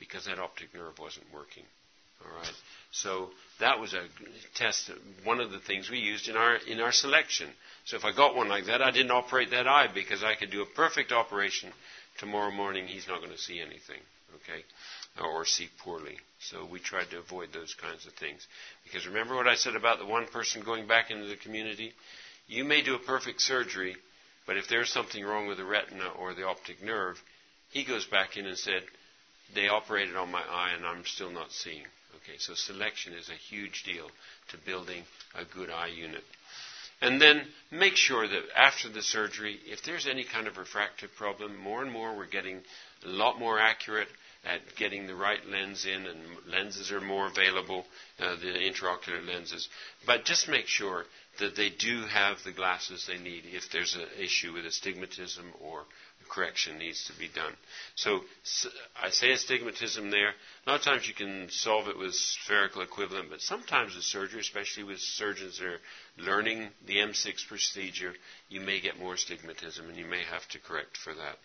because 0.00 0.26
that 0.26 0.38
optic 0.38 0.74
nerve 0.74 0.98
wasn't 0.98 1.26
working. 1.32 1.64
All 2.24 2.36
right. 2.36 2.52
So 2.90 3.30
that 3.60 3.78
was 3.78 3.94
a 3.94 4.04
test, 4.54 4.90
one 5.24 5.40
of 5.40 5.50
the 5.50 5.58
things 5.60 5.90
we 5.90 5.98
used 5.98 6.28
in 6.28 6.36
our 6.36 6.56
in 6.56 6.80
our 6.80 6.92
selection. 6.92 7.48
So 7.84 7.96
if 7.96 8.04
I 8.04 8.14
got 8.14 8.34
one 8.34 8.48
like 8.48 8.66
that, 8.66 8.82
I 8.82 8.90
didn't 8.90 9.10
operate 9.10 9.50
that 9.50 9.66
eye 9.66 9.88
because 9.92 10.24
I 10.24 10.34
could 10.34 10.50
do 10.50 10.62
a 10.62 10.66
perfect 10.74 11.12
operation. 11.12 11.72
Tomorrow 12.18 12.50
morning, 12.50 12.86
he's 12.86 13.06
not 13.06 13.20
going 13.20 13.32
to 13.32 13.38
see 13.38 13.60
anything. 13.60 14.00
Okay 14.34 14.64
or 15.24 15.44
see 15.44 15.68
poorly. 15.78 16.16
So 16.40 16.66
we 16.70 16.78
tried 16.78 17.10
to 17.10 17.18
avoid 17.18 17.52
those 17.52 17.74
kinds 17.74 18.06
of 18.06 18.12
things. 18.14 18.46
Because 18.84 19.06
remember 19.06 19.34
what 19.34 19.48
I 19.48 19.54
said 19.54 19.76
about 19.76 19.98
the 19.98 20.06
one 20.06 20.26
person 20.26 20.62
going 20.62 20.86
back 20.86 21.10
into 21.10 21.26
the 21.26 21.36
community? 21.36 21.92
You 22.46 22.64
may 22.64 22.82
do 22.82 22.94
a 22.94 22.98
perfect 23.00 23.40
surgery, 23.40 23.96
but 24.46 24.56
if 24.56 24.68
there's 24.68 24.90
something 24.92 25.24
wrong 25.24 25.46
with 25.46 25.58
the 25.58 25.64
retina 25.64 26.08
or 26.18 26.34
the 26.34 26.46
optic 26.46 26.82
nerve, 26.82 27.20
he 27.70 27.84
goes 27.84 28.06
back 28.06 28.36
in 28.36 28.46
and 28.46 28.56
said, 28.56 28.82
they 29.54 29.68
operated 29.68 30.16
on 30.16 30.30
my 30.30 30.42
eye 30.42 30.72
and 30.76 30.86
I'm 30.86 31.04
still 31.04 31.30
not 31.30 31.52
seeing. 31.52 31.84
Okay, 32.16 32.38
so 32.38 32.54
selection 32.54 33.12
is 33.12 33.28
a 33.28 33.32
huge 33.34 33.84
deal 33.84 34.10
to 34.48 34.58
building 34.58 35.02
a 35.34 35.44
good 35.44 35.70
eye 35.70 35.88
unit. 35.88 36.24
And 37.00 37.20
then 37.22 37.42
make 37.70 37.94
sure 37.96 38.26
that 38.26 38.42
after 38.56 38.88
the 38.88 39.02
surgery, 39.02 39.60
if 39.66 39.82
there's 39.84 40.06
any 40.06 40.24
kind 40.24 40.48
of 40.48 40.56
refractive 40.56 41.14
problem, 41.16 41.56
more 41.56 41.82
and 41.82 41.92
more 41.92 42.16
we're 42.16 42.26
getting 42.26 42.60
a 43.04 43.08
lot 43.08 43.38
more 43.38 43.58
accurate 43.60 44.08
at 44.44 44.60
getting 44.76 45.06
the 45.06 45.14
right 45.14 45.44
lens 45.46 45.86
in, 45.86 46.06
and 46.06 46.18
lenses 46.48 46.90
are 46.90 47.00
more 47.00 47.26
available, 47.28 47.84
uh, 48.18 48.34
the 48.36 48.46
intraocular 48.46 49.24
lenses. 49.26 49.68
But 50.06 50.24
just 50.24 50.48
make 50.48 50.66
sure 50.66 51.04
that 51.38 51.54
they 51.56 51.70
do 51.70 52.02
have 52.06 52.38
the 52.44 52.52
glasses 52.52 53.06
they 53.06 53.18
need 53.18 53.44
if 53.46 53.70
there's 53.70 53.94
an 53.94 54.06
issue 54.18 54.52
with 54.52 54.64
astigmatism 54.66 55.52
or 55.60 55.84
correction 56.28 56.78
needs 56.78 57.04
to 57.06 57.18
be 57.18 57.28
done. 57.28 57.52
So 57.94 58.20
I 59.02 59.10
say 59.10 59.32
astigmatism 59.32 60.10
there. 60.10 60.28
A 60.66 60.70
lot 60.70 60.76
of 60.80 60.82
times 60.84 61.08
you 61.08 61.14
can 61.14 61.48
solve 61.50 61.88
it 61.88 61.98
with 61.98 62.14
spherical 62.14 62.82
equivalent, 62.82 63.30
but 63.30 63.40
sometimes 63.40 63.94
with 63.94 64.04
surgery, 64.04 64.40
especially 64.40 64.84
with 64.84 64.98
surgeons 65.00 65.58
that 65.58 65.66
are 65.66 65.80
learning 66.18 66.68
the 66.86 66.96
MSICS 66.96 67.46
procedure, 67.48 68.12
you 68.48 68.60
may 68.60 68.80
get 68.80 68.98
more 68.98 69.14
astigmatism 69.14 69.88
and 69.88 69.96
you 69.96 70.06
may 70.06 70.22
have 70.30 70.46
to 70.48 70.58
correct 70.58 70.96
for 70.96 71.14
that. 71.14 71.36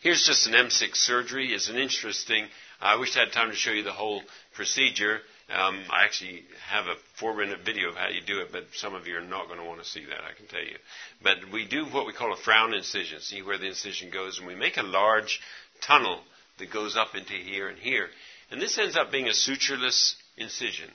Here's 0.00 0.24
just 0.24 0.46
an 0.46 0.52
MSICS 0.52 0.96
surgery. 0.96 1.52
It's 1.52 1.68
an 1.68 1.76
interesting. 1.76 2.46
I 2.80 2.96
wish 2.96 3.16
I 3.16 3.20
had 3.20 3.32
time 3.32 3.50
to 3.50 3.56
show 3.56 3.72
you 3.72 3.82
the 3.82 3.92
whole 3.92 4.22
procedure. 4.54 5.18
Um, 5.50 5.82
I 5.90 6.04
actually 6.04 6.42
have 6.68 6.86
a 6.86 6.96
four-minute 7.18 7.60
video 7.64 7.88
of 7.88 7.96
how 7.96 8.08
you 8.08 8.20
do 8.20 8.40
it, 8.40 8.48
but 8.52 8.64
some 8.74 8.94
of 8.94 9.06
you 9.06 9.16
are 9.16 9.22
not 9.22 9.46
going 9.46 9.58
to 9.58 9.64
want 9.64 9.82
to 9.82 9.88
see 9.88 10.04
that. 10.04 10.20
I 10.20 10.34
can 10.36 10.46
tell 10.46 10.62
you. 10.62 10.76
But 11.22 11.50
we 11.50 11.66
do 11.66 11.86
what 11.86 12.06
we 12.06 12.12
call 12.12 12.34
a 12.34 12.36
frown 12.36 12.74
incision. 12.74 13.20
See 13.20 13.40
where 13.40 13.56
the 13.56 13.68
incision 13.68 14.10
goes, 14.10 14.38
and 14.38 14.46
we 14.46 14.54
make 14.54 14.76
a 14.76 14.82
large 14.82 15.40
tunnel 15.80 16.20
that 16.58 16.70
goes 16.70 16.96
up 16.96 17.14
into 17.14 17.32
here 17.32 17.68
and 17.68 17.78
here. 17.78 18.08
And 18.50 18.60
this 18.60 18.78
ends 18.78 18.96
up 18.96 19.10
being 19.10 19.28
a 19.28 19.32
sutureless 19.32 20.14
incision. 20.36 20.90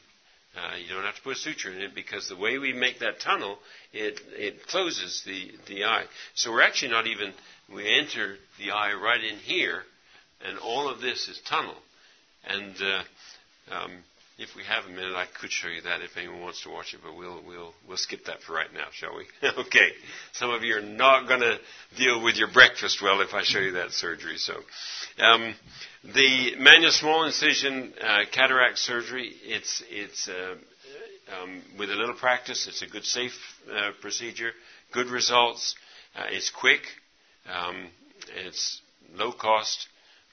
Uh, 0.55 0.75
you 0.77 0.93
don't 0.93 1.03
have 1.03 1.15
to 1.15 1.21
put 1.23 1.35
a 1.35 1.39
suture 1.39 1.71
in 1.73 1.81
it 1.81 1.95
because 1.95 2.29
the 2.29 2.35
way 2.35 2.59
we 2.59 2.73
make 2.73 2.99
that 2.99 3.19
tunnel, 3.19 3.57
it, 3.91 4.19
it 4.33 4.67
closes 4.67 5.23
the, 5.25 5.51
the 5.67 5.85
eye. 5.85 6.03
So 6.35 6.51
we're 6.51 6.61
actually 6.61 6.91
not 6.91 7.07
even 7.07 7.33
we 7.73 7.91
enter 7.91 8.35
the 8.59 8.69
eye 8.69 8.93
right 8.93 9.23
in 9.23 9.37
here, 9.37 9.81
and 10.45 10.59
all 10.59 10.89
of 10.89 11.01
this 11.01 11.27
is 11.27 11.41
tunnel. 11.49 11.75
And 12.45 12.75
uh, 12.81 13.03
um, 13.71 13.91
if 14.37 14.55
we 14.55 14.63
have 14.63 14.85
a 14.85 14.89
minute, 14.89 15.15
I 15.15 15.25
could 15.39 15.51
show 15.51 15.67
you 15.67 15.81
that 15.81 16.01
if 16.01 16.17
anyone 16.17 16.41
wants 16.41 16.63
to 16.63 16.69
watch 16.69 16.93
it, 16.93 17.01
but 17.03 17.15
we'll 17.15 17.41
we'll 17.45 17.73
we'll 17.87 17.97
skip 17.97 18.25
that 18.25 18.41
for 18.41 18.53
right 18.53 18.73
now, 18.73 18.87
shall 18.91 19.15
we? 19.15 19.25
okay. 19.65 19.89
Some 20.31 20.49
of 20.49 20.63
you 20.63 20.75
are 20.75 20.81
not 20.81 21.27
going 21.27 21.41
to 21.41 21.59
deal 21.97 22.23
with 22.23 22.35
your 22.35 22.51
breakfast 22.51 23.01
well 23.01 23.21
if 23.21 23.33
I 23.33 23.43
show 23.43 23.59
you 23.59 23.73
that 23.73 23.91
surgery. 23.91 24.37
So, 24.37 24.55
um, 25.19 25.53
the 26.03 26.55
manual 26.57 26.91
small 26.91 27.25
incision 27.25 27.93
uh, 28.01 28.21
cataract 28.31 28.79
surgery, 28.79 29.33
it's 29.43 29.83
it's 29.89 30.27
uh, 30.27 30.55
um, 31.41 31.61
with 31.77 31.91
a 31.91 31.95
little 31.95 32.15
practice, 32.15 32.67
it's 32.67 32.81
a 32.81 32.87
good 32.87 33.05
safe 33.05 33.37
uh, 33.71 33.91
procedure, 34.01 34.51
good 34.91 35.07
results. 35.07 35.75
Uh, 36.15 36.25
it's 36.29 36.49
quick. 36.49 36.81
Um, 37.51 37.87
it's 38.45 38.81
low 39.15 39.31
cost, 39.31 39.87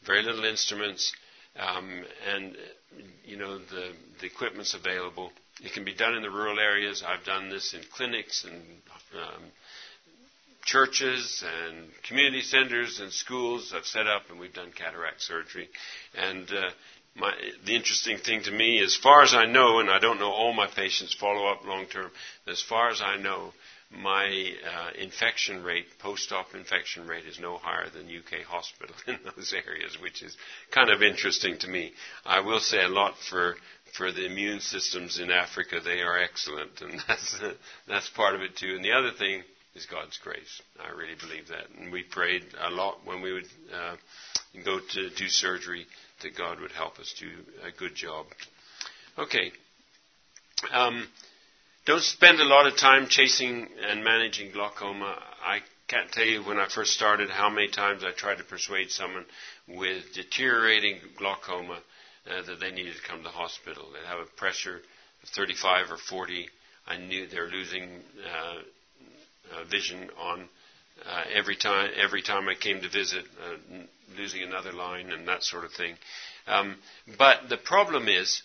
very 0.07 0.23
little 0.23 0.45
instruments, 0.45 1.13
um, 1.59 2.05
and 2.35 2.57
you 3.25 3.37
know 3.37 3.59
the 3.59 3.93
the 4.21 4.27
equipment's 4.27 4.75
available. 4.75 5.33
It 5.63 5.73
can 5.73 5.85
be 5.85 5.95
done 5.95 6.15
in 6.15 6.23
the 6.23 6.31
rural 6.31 6.59
areas. 6.59 7.03
I've 7.07 7.25
done 7.25 7.51
this 7.51 7.75
in 7.75 7.83
clinics 7.93 8.45
and 8.45 8.63
um, 9.15 9.43
churches 10.65 11.45
and 11.47 11.89
community 12.03 12.43
centers 12.43 13.01
and 13.01 13.13
schools. 13.13 13.73
I've 13.77 13.87
set 13.87 14.07
up 14.07 14.23
and 14.31 14.39
we've 14.39 14.55
done 14.55 14.73
cataract 14.73 15.23
surgery. 15.23 15.69
And 16.15 16.49
uh, 16.51 16.71
my, 17.17 17.33
the 17.67 17.75
interesting 17.75 18.19
thing 18.19 18.43
to 18.45 18.51
me, 18.51 18.83
as 18.83 18.97
far 18.97 19.23
as 19.23 19.35
I 19.35 19.47
know, 19.47 19.81
and 19.81 19.91
I 19.91 19.99
don't 19.99 20.19
know 20.19 20.31
all 20.31 20.53
my 20.53 20.67
patients 20.67 21.15
follow 21.15 21.47
up 21.51 21.65
long 21.67 21.87
term, 21.87 22.11
as 22.47 22.63
far 22.63 22.91
as 22.91 23.03
I 23.03 23.17
know, 23.17 23.53
my 23.91 24.27
uh, 24.27 24.91
infection 24.99 25.65
rate, 25.65 25.87
post-op 25.99 26.55
infection 26.55 27.07
rate, 27.09 27.27
is 27.27 27.41
no 27.41 27.57
higher 27.59 27.91
than 27.91 28.07
UK 28.07 28.45
hospital 28.47 28.95
in 29.07 29.19
those 29.25 29.53
areas, 29.67 29.99
which 30.01 30.23
is 30.23 30.37
kind 30.71 30.91
of 30.91 31.03
interesting 31.03 31.59
to 31.59 31.69
me. 31.69 31.93
I 32.25 32.41
will 32.41 32.61
say 32.61 32.83
a 32.85 32.89
lot 32.89 33.15
for 33.29 33.57
for 33.97 34.13
the 34.13 34.25
immune 34.27 34.61
systems 34.61 35.19
in 35.19 35.31
Africa; 35.31 35.81
they 35.85 36.01
are 36.01 36.23
excellent, 36.23 36.81
and 36.81 37.01
that's 37.09 37.41
that's 37.89 38.09
part 38.11 38.35
of 38.35 38.43
it 38.43 38.57
too. 38.57 38.75
And 38.77 38.85
the 38.85 38.93
other 38.93 39.11
thing 39.13 39.43
is 39.75 39.87
God's 39.87 40.19
grace. 40.19 40.63
I 40.79 40.91
really 40.91 41.17
believe 41.21 41.49
that, 41.49 41.69
and 41.79 41.93
we 41.93 42.03
prayed 42.05 42.45
a 42.61 42.71
lot 42.71 42.99
when 43.05 43.23
we 43.23 43.33
would 43.33 43.47
uh, 43.75 43.97
go 44.65 44.79
to 44.79 45.11
do 45.11 45.29
surgery 45.29 45.87
that 46.23 46.37
God 46.37 46.61
would 46.61 46.73
help 46.73 46.99
us 46.99 47.15
do 47.19 47.29
a 47.67 47.73
good 47.77 47.95
job. 47.95 48.27
Okay. 49.19 49.53
Um, 50.73 51.07
don't 51.87 52.03
spend 52.03 52.41
a 52.41 52.45
lot 52.45 52.67
of 52.67 52.77
time 52.77 53.07
chasing 53.09 53.67
and 53.89 54.05
managing 54.05 54.53
glaucoma. 54.53 55.19
I 55.43 55.61
can't 55.89 56.11
tell 56.13 56.25
you 56.27 56.43
when 56.43 56.59
I 56.59 56.69
first 56.69 56.93
started 56.93 57.31
how 57.31 57.49
many 57.51 57.69
times 57.69 58.05
I 58.05 58.13
tried 58.13 58.39
to 58.39 58.45
persuade 58.45 58.91
someone 58.91 59.25
with 59.67 60.13
deteriorating 60.15 60.99
glaucoma 61.17 61.81
uh, 62.31 62.43
that 62.43 62.61
they 62.61 62.71
needed 62.71 62.95
to 62.97 63.03
come 63.09 63.19
to 63.19 63.25
the 63.25 63.31
hospital. 63.31 63.89
They 63.93 64.07
have 64.09 64.19
a 64.21 64.37
pressure 64.37 64.77
of 65.23 65.29
35 65.31 65.91
or 65.91 65.97
40. 65.97 66.49
I 66.87 66.97
knew 66.99 67.27
they 67.27 67.41
were 67.41 67.49
losing 67.49 68.01
uh, 68.25 69.57
uh, 69.57 69.65
vision 69.71 70.11
on 70.19 70.49
uh, 71.07 71.23
every 71.35 71.57
time. 71.57 71.91
Every 71.97 72.23
time 72.23 72.49
I 72.49 72.55
came 72.55 72.81
to 72.83 72.89
visit, 72.89 73.25
uh, 73.43 73.57
losing 74.17 74.43
another 74.43 74.73
line 74.73 75.11
and 75.13 75.27
that 75.29 75.43
sort 75.43 75.65
of 75.65 75.73
thing. 75.73 75.95
Um, 76.47 76.77
but 77.19 77.49
the 77.49 77.57
problem 77.57 78.09
is, 78.09 78.43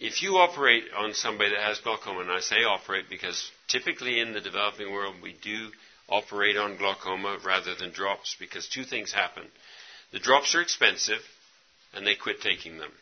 if 0.00 0.22
you 0.22 0.36
operate 0.36 0.84
on 0.96 1.14
somebody 1.14 1.50
that 1.50 1.62
has 1.62 1.80
glaucoma, 1.80 2.20
and 2.20 2.30
I 2.30 2.40
say 2.40 2.62
operate 2.64 3.06
because 3.10 3.50
typically 3.66 4.20
in 4.20 4.32
the 4.32 4.40
developing 4.40 4.92
world 4.92 5.16
we 5.22 5.34
do 5.42 5.70
operate 6.08 6.56
on 6.56 6.76
glaucoma 6.76 7.38
rather 7.44 7.74
than 7.74 7.90
drops 7.90 8.36
because 8.38 8.68
two 8.68 8.84
things 8.84 9.12
happen. 9.12 9.44
The 10.12 10.20
drops 10.20 10.54
are 10.54 10.62
expensive 10.62 11.20
and 11.92 12.06
they 12.06 12.14
quit 12.14 12.40
taking 12.40 12.78
them. 12.78 12.92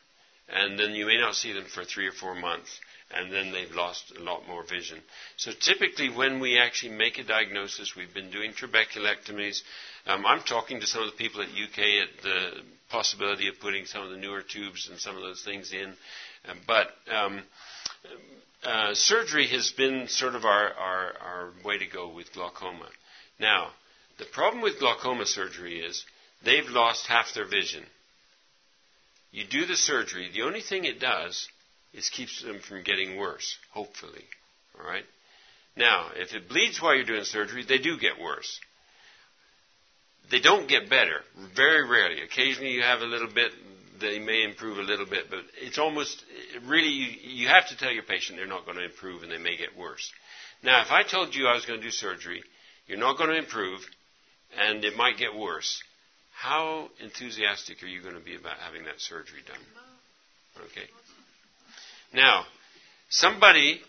And 0.48 0.78
then 0.78 0.92
you 0.92 1.06
may 1.06 1.18
not 1.18 1.34
see 1.34 1.52
them 1.52 1.66
for 1.66 1.84
three 1.84 2.06
or 2.06 2.12
four 2.12 2.34
months 2.34 2.80
and 3.10 3.32
then 3.32 3.52
they've 3.52 3.74
lost 3.74 4.12
a 4.18 4.22
lot 4.22 4.46
more 4.48 4.64
vision. 4.64 4.98
So 5.36 5.52
typically, 5.60 6.08
when 6.08 6.40
we 6.40 6.58
actually 6.58 6.92
make 6.92 7.18
a 7.18 7.24
diagnosis, 7.24 7.94
we've 7.96 8.12
been 8.12 8.30
doing 8.30 8.52
trabeculectomies. 8.52 9.60
Um, 10.06 10.26
I'm 10.26 10.40
talking 10.40 10.80
to 10.80 10.86
some 10.86 11.02
of 11.02 11.10
the 11.10 11.16
people 11.16 11.40
at 11.40 11.48
UK 11.48 11.78
at 11.78 12.22
the 12.22 12.50
possibility 12.90 13.48
of 13.48 13.60
putting 13.60 13.86
some 13.86 14.02
of 14.02 14.10
the 14.10 14.16
newer 14.16 14.42
tubes 14.42 14.88
and 14.90 14.98
some 14.98 15.16
of 15.16 15.22
those 15.22 15.42
things 15.44 15.72
in. 15.72 15.94
But 16.66 16.88
um, 17.12 17.42
uh, 18.64 18.94
surgery 18.94 19.46
has 19.48 19.70
been 19.70 20.08
sort 20.08 20.34
of 20.34 20.44
our, 20.44 20.72
our, 20.72 21.12
our 21.20 21.52
way 21.64 21.78
to 21.78 21.86
go 21.86 22.08
with 22.12 22.32
glaucoma. 22.32 22.88
Now, 23.38 23.70
the 24.18 24.24
problem 24.24 24.62
with 24.62 24.78
glaucoma 24.78 25.26
surgery 25.26 25.80
is 25.80 26.04
they've 26.44 26.68
lost 26.68 27.06
half 27.06 27.34
their 27.34 27.46
vision. 27.46 27.84
You 29.30 29.44
do 29.44 29.66
the 29.66 29.76
surgery, 29.76 30.30
the 30.32 30.42
only 30.42 30.62
thing 30.62 30.84
it 30.84 31.00
does 31.00 31.48
is 31.92 32.08
keeps 32.08 32.42
them 32.42 32.60
from 32.60 32.82
getting 32.82 33.16
worse, 33.16 33.56
hopefully. 33.72 34.24
All 34.78 34.86
right? 34.86 35.04
Now, 35.76 36.10
if 36.14 36.34
it 36.34 36.48
bleeds 36.48 36.80
while 36.80 36.94
you're 36.94 37.04
doing 37.04 37.24
surgery, 37.24 37.64
they 37.66 37.78
do 37.78 37.98
get 37.98 38.20
worse. 38.20 38.60
They 40.30 40.40
don't 40.40 40.68
get 40.68 40.90
better, 40.90 41.20
very 41.54 41.86
rarely. 41.88 42.22
Occasionally 42.22 42.72
you 42.72 42.82
have 42.82 43.00
a 43.00 43.04
little 43.04 43.28
bit, 43.32 43.52
they 44.00 44.18
may 44.18 44.42
improve 44.44 44.78
a 44.78 44.82
little 44.82 45.06
bit, 45.06 45.30
but 45.30 45.40
it's 45.60 45.78
almost, 45.78 46.24
really, 46.64 46.88
you, 46.88 47.06
you 47.22 47.48
have 47.48 47.68
to 47.68 47.76
tell 47.76 47.90
your 47.90 48.02
patient 48.02 48.38
they're 48.38 48.46
not 48.46 48.64
going 48.64 48.78
to 48.78 48.84
improve 48.84 49.22
and 49.22 49.30
they 49.30 49.38
may 49.38 49.56
get 49.56 49.76
worse. 49.76 50.12
Now, 50.62 50.82
if 50.82 50.90
I 50.90 51.02
told 51.02 51.34
you 51.34 51.46
I 51.46 51.54
was 51.54 51.66
going 51.66 51.80
to 51.80 51.86
do 51.86 51.90
surgery, 51.90 52.42
you're 52.86 52.98
not 52.98 53.18
going 53.18 53.30
to 53.30 53.36
improve, 53.36 53.80
and 54.58 54.84
it 54.84 54.96
might 54.96 55.18
get 55.18 55.34
worse, 55.34 55.82
how 56.32 56.88
enthusiastic 57.02 57.82
are 57.82 57.86
you 57.86 58.02
going 58.02 58.14
to 58.14 58.20
be 58.20 58.36
about 58.36 58.58
having 58.58 58.84
that 58.84 59.00
surgery 59.00 59.40
done? 59.46 60.64
Okay. 60.66 60.86
Now, 62.12 62.44
somebody 63.08 63.80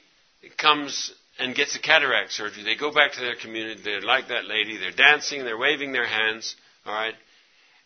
comes 0.57 1.13
and 1.39 1.55
gets 1.55 1.75
a 1.75 1.79
cataract 1.79 2.31
surgery. 2.31 2.63
They 2.63 2.75
go 2.75 2.91
back 2.91 3.13
to 3.13 3.21
their 3.21 3.35
community. 3.35 3.81
They're 3.83 4.01
like 4.01 4.29
that 4.29 4.45
lady. 4.45 4.77
They're 4.77 4.91
dancing. 4.91 5.43
They're 5.43 5.57
waving 5.57 5.91
their 5.91 6.07
hands. 6.07 6.55
All 6.85 6.93
right. 6.93 7.13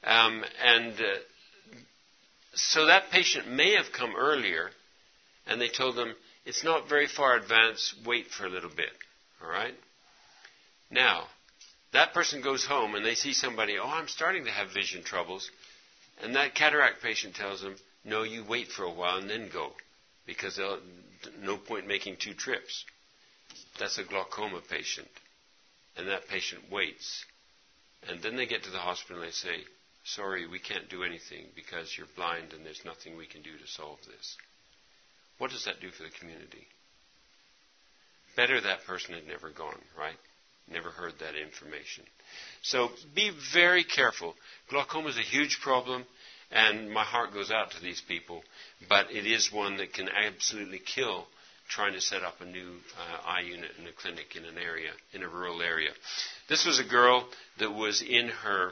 Um, 0.04 0.44
and 0.64 0.94
uh, 0.94 1.04
so 2.54 2.88
that 2.88 3.12
patient 3.12 3.50
may 3.50 3.76
have 3.76 3.92
come 3.92 4.16
earlier, 4.16 4.70
and 5.48 5.60
they 5.60 5.70
told 5.70 5.96
them 5.96 6.14
it's 6.46 6.64
not 6.64 6.90
very 6.90 7.08
far 7.08 7.36
advanced. 7.36 7.96
Wait 8.06 8.28
for 8.28 8.46
a 8.46 8.50
little 8.50 8.70
bit. 8.70 8.92
All 9.44 9.50
right. 9.50 9.76
Now, 10.90 11.28
that 11.94 12.14
person 12.14 12.42
goes 12.42 12.66
home 12.66 12.96
and 12.96 13.06
they 13.06 13.16
see 13.16 13.34
somebody. 13.34 13.78
Oh, 13.78 13.88
I'm 13.88 14.08
starting 14.08 14.46
to 14.46 14.52
have 14.52 14.74
vision 14.74 15.04
troubles, 15.04 15.50
and 16.22 16.36
that 16.36 16.56
cataract 16.56 17.02
patient 17.02 17.36
tells 17.36 17.62
them, 17.62 17.76
No, 18.04 18.24
you 18.24 18.44
wait 18.48 18.68
for 18.68 18.84
a 18.84 18.92
while 18.92 19.18
and 19.18 19.30
then 19.30 19.50
go 19.52 19.72
because 20.26 20.60
no 21.42 21.58
point 21.58 21.88
making 21.88 22.18
two 22.18 22.34
trips. 22.34 22.86
That's 23.80 23.98
a 23.98 24.04
glaucoma 24.04 24.62
patient. 24.70 25.08
And 25.98 26.08
that 26.08 26.28
patient 26.30 26.72
waits. 26.72 27.26
And 28.08 28.22
then 28.22 28.36
they 28.36 28.46
get 28.46 28.64
to 28.64 28.72
the 28.72 28.78
hospital 28.78 29.22
and 29.22 29.28
they 29.28 29.34
say, 29.34 29.64
Sorry, 30.04 30.48
we 30.48 30.60
can't 30.60 30.90
do 30.90 31.04
anything 31.04 31.46
because 31.56 31.96
you're 31.98 32.08
blind 32.16 32.54
and 32.54 32.66
there's 32.66 32.82
nothing 32.86 33.18
we 33.18 33.28
can 33.28 33.42
do 33.42 33.52
to 33.58 33.68
solve 33.68 34.00
this. 34.08 34.38
What 35.38 35.52
does 35.52 35.66
that 35.66 35.80
do 35.80 35.90
for 35.92 36.04
the 36.04 36.10
community? 36.20 36.68
Better 38.36 38.60
that 38.62 38.86
person 38.86 39.14
had 39.14 39.28
never 39.28 39.50
gone, 39.50 39.82
right? 39.98 40.18
Never 40.72 40.90
heard 40.90 41.14
that 41.20 41.36
information. 41.36 42.04
So 42.62 42.90
be 43.14 43.32
very 43.54 43.84
careful. 43.84 44.36
Glaucoma 44.70 45.10
is 45.10 45.18
a 45.18 45.22
huge 45.22 45.60
problem. 45.62 46.06
And 46.52 46.92
my 46.92 47.04
heart 47.04 47.34
goes 47.34 47.50
out 47.50 47.72
to 47.72 47.82
these 47.82 48.02
people, 48.06 48.44
but 48.90 49.10
it 49.10 49.26
is 49.26 49.52
one 49.54 49.78
that 49.78 49.94
can 49.94 50.10
absolutely 50.10 50.80
kill 50.80 51.26
trying 51.70 51.94
to 51.94 52.02
set 52.02 52.24
up 52.24 52.42
a 52.42 52.46
new 52.46 52.76
uh, 53.00 53.26
eye 53.26 53.42
unit 53.42 53.72
in 53.80 53.88
a 53.88 53.94
clinic 53.94 54.36
in 54.36 54.44
an 54.44 54.58
area, 54.58 54.90
in 55.14 55.24
a 55.24 55.30
rural 55.30 55.62
area. 55.62 55.92
This 56.50 56.66
was 56.66 56.80
a 56.80 56.84
girl 56.84 57.26
that 57.60 57.72
was 57.72 58.02
in 58.02 58.28
her, 58.28 58.72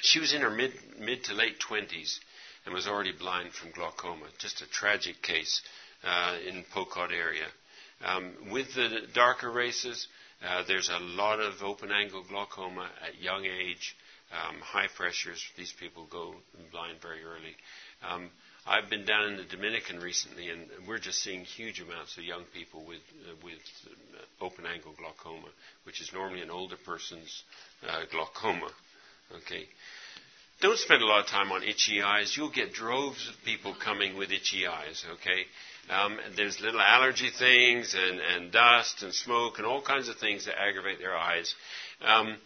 she 0.00 0.20
was 0.20 0.32
in 0.32 0.42
her 0.42 0.50
mid, 0.50 0.72
mid 0.98 1.24
to 1.24 1.34
late 1.34 1.58
20s 1.60 2.18
and 2.64 2.74
was 2.74 2.86
already 2.86 3.12
blind 3.12 3.52
from 3.52 3.70
glaucoma. 3.72 4.26
Just 4.38 4.60
a 4.62 4.68
tragic 4.70 5.22
case 5.22 5.62
uh, 6.04 6.36
in 6.46 6.64
Pokot 6.74 7.12
area. 7.12 7.46
Um, 8.04 8.32
with 8.52 8.74
the 8.74 9.00
darker 9.12 9.50
races, 9.50 10.06
uh, 10.46 10.62
there's 10.68 10.88
a 10.88 10.98
lot 10.98 11.40
of 11.40 11.62
open 11.62 11.90
angle 11.90 12.24
glaucoma 12.28 12.88
at 13.06 13.20
young 13.20 13.44
age 13.44 13.96
um, 14.32 14.60
high 14.60 14.88
pressures. 14.94 15.42
These 15.56 15.72
people 15.80 16.06
go 16.10 16.34
blind 16.70 17.00
very 17.00 17.24
early. 17.24 17.56
Um, 18.08 18.30
I've 18.66 18.90
been 18.90 19.06
down 19.06 19.28
in 19.28 19.36
the 19.38 19.44
Dominican 19.44 19.98
recently, 19.98 20.50
and 20.50 20.66
we're 20.86 20.98
just 20.98 21.22
seeing 21.22 21.44
huge 21.44 21.80
amounts 21.80 22.18
of 22.18 22.24
young 22.24 22.44
people 22.52 22.84
with 22.86 23.00
uh, 23.26 23.34
with 23.42 23.58
open 24.40 24.66
angle 24.66 24.92
glaucoma, 24.98 25.48
which 25.84 26.02
is 26.02 26.12
normally 26.12 26.42
an 26.42 26.50
older 26.50 26.76
person's 26.84 27.44
uh, 27.88 28.02
glaucoma. 28.10 28.68
Okay. 29.36 29.68
Don't 30.60 30.78
spend 30.78 31.02
a 31.02 31.06
lot 31.06 31.20
of 31.20 31.26
time 31.26 31.52
on 31.52 31.62
itchy 31.62 32.02
eyes. 32.02 32.36
You'll 32.36 32.50
get 32.50 32.72
droves 32.72 33.28
of 33.28 33.44
people 33.44 33.74
coming 33.74 34.16
with 34.16 34.32
itchy 34.32 34.66
eyes. 34.66 35.04
Okay. 35.14 35.44
Um, 35.88 36.18
there's 36.36 36.60
little 36.60 36.80
allergy 36.80 37.30
things 37.30 37.94
and, 37.94 38.20
and 38.20 38.52
dust 38.52 39.02
and 39.02 39.14
smoke 39.14 39.58
and 39.58 39.66
all 39.66 39.80
kinds 39.80 40.08
of 40.08 40.16
things 40.16 40.44
that 40.44 40.60
aggravate 40.60 40.98
their 40.98 41.16
eyes. 41.16 41.54
Um, 42.04 42.36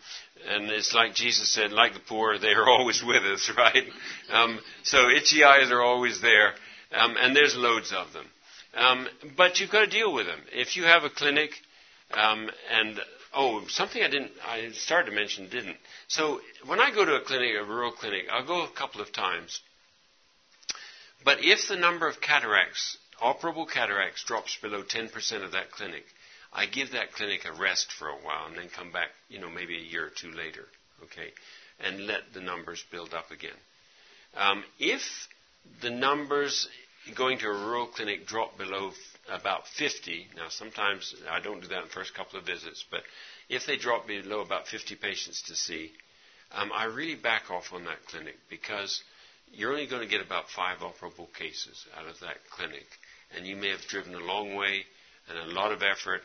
and 0.47 0.71
it's 0.71 0.95
like 0.95 1.15
Jesus 1.15 1.53
said, 1.53 1.73
like 1.73 1.95
the 1.95 2.01
poor, 2.01 2.39
they 2.41 2.53
are 2.53 2.69
always 2.69 3.03
with 3.03 3.23
us, 3.23 3.51
right? 3.57 3.85
Um, 4.31 4.61
so 4.83 5.09
itchy 5.09 5.43
eyes 5.43 5.71
are 5.71 5.83
always 5.83 6.21
there, 6.21 6.53
um, 6.93 7.17
and 7.19 7.35
there's 7.35 7.57
loads 7.57 7.93
of 7.93 8.13
them. 8.13 8.27
Um, 8.75 9.09
but 9.37 9.59
you've 9.61 9.71
got 9.71 9.81
to 9.81 9.91
deal 9.91 10.13
with 10.13 10.27
them. 10.27 10.41
If 10.53 10.77
you 10.77 10.85
have 10.85 11.05
a 11.05 11.11
clinic, 11.11 11.51
um, 12.13 12.49
and 12.71 13.01
oh, 13.35 13.67
something 13.69 14.03
I 14.03 14.09
didn't, 14.09 14.33
I 14.47 14.71
started 14.73 15.11
to 15.11 15.17
mention, 15.17 15.49
didn't. 15.49 15.77
So 16.09 16.41
when 16.67 16.81
I 16.81 16.91
go 16.91 17.05
to 17.05 17.17
a 17.17 17.21
clinic, 17.21 17.57
a 17.61 17.65
rural 17.65 17.93
clinic, 17.93 18.27
I'll 18.31 18.47
go 18.47 18.65
a 18.65 18.69
couple 18.69 19.01
of 19.01 19.13
times. 19.13 19.61
But 21.25 21.39
if 21.41 21.69
the 21.69 21.77
number 21.77 22.09
of 22.09 22.21
cataracts, 22.21 22.99
operable 23.23 23.71
cataracts, 23.71 24.25
drops 24.25 24.57
below 24.61 24.83
10% 24.83 25.45
of 25.45 25.53
that 25.53 25.71
clinic, 25.71 26.05
I 26.53 26.67
give 26.67 26.93
that 26.93 27.13
clinic 27.13 27.45
a 27.45 27.53
rest 27.53 27.93
for 27.93 28.09
a 28.09 28.17
while 28.17 28.47
and 28.47 28.57
then 28.57 28.69
come 28.69 28.93
back, 28.93 29.09
you 29.29 29.39
know, 29.39 29.49
maybe 29.49 29.77
a 29.77 29.81
year 29.81 30.07
or 30.07 30.11
two 30.11 30.33
later, 30.33 30.67
okay, 31.05 31.33
and 31.81 32.07
let 32.07 32.35
the 32.35 32.41
numbers 32.41 32.85
build 32.91 33.15
up 33.15 33.31
again. 33.31 33.57
Um, 34.37 34.65
if 34.79 35.29
the 35.81 35.91
numbers 35.91 36.69
going 37.15 37.39
to 37.39 37.47
a 37.47 37.53
rural 37.53 37.87
clinic 37.87 38.27
drop 38.27 38.59
below 38.59 38.93
about 39.31 39.67
50, 39.69 40.29
now 40.37 40.49
sometimes 40.49 41.15
I 41.31 41.41
don't 41.41 41.61
do 41.61 41.69
that 41.69 41.79
in 41.79 41.85
the 41.85 41.91
first 41.91 42.15
couple 42.15 42.39
of 42.39 42.47
visits, 42.47 42.85
but 42.91 43.03
if 43.49 43.67
they 43.67 43.77
drop 43.77 44.07
below 44.07 44.41
about 44.41 44.67
50 44.69 44.97
patients 44.97 45.43
to 45.43 45.55
see, 45.55 45.93
um, 46.53 46.71
I 46.75 46.85
really 46.85 47.15
back 47.15 47.51
off 47.51 47.73
on 47.73 47.85
that 47.85 48.05
clinic 48.07 48.37
because 48.51 49.03
you're 49.53 49.71
only 49.73 49.87
going 49.87 50.03
to 50.03 50.09
get 50.09 50.25
about 50.25 50.49
five 50.49 50.79
operable 50.79 51.33
cases 51.35 51.87
out 51.99 52.07
of 52.07 52.19
that 52.21 52.37
clinic. 52.51 52.87
And 53.37 53.47
you 53.47 53.57
may 53.57 53.71
have 53.71 53.81
driven 53.89 54.15
a 54.15 54.19
long 54.19 54.57
way 54.57 54.85
and 55.29 55.39
a 55.39 55.55
lot 55.55 55.73
of 55.73 55.83
effort 55.83 56.23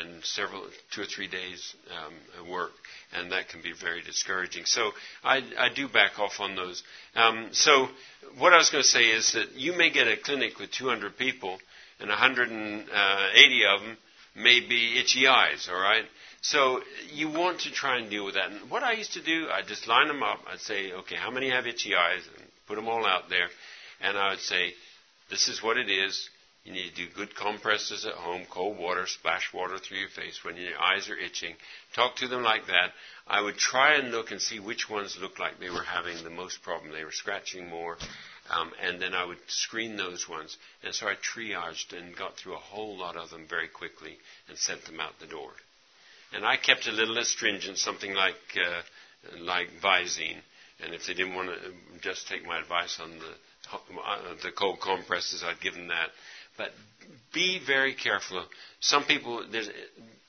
and 0.00 0.24
several 0.24 0.66
two 0.92 1.02
or 1.02 1.04
three 1.04 1.28
days 1.28 1.74
um, 1.90 2.50
work, 2.50 2.72
and 3.12 3.30
that 3.30 3.48
can 3.48 3.62
be 3.62 3.72
very 3.72 4.02
discouraging. 4.02 4.64
So 4.64 4.90
I, 5.22 5.36
I 5.56 5.68
do 5.74 5.88
back 5.88 6.18
off 6.18 6.40
on 6.40 6.56
those. 6.56 6.82
Um, 7.14 7.48
so 7.52 7.88
what 8.38 8.52
I 8.52 8.56
was 8.56 8.70
going 8.70 8.82
to 8.82 8.88
say 8.88 9.04
is 9.10 9.32
that 9.32 9.54
you 9.54 9.76
may 9.76 9.90
get 9.90 10.08
a 10.08 10.16
clinic 10.16 10.58
with 10.58 10.72
200 10.72 11.16
people, 11.16 11.58
and 12.00 12.08
180 12.08 12.86
uh, 13.64 13.74
of 13.74 13.80
them 13.80 13.96
may 14.36 14.60
be 14.60 14.98
itchy 14.98 15.26
eyes. 15.26 15.68
All 15.70 15.80
right. 15.80 16.04
So 16.40 16.80
you 17.12 17.28
want 17.28 17.60
to 17.60 17.72
try 17.72 17.98
and 17.98 18.08
deal 18.08 18.24
with 18.24 18.34
that. 18.34 18.50
And 18.50 18.70
what 18.70 18.82
I 18.82 18.92
used 18.92 19.14
to 19.14 19.22
do, 19.22 19.48
I'd 19.50 19.66
just 19.66 19.88
line 19.88 20.06
them 20.08 20.22
up. 20.22 20.40
I'd 20.50 20.60
say, 20.60 20.92
okay, 20.92 21.16
how 21.16 21.30
many 21.30 21.50
have 21.50 21.66
itchy 21.66 21.94
eyes? 21.96 22.22
And 22.36 22.46
put 22.68 22.76
them 22.76 22.88
all 22.88 23.04
out 23.04 23.28
there, 23.28 23.48
and 24.00 24.16
I 24.16 24.30
would 24.30 24.40
say, 24.40 24.74
this 25.30 25.48
is 25.48 25.62
what 25.62 25.76
it 25.76 25.90
is 25.90 26.28
You 26.64 26.72
need 26.72 26.90
to 26.90 27.06
do 27.06 27.14
good 27.14 27.34
compresses 27.34 28.04
at 28.04 28.12
home, 28.12 28.42
cold 28.50 28.78
water, 28.78 29.06
splash 29.06 29.52
water 29.54 29.78
through 29.78 29.98
your 29.98 30.10
face 30.10 30.44
when 30.44 30.56
your 30.56 30.78
eyes 30.78 31.08
are 31.08 31.16
itching. 31.16 31.54
Talk 31.94 32.16
to 32.16 32.28
them 32.28 32.42
like 32.42 32.66
that. 32.66 32.92
I 33.26 33.40
would 33.40 33.56
try 33.56 33.94
and 33.94 34.10
look 34.10 34.30
and 34.32 34.40
see 34.40 34.58
which 34.60 34.88
ones 34.90 35.16
looked 35.18 35.40
like 35.40 35.58
they 35.58 35.70
were 35.70 35.82
having 35.82 36.22
the 36.22 36.30
most 36.30 36.62
problem. 36.62 36.92
They 36.92 37.04
were 37.04 37.12
scratching 37.12 37.68
more. 37.68 37.96
Um, 38.50 38.72
and 38.82 39.00
then 39.00 39.14
I 39.14 39.24
would 39.24 39.38
screen 39.48 39.96
those 39.96 40.28
ones. 40.28 40.56
And 40.82 40.94
so 40.94 41.06
I 41.06 41.14
triaged 41.14 41.92
and 41.96 42.16
got 42.16 42.36
through 42.36 42.54
a 42.54 42.58
whole 42.58 42.96
lot 42.96 43.16
of 43.16 43.30
them 43.30 43.46
very 43.48 43.68
quickly 43.68 44.16
and 44.48 44.56
sent 44.56 44.84
them 44.86 45.00
out 45.00 45.18
the 45.20 45.26
door. 45.26 45.50
And 46.32 46.44
I 46.44 46.56
kept 46.56 46.86
a 46.86 46.92
little 46.92 47.18
astringent, 47.18 47.78
something 47.78 48.14
like 48.14 48.36
uh, 48.56 48.82
like 49.38 49.68
Visine. 49.82 50.40
And 50.82 50.94
if 50.94 51.06
they 51.06 51.14
didn't 51.14 51.34
want 51.34 51.48
to 51.48 51.98
just 52.00 52.28
take 52.28 52.46
my 52.46 52.58
advice 52.58 53.00
on 53.00 53.18
the 53.18 53.34
uh, 53.72 54.34
the 54.42 54.52
cold 54.52 54.80
compresses, 54.80 55.42
I'd 55.42 55.60
give 55.60 55.74
them 55.74 55.88
that. 55.88 56.10
But 56.56 56.72
be 57.32 57.60
very 57.64 57.94
careful. 57.94 58.44
Some 58.80 59.04
people, 59.04 59.44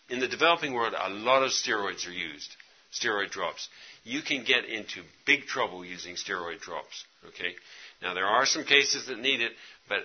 in 0.09 0.19
the 0.19 0.27
developing 0.27 0.73
world, 0.73 0.93
a 0.97 1.09
lot 1.09 1.43
of 1.43 1.51
steroids 1.51 2.07
are 2.07 2.11
used, 2.11 2.55
steroid 2.93 3.31
drops. 3.31 3.67
You 4.03 4.21
can 4.21 4.43
get 4.43 4.65
into 4.65 5.01
big 5.25 5.45
trouble 5.45 5.85
using 5.85 6.15
steroid 6.15 6.61
drops. 6.61 7.03
Okay. 7.27 7.55
Now 8.01 8.13
there 8.13 8.25
are 8.25 8.45
some 8.45 8.63
cases 8.63 9.07
that 9.07 9.19
need 9.19 9.41
it, 9.41 9.51
but 9.87 9.99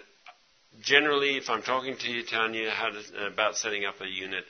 generally, 0.82 1.36
if 1.36 1.48
I'm 1.48 1.62
talking 1.62 1.96
to 1.96 2.10
you, 2.10 2.22
telling 2.24 2.54
you 2.54 2.68
how 2.70 2.90
to, 2.90 3.26
about 3.26 3.56
setting 3.56 3.84
up 3.84 4.00
a 4.00 4.06
unit, 4.06 4.44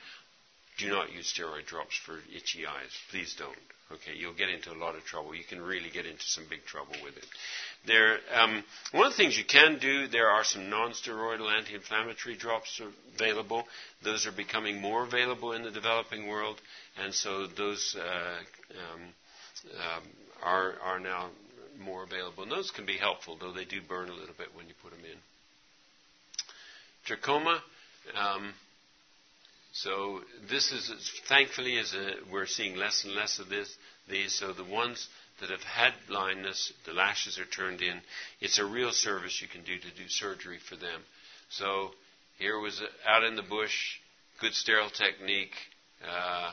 do 0.79 0.89
not 0.89 1.13
use 1.13 1.33
steroid 1.33 1.67
drops 1.67 1.97
for 2.05 2.19
itchy 2.35 2.67
eyes. 2.67 2.91
Please 3.11 3.35
don't. 3.39 3.57
Okay, 3.93 4.13
you'll 4.17 4.35
get 4.35 4.49
into 4.49 4.73
a 4.73 4.79
lot 4.79 4.97
of 4.97 5.05
trouble. 5.05 5.35
You 5.35 5.45
can 5.45 5.61
really 5.61 5.91
get 5.91 6.07
into 6.07 6.23
some 6.25 6.45
big 6.49 6.65
trouble 6.65 6.95
with 7.05 7.17
it. 7.17 7.27
There, 7.87 8.19
um, 8.33 8.65
one 8.93 9.07
of 9.07 9.13
the 9.13 9.17
things 9.17 9.37
you 9.37 9.45
can 9.45 9.79
do, 9.79 10.09
there 10.09 10.31
are 10.31 10.43
some 10.43 10.71
non-steroidal 10.71 11.55
anti-inflammatory 11.55 12.37
drops 12.37 12.81
available. 13.15 13.65
Those 14.03 14.27
are 14.27 14.33
becoming 14.33 14.81
more 14.81 15.05
available 15.05 15.53
in 15.53 15.63
the 15.63 15.71
developing 15.71 16.27
world, 16.29 16.61
and 16.97 17.13
so 17.13 17.47
those 17.47 17.95
uh, 17.99 18.39
um, 18.95 19.03
um, 19.75 20.03
are 20.43 20.75
are 20.83 20.99
now 20.99 21.29
more 21.79 22.05
available. 22.05 22.43
And 22.43 22.53
those 22.53 22.71
can 22.71 22.87
be 22.87 22.97
helpful, 22.97 23.37
though 23.39 23.53
they 23.53 23.65
do 23.65 23.81
burn 23.87 24.09
a 24.09 24.15
little 24.15 24.35
bit 24.37 24.49
when 24.55 24.69
you 24.69 24.75
put 24.83 24.93
them 24.93 25.05
in. 25.05 25.19
Trachoma. 27.07 27.61
Um, 28.15 28.53
so 29.73 30.21
this 30.49 30.71
is 30.73 30.93
thankfully 31.29 31.79
as 31.79 31.95
a, 31.95 32.13
we're 32.33 32.47
seeing 32.47 32.77
less 32.77 33.05
and 33.05 33.15
less 33.15 33.39
of 33.39 33.49
this. 33.49 33.75
These 34.09 34.35
so 34.39 34.53
the 34.53 34.65
ones 34.65 35.09
that 35.41 35.51
have 35.51 35.63
had 35.63 35.93
blindness, 36.09 36.73
the 36.87 36.93
lashes 36.93 37.39
are 37.39 37.47
turned 37.47 37.81
in. 37.83 38.01
It's 38.41 38.59
a 38.59 38.65
real 38.65 38.93
service 38.93 39.43
you 39.43 39.49
can 39.49 39.63
do 39.63 39.77
to 39.77 39.97
do 39.97 40.09
surgery 40.09 40.59
for 40.69 40.77
them. 40.77 41.01
So 41.51 41.91
here 42.39 42.59
was 42.59 42.81
a, 42.81 43.11
out 43.11 43.25
in 43.25 43.35
the 43.35 43.43
bush, 43.43 43.99
good 44.41 44.55
sterile 44.55 44.91
technique, 44.91 45.55
uh, 46.09 46.53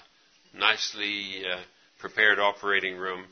nicely 0.58 1.44
uh, 1.46 1.62
prepared 2.00 2.40
operating 2.40 2.98
room. 2.98 3.26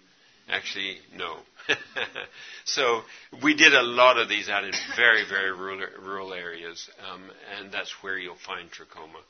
Actually, 0.47 0.97
no. 1.15 1.37
so 2.65 3.01
we 3.43 3.55
did 3.55 3.73
a 3.73 3.81
lot 3.81 4.17
of 4.17 4.29
these 4.29 4.49
out 4.49 4.63
in 4.63 4.73
very, 4.95 5.23
very 5.27 5.51
rural, 5.51 5.85
rural 6.01 6.33
areas, 6.33 6.89
um, 7.11 7.29
and 7.57 7.71
that's 7.71 7.91
where 8.01 8.17
you'll 8.17 8.35
find 8.45 8.69
trachoma. 8.71 9.21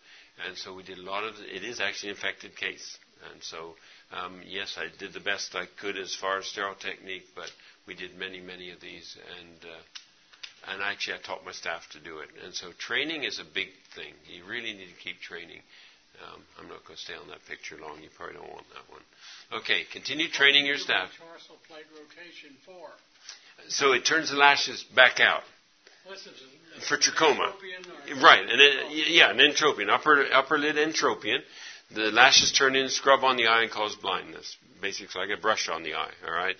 And 0.47 0.57
so 0.57 0.73
we 0.73 0.83
did 0.83 0.97
a 0.97 1.01
lot 1.01 1.23
of. 1.23 1.35
It 1.39 1.63
is 1.63 1.79
actually 1.81 2.11
an 2.11 2.15
infected 2.15 2.55
case, 2.55 2.97
and 3.31 3.43
so 3.43 3.75
um, 4.11 4.41
yes, 4.45 4.77
I 4.77 4.87
did 4.97 5.13
the 5.13 5.19
best 5.19 5.55
I 5.55 5.65
could 5.79 5.97
as 5.97 6.15
far 6.15 6.39
as 6.39 6.45
sterile 6.45 6.75
technique, 6.75 7.25
but 7.35 7.51
we 7.85 7.93
did 7.93 8.17
many, 8.17 8.39
many 8.39 8.71
of 8.71 8.79
these, 8.79 9.17
and 9.39 9.57
uh, 9.63 10.71
and 10.71 10.81
actually 10.81 11.15
I 11.15 11.21
taught 11.21 11.45
my 11.45 11.51
staff 11.51 11.87
to 11.91 11.99
do 11.99 12.19
it. 12.19 12.29
And 12.43 12.53
so 12.53 12.71
training 12.77 13.23
is 13.23 13.39
a 13.39 13.43
big 13.43 13.67
thing. 13.95 14.13
You 14.27 14.45
really 14.45 14.73
need 14.73 14.87
to 14.87 15.03
keep 15.03 15.19
training. 15.21 15.61
Um, 16.19 16.41
I'm 16.59 16.67
not 16.67 16.83
going 16.85 16.97
to 16.97 17.01
stay 17.01 17.13
on 17.13 17.27
that 17.29 17.45
picture 17.47 17.77
long. 17.79 18.01
You 18.01 18.09
probably 18.15 18.35
don't 18.35 18.51
want 18.51 18.67
that 18.69 18.91
one. 18.91 19.01
Okay, 19.61 19.83
continue 19.91 20.27
training 20.29 20.65
your 20.65 20.77
staff. 20.77 21.09
So 23.69 23.93
it 23.93 24.05
turns 24.05 24.29
the 24.29 24.35
lashes 24.37 24.83
back 24.95 25.19
out. 25.19 25.43
For 26.87 26.97
trachoma. 26.97 27.53
Right, 28.21 28.41
and 28.41 28.61
it, 28.61 29.09
yeah, 29.11 29.31
an 29.31 29.37
entropion, 29.37 29.89
upper, 29.89 30.25
upper 30.33 30.57
lid 30.57 30.75
entropion. 30.75 31.39
The 31.93 32.11
lashes 32.11 32.51
turn 32.51 32.75
in, 32.75 32.89
scrub 32.89 33.23
on 33.23 33.37
the 33.37 33.47
eye, 33.47 33.63
and 33.63 33.71
cause 33.71 33.95
blindness. 33.95 34.57
Basically, 34.81 35.21
like 35.21 35.37
a 35.37 35.41
brush 35.41 35.69
on 35.69 35.83
the 35.83 35.95
eye. 35.95 36.11
All 36.25 36.33
right. 36.33 36.55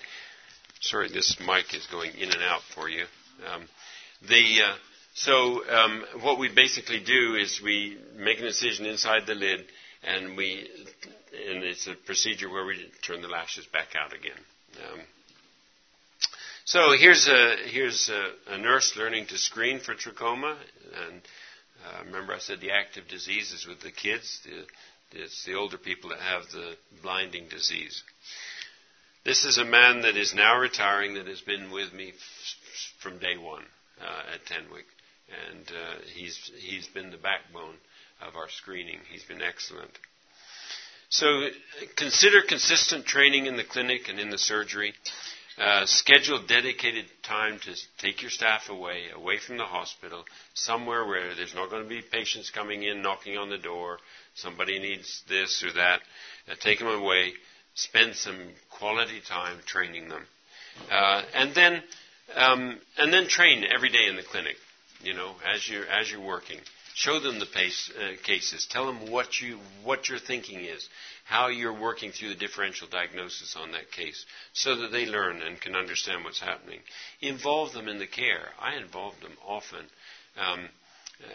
Sorry, 0.82 1.10
this 1.10 1.38
mic 1.40 1.74
is 1.74 1.86
going 1.88 2.12
in 2.18 2.32
and 2.32 2.42
out 2.44 2.62
for 2.74 2.90
you. 2.90 3.04
Um, 3.54 3.68
the 4.28 4.62
uh, 4.66 4.76
so 5.20 5.68
um, 5.70 6.06
what 6.22 6.40
we 6.40 6.48
basically 6.48 7.02
do 7.02 7.36
is 7.36 7.60
we 7.62 7.98
make 8.16 8.40
an 8.40 8.46
incision 8.46 8.86
inside 8.86 9.28
the 9.28 9.36
lid, 9.36 9.66
and 10.02 10.38
we 10.38 10.66
and 11.50 11.62
it's 11.62 11.88
a 11.88 11.96
procedure 12.06 12.50
where 12.50 12.66
we 12.66 12.90
turn 13.06 13.22
the 13.22 13.28
lashes 13.28 13.66
back 13.66 13.90
out 13.98 14.14
again. 14.14 14.40
Um, 14.78 15.00
so 16.64 16.94
here's 16.98 17.28
a 17.28 17.56
here's 17.66 18.10
a, 18.10 18.54
a, 18.54 18.58
nurse 18.58 18.96
learning 18.96 19.26
to 19.28 19.38
screen 19.38 19.82
for 19.82 19.94
trachoma, 19.94 20.56
and 21.10 21.22
uh, 21.86 22.06
remember 22.06 22.34
I 22.34 22.40
said 22.40 22.62
the 22.62 22.72
active 22.72 23.10
disease 23.10 23.52
is 23.52 23.68
with 23.68 23.82
the 23.82 23.92
kids. 23.92 24.40
The, 24.46 25.22
it's 25.22 25.44
the 25.44 25.56
older 25.56 25.78
people 25.78 26.12
that 26.12 26.20
have 26.20 26.44
the 26.54 26.76
blinding 27.02 27.50
disease. 27.50 28.04
This 29.26 29.44
is 29.44 29.58
a 29.58 29.66
man 29.66 30.04
that 30.04 30.16
is 30.16 30.34
now 30.34 30.58
retiring 30.60 31.16
that 31.16 31.28
has 31.28 31.42
been 31.42 31.72
with 31.72 31.92
me 31.92 32.10
f- 32.10 33.02
from 33.02 33.20
day 33.20 33.36
one 33.36 33.66
uh, 34.00 34.34
at 34.34 34.46
Tenwek, 34.46 34.86
and 35.50 35.68
uh, 35.68 36.02
he's 36.14 36.52
he's 36.60 36.88
been 36.88 37.12
the 37.12 37.18
backbone 37.18 37.76
of 38.22 38.36
our 38.36 38.50
screening. 38.50 39.00
He's 39.12 39.24
been 39.24 39.42
excellent. 39.42 39.92
So 41.10 41.48
consider 41.96 42.42
consistent 42.48 43.06
training 43.06 43.48
in 43.48 43.58
the 43.58 43.64
clinic 43.64 44.10
and 44.10 44.20
in 44.20 44.30
the 44.30 44.38
surgery. 44.38 44.94
Uh, 45.58 45.86
schedule 45.86 46.40
dedicated 46.48 47.06
time 47.22 47.60
to 47.60 47.76
take 47.98 48.22
your 48.22 48.32
staff 48.32 48.70
away, 48.70 49.08
away 49.14 49.38
from 49.46 49.58
the 49.58 49.66
hospital, 49.66 50.24
somewhere 50.54 51.06
where 51.06 51.36
there's 51.36 51.54
not 51.54 51.70
going 51.70 51.84
to 51.84 51.90
be 51.90 52.02
patients 52.02 52.50
coming 52.50 52.84
in, 52.84 53.02
knocking 53.02 53.36
on 53.38 53.50
the 53.50 53.58
door, 53.58 53.98
somebody 54.36 54.80
needs 54.80 55.22
this 55.28 55.62
or 55.62 55.74
that, 55.74 56.00
uh, 56.50 56.56
take 56.62 56.80
them 56.80 56.88
away, 56.88 57.34
spend 57.74 58.16
some 58.16 58.38
quality 58.70 59.20
time 59.28 59.58
training 59.66 60.08
them, 60.08 60.24
uh, 60.90 61.24
and 61.34 61.54
then 61.54 61.84
um, 62.36 62.80
and 62.98 63.12
then 63.12 63.28
train 63.28 63.66
every 63.70 63.90
day 63.90 64.08
in 64.08 64.16
the 64.16 64.24
clinic. 64.24 64.56
You 65.02 65.14
know, 65.14 65.36
as 65.46 65.68
you're 65.68 65.88
as 65.88 66.12
you're 66.12 66.20
working, 66.26 66.60
show 66.94 67.20
them 67.20 67.40
the 67.40 67.46
pace, 67.46 67.92
uh, 67.98 68.22
cases, 68.24 68.68
tell 68.70 68.86
them 68.86 69.10
what 69.10 69.40
you 69.40 69.60
what 69.84 70.10
your 70.10 70.20
thinking 70.20 70.60
is, 70.60 70.88
how 71.26 71.48
you're 71.48 71.80
working 71.80 72.12
through 72.12 72.30
the 72.30 72.36
differential 72.36 72.88
diagnosis 72.88 73.56
on 73.56 73.72
that 73.72 73.92
case, 73.92 74.26
so 74.54 74.76
that 74.76 74.92
they 74.92 75.06
learn 75.06 75.42
and 75.42 75.62
can 75.62 75.76
understand 75.76 76.24
what's 76.24 76.42
happening. 76.42 76.80
Involve 77.22 77.72
them 77.74 77.88
in 77.88 78.00
the 78.00 78.08
care. 78.08 78.50
I 78.60 78.76
involve 78.76 79.14
them 79.22 79.34
often. 79.46 79.86
Um, 80.38 80.70
uh, 81.22 81.28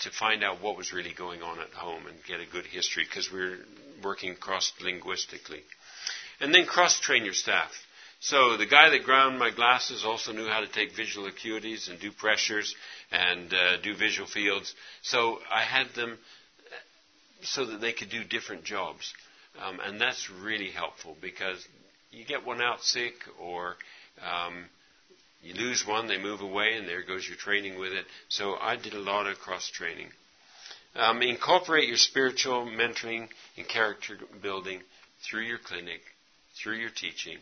to 0.00 0.10
find 0.10 0.44
out 0.44 0.60
what 0.60 0.76
was 0.76 0.92
really 0.92 1.14
going 1.14 1.40
on 1.40 1.58
at 1.58 1.70
home 1.70 2.06
and 2.06 2.16
get 2.28 2.40
a 2.40 2.52
good 2.52 2.66
history 2.66 3.02
because 3.02 3.32
we're 3.32 3.60
working 4.04 4.34
cross 4.34 4.70
linguistically. 4.82 5.62
And 6.38 6.54
then 6.54 6.66
cross 6.66 7.00
train 7.00 7.24
your 7.24 7.32
staff. 7.32 7.70
So 8.24 8.56
the 8.56 8.66
guy 8.66 8.88
that 8.90 9.02
ground 9.02 9.40
my 9.40 9.50
glasses 9.50 10.04
also 10.04 10.30
knew 10.30 10.46
how 10.46 10.60
to 10.60 10.68
take 10.68 10.94
visual 10.94 11.28
acuities 11.28 11.90
and 11.90 11.98
do 11.98 12.12
pressures 12.12 12.72
and 13.10 13.52
uh, 13.52 13.78
do 13.82 13.96
visual 13.96 14.28
fields. 14.28 14.76
So 15.02 15.40
I 15.50 15.62
had 15.62 15.88
them 15.96 16.18
so 17.42 17.66
that 17.66 17.80
they 17.80 17.92
could 17.92 18.10
do 18.10 18.22
different 18.22 18.62
jobs. 18.62 19.12
Um, 19.60 19.80
and 19.84 20.00
that's 20.00 20.30
really 20.30 20.70
helpful 20.70 21.16
because 21.20 21.66
you 22.12 22.24
get 22.24 22.46
one 22.46 22.62
out 22.62 22.84
sick 22.84 23.14
or 23.40 23.74
um, 24.24 24.66
you 25.42 25.54
lose 25.54 25.84
one, 25.84 26.06
they 26.06 26.22
move 26.22 26.42
away, 26.42 26.74
and 26.76 26.86
there 26.86 27.02
goes 27.02 27.26
your 27.26 27.36
training 27.36 27.76
with 27.76 27.92
it. 27.92 28.04
So 28.28 28.54
I 28.54 28.76
did 28.76 28.94
a 28.94 29.00
lot 29.00 29.26
of 29.26 29.40
cross 29.40 29.68
training. 29.68 30.10
Um, 30.94 31.22
incorporate 31.22 31.88
your 31.88 31.96
spiritual 31.96 32.66
mentoring 32.66 33.28
and 33.56 33.66
character 33.66 34.16
building 34.40 34.80
through 35.28 35.42
your 35.42 35.58
clinic, 35.58 36.02
through 36.62 36.76
your 36.76 36.90
teaching, 36.90 37.38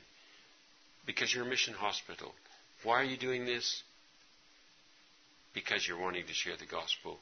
because 1.11 1.35
you're 1.35 1.45
a 1.45 1.49
mission 1.49 1.75
hospital. 1.75 2.33
Why 2.85 3.01
are 3.01 3.05
you 3.05 3.17
doing 3.17 3.45
this? 3.45 3.83
Because 5.53 5.87
you're 5.87 6.01
wanting 6.01 6.25
to 6.25 6.33
share 6.33 6.57
the 6.57 6.67
gospel 6.67 7.19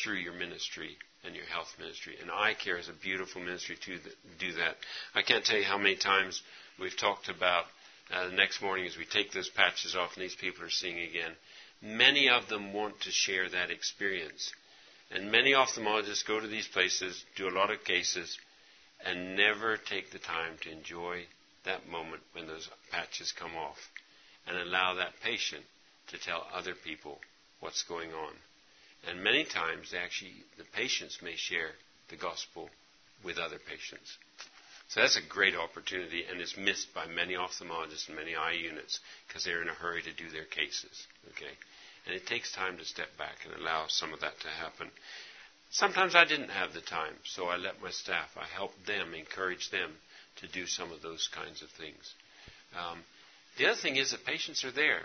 through 0.00 0.18
your 0.18 0.34
ministry 0.34 0.96
and 1.24 1.34
your 1.34 1.44
health 1.46 1.74
ministry. 1.80 2.14
And 2.22 2.30
eye 2.30 2.54
care 2.54 2.78
is 2.78 2.88
a 2.88 2.92
beautiful 2.92 3.42
ministry 3.42 3.76
to 3.86 3.98
do 4.38 4.52
that. 4.52 4.76
I 5.16 5.22
can't 5.22 5.44
tell 5.44 5.58
you 5.58 5.64
how 5.64 5.78
many 5.78 5.96
times 5.96 6.40
we've 6.78 6.96
talked 6.96 7.28
about 7.28 7.64
uh, 8.14 8.28
the 8.28 8.36
next 8.36 8.62
morning 8.62 8.86
as 8.86 8.96
we 8.96 9.04
take 9.04 9.32
those 9.32 9.48
patches 9.48 9.96
off 9.96 10.10
and 10.14 10.22
these 10.22 10.36
people 10.36 10.64
are 10.64 10.70
seeing 10.70 11.00
again. 11.00 11.32
Many 11.82 12.28
of 12.28 12.48
them 12.48 12.72
want 12.72 13.00
to 13.00 13.10
share 13.10 13.48
that 13.48 13.72
experience. 13.72 14.52
And 15.10 15.32
many 15.32 15.54
ophthalmologists 15.54 16.24
go 16.24 16.38
to 16.38 16.46
these 16.46 16.68
places, 16.68 17.24
do 17.34 17.48
a 17.48 17.50
lot 17.50 17.72
of 17.72 17.82
cases, 17.82 18.38
and 19.04 19.34
never 19.34 19.76
take 19.76 20.12
the 20.12 20.20
time 20.20 20.52
to 20.60 20.70
enjoy 20.70 21.24
that 21.64 21.88
moment 21.88 22.22
when 22.32 22.46
those 22.46 22.68
patches 22.90 23.32
come 23.32 23.56
off 23.56 23.78
and 24.46 24.56
allow 24.56 24.94
that 24.94 25.12
patient 25.22 25.62
to 26.08 26.18
tell 26.18 26.46
other 26.52 26.74
people 26.74 27.18
what's 27.60 27.82
going 27.84 28.12
on. 28.12 28.32
And 29.08 29.22
many 29.22 29.44
times, 29.44 29.94
actually, 29.96 30.34
the 30.58 30.64
patients 30.74 31.18
may 31.22 31.36
share 31.36 31.70
the 32.08 32.16
gospel 32.16 32.70
with 33.24 33.38
other 33.38 33.58
patients. 33.58 34.16
So 34.88 35.00
that's 35.00 35.16
a 35.16 35.28
great 35.28 35.54
opportunity, 35.56 36.24
and 36.30 36.40
it's 36.40 36.56
missed 36.56 36.92
by 36.94 37.06
many 37.06 37.34
ophthalmologists 37.34 38.08
and 38.08 38.16
many 38.16 38.34
eye 38.34 38.52
units 38.52 39.00
because 39.26 39.44
they're 39.44 39.62
in 39.62 39.68
a 39.68 39.74
hurry 39.74 40.02
to 40.02 40.12
do 40.12 40.28
their 40.30 40.44
cases. 40.44 41.06
Okay, 41.30 41.50
and 42.06 42.14
it 42.14 42.26
takes 42.26 42.52
time 42.52 42.76
to 42.76 42.84
step 42.84 43.08
back 43.16 43.36
and 43.44 43.54
allow 43.54 43.86
some 43.88 44.12
of 44.12 44.20
that 44.20 44.38
to 44.40 44.48
happen. 44.48 44.90
Sometimes 45.70 46.14
I 46.14 46.26
didn't 46.26 46.50
have 46.50 46.74
the 46.74 46.82
time, 46.82 47.14
so 47.24 47.46
I 47.46 47.56
let 47.56 47.80
my 47.80 47.90
staff. 47.90 48.28
I 48.36 48.44
helped 48.54 48.86
them, 48.86 49.14
encourage 49.14 49.70
them 49.70 49.92
to 50.36 50.48
do 50.48 50.66
some 50.66 50.92
of 50.92 51.02
those 51.02 51.28
kinds 51.34 51.62
of 51.62 51.68
things. 51.70 52.14
Um, 52.74 52.98
the 53.58 53.66
other 53.66 53.76
thing 53.80 53.96
is 53.96 54.10
that 54.10 54.24
patients 54.24 54.64
are 54.64 54.70
there. 54.72 55.02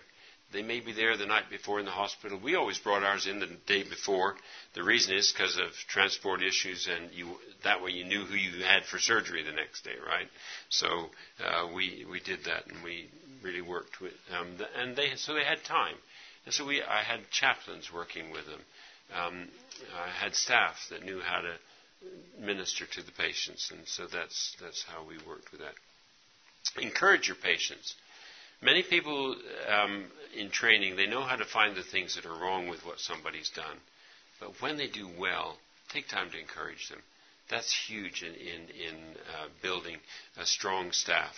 They 0.54 0.62
may 0.62 0.80
be 0.80 0.94
there 0.94 1.18
the 1.18 1.26
night 1.26 1.50
before 1.50 1.80
in 1.80 1.86
the 1.86 1.92
hospital. 1.92 2.40
We 2.42 2.56
always 2.56 2.78
brought 2.78 3.04
ours 3.04 3.28
in 3.28 3.40
the 3.40 3.50
day 3.68 3.84
before. 3.84 4.36
The 4.76 4.84
reason 4.84 5.14
is 5.14 5.32
because 5.32 5.58
of 5.58 5.74
transport 5.90 6.42
issues, 6.42 6.88
and 6.88 7.12
you, 7.12 7.36
that 7.66 7.84
way 7.84 7.92
you 7.92 8.06
knew 8.06 8.24
who 8.24 8.36
you 8.36 8.64
had 8.64 8.86
for 8.86 8.98
surgery 8.98 9.44
the 9.44 9.52
next 9.52 9.84
day, 9.84 9.96
right? 10.08 10.28
So 10.70 11.10
uh, 11.44 11.68
we 11.76 12.06
we 12.10 12.22
did 12.22 12.46
that, 12.46 12.66
and 12.68 12.82
we 12.82 13.10
really 13.44 13.62
worked 13.62 14.00
with, 14.00 14.14
um, 14.40 14.58
and 14.78 14.96
they 14.96 15.16
so 15.18 15.34
they 15.34 15.44
had 15.44 15.66
time, 15.66 15.96
and 16.46 16.54
so 16.54 16.66
we 16.66 16.82
I 16.82 17.04
had 17.04 17.30
chaplains 17.30 17.92
working 17.94 18.32
with 18.32 18.46
them. 18.46 18.62
Um, 19.14 19.48
I 20.02 20.10
had 20.10 20.34
staff 20.34 20.78
that 20.92 21.04
knew 21.04 21.20
how 21.20 21.42
to 21.42 21.56
minister 22.40 22.86
to 22.86 23.02
the 23.02 23.12
patients, 23.12 23.72
and 23.72 23.88
so 23.88 24.08
that's 24.08 24.56
that's 24.62 24.84
how 24.84 25.04
we 25.08 25.18
worked 25.28 25.52
with 25.52 25.62
that. 25.62 25.74
Encourage 26.82 27.28
your 27.28 27.38
patients. 27.38 27.96
Many 28.62 28.84
people 28.84 29.36
um, 29.70 30.06
in 30.36 30.50
training, 30.50 30.96
they 30.96 31.06
know 31.06 31.22
how 31.22 31.36
to 31.36 31.46
find 31.46 31.76
the 31.76 31.84
things 31.84 32.16
that 32.16 32.26
are 32.26 32.40
wrong 32.40 32.68
with 32.68 32.86
what 32.86 33.00
somebody's 33.00 33.50
done. 33.50 33.78
But 34.40 34.62
when 34.62 34.78
they 34.78 34.88
do 34.88 35.08
well, 35.20 35.58
take 35.94 36.08
time 36.08 36.32
to 36.32 36.40
encourage 36.40 36.90
them. 36.90 37.00
That's 37.50 37.74
huge 37.88 38.24
in, 38.24 38.34
in, 38.34 38.62
in 38.70 38.96
uh, 39.40 39.48
building 39.62 39.98
a 40.38 40.46
strong 40.46 40.92
staff. 40.92 41.36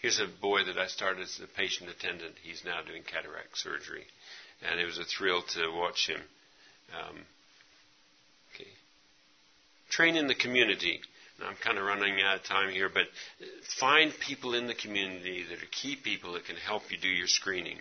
Here's 0.00 0.20
a 0.20 0.26
boy 0.40 0.64
that 0.64 0.78
I 0.78 0.86
started 0.88 1.22
as 1.22 1.40
a 1.42 1.46
patient 1.58 1.88
attendant. 1.90 2.34
He's 2.42 2.64
now 2.64 2.80
doing 2.86 3.02
cataract 3.02 3.56
surgery. 3.58 4.04
And 4.68 4.78
it 4.78 4.86
was 4.86 4.98
a 4.98 5.04
thrill 5.04 5.42
to 5.42 5.72
watch 5.74 6.08
him. 6.08 6.20
Um. 6.92 7.16
Train 9.92 10.16
in 10.16 10.26
the 10.26 10.34
community. 10.34 11.00
I'm 11.46 11.56
kind 11.56 11.76
of 11.76 11.84
running 11.84 12.22
out 12.22 12.36
of 12.36 12.44
time 12.44 12.72
here, 12.72 12.88
but 12.88 13.04
find 13.78 14.12
people 14.20 14.54
in 14.54 14.66
the 14.66 14.74
community 14.74 15.44
that 15.48 15.62
are 15.62 15.70
key 15.70 15.96
people 15.96 16.32
that 16.32 16.46
can 16.46 16.56
help 16.56 16.90
you 16.90 16.96
do 16.98 17.08
your 17.08 17.26
screening. 17.26 17.78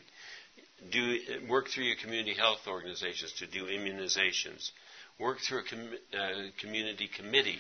Do 0.92 1.20
work 1.48 1.70
through 1.70 1.86
your 1.86 1.96
community 1.96 2.34
health 2.34 2.68
organizations 2.68 3.34
to 3.40 3.48
do 3.48 3.66
immunizations. 3.66 4.72
Work 5.20 5.40
through 5.40 5.60
a 5.60 5.64
com- 5.64 5.98
uh, 6.14 6.50
community 6.60 7.08
committee. 7.08 7.60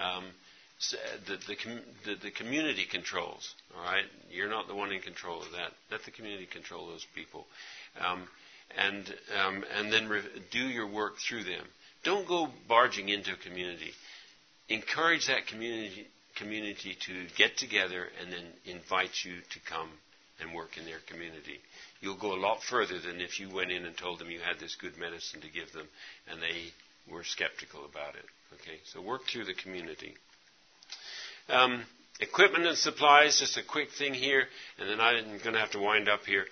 Um, 0.00 0.24
com- 1.62 1.80
the, 2.04 2.14
the, 2.22 2.30
community 2.30 2.86
controls. 2.90 3.54
All 3.76 3.84
right, 3.84 4.04
you're 4.30 4.48
not 4.48 4.68
the 4.68 4.74
one 4.74 4.92
in 4.92 5.00
control 5.00 5.42
of 5.42 5.50
that. 5.52 5.72
Let 5.90 6.04
the 6.04 6.12
community 6.12 6.46
control 6.46 6.86
those 6.86 7.06
people, 7.14 7.46
um, 8.00 8.28
and 8.76 9.12
um, 9.42 9.64
and 9.76 9.92
then 9.92 10.08
re- 10.08 10.22
do 10.50 10.60
your 10.60 10.86
work 10.86 11.14
through 11.18 11.44
them. 11.44 11.66
Don't 12.06 12.26
go 12.26 12.48
barging 12.66 13.10
into 13.10 13.32
a 13.32 13.36
community 13.36 13.92
encourage 14.68 15.26
that 15.28 15.46
community, 15.46 16.06
community 16.36 16.96
to 17.06 17.26
get 17.36 17.56
together 17.56 18.08
and 18.20 18.32
then 18.32 18.44
invite 18.64 19.24
you 19.24 19.36
to 19.50 19.60
come 19.68 19.88
and 20.40 20.54
work 20.54 20.76
in 20.76 20.84
their 20.84 20.98
community. 21.06 21.60
You'll 22.00 22.18
go 22.18 22.34
a 22.34 22.40
lot 22.40 22.62
further 22.62 22.98
than 22.98 23.20
if 23.20 23.40
you 23.40 23.48
went 23.48 23.70
in 23.70 23.86
and 23.86 23.96
told 23.96 24.18
them 24.18 24.30
you 24.30 24.40
had 24.40 24.58
this 24.60 24.76
good 24.76 24.98
medicine 24.98 25.40
to 25.40 25.48
give 25.48 25.72
them 25.72 25.86
and 26.30 26.40
they 26.42 26.72
were 27.12 27.24
skeptical 27.24 27.84
about 27.84 28.16
it. 28.16 28.24
Okay, 28.54 28.78
so 28.84 29.00
work 29.00 29.22
through 29.26 29.44
the 29.44 29.54
community. 29.54 30.14
Um, 31.48 31.84
equipment 32.20 32.66
and 32.66 32.76
supplies, 32.76 33.38
just 33.38 33.56
a 33.56 33.62
quick 33.62 33.90
thing 33.92 34.14
here, 34.14 34.44
and 34.78 34.90
then 34.90 35.00
I'm 35.00 35.38
going 35.38 35.54
to 35.54 35.60
have 35.60 35.70
to 35.72 35.80
wind 35.80 36.08
up 36.08 36.24
here. 36.26 36.44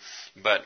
But 0.42 0.62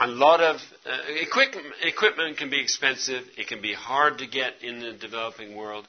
a 0.00 0.06
lot 0.06 0.40
of 0.40 0.56
uh, 0.84 0.98
equipment, 1.20 1.66
equipment 1.82 2.36
can 2.36 2.50
be 2.50 2.60
expensive. 2.60 3.24
It 3.36 3.48
can 3.48 3.62
be 3.62 3.72
hard 3.72 4.18
to 4.18 4.26
get 4.26 4.62
in 4.62 4.80
the 4.80 4.92
developing 4.92 5.56
world. 5.56 5.86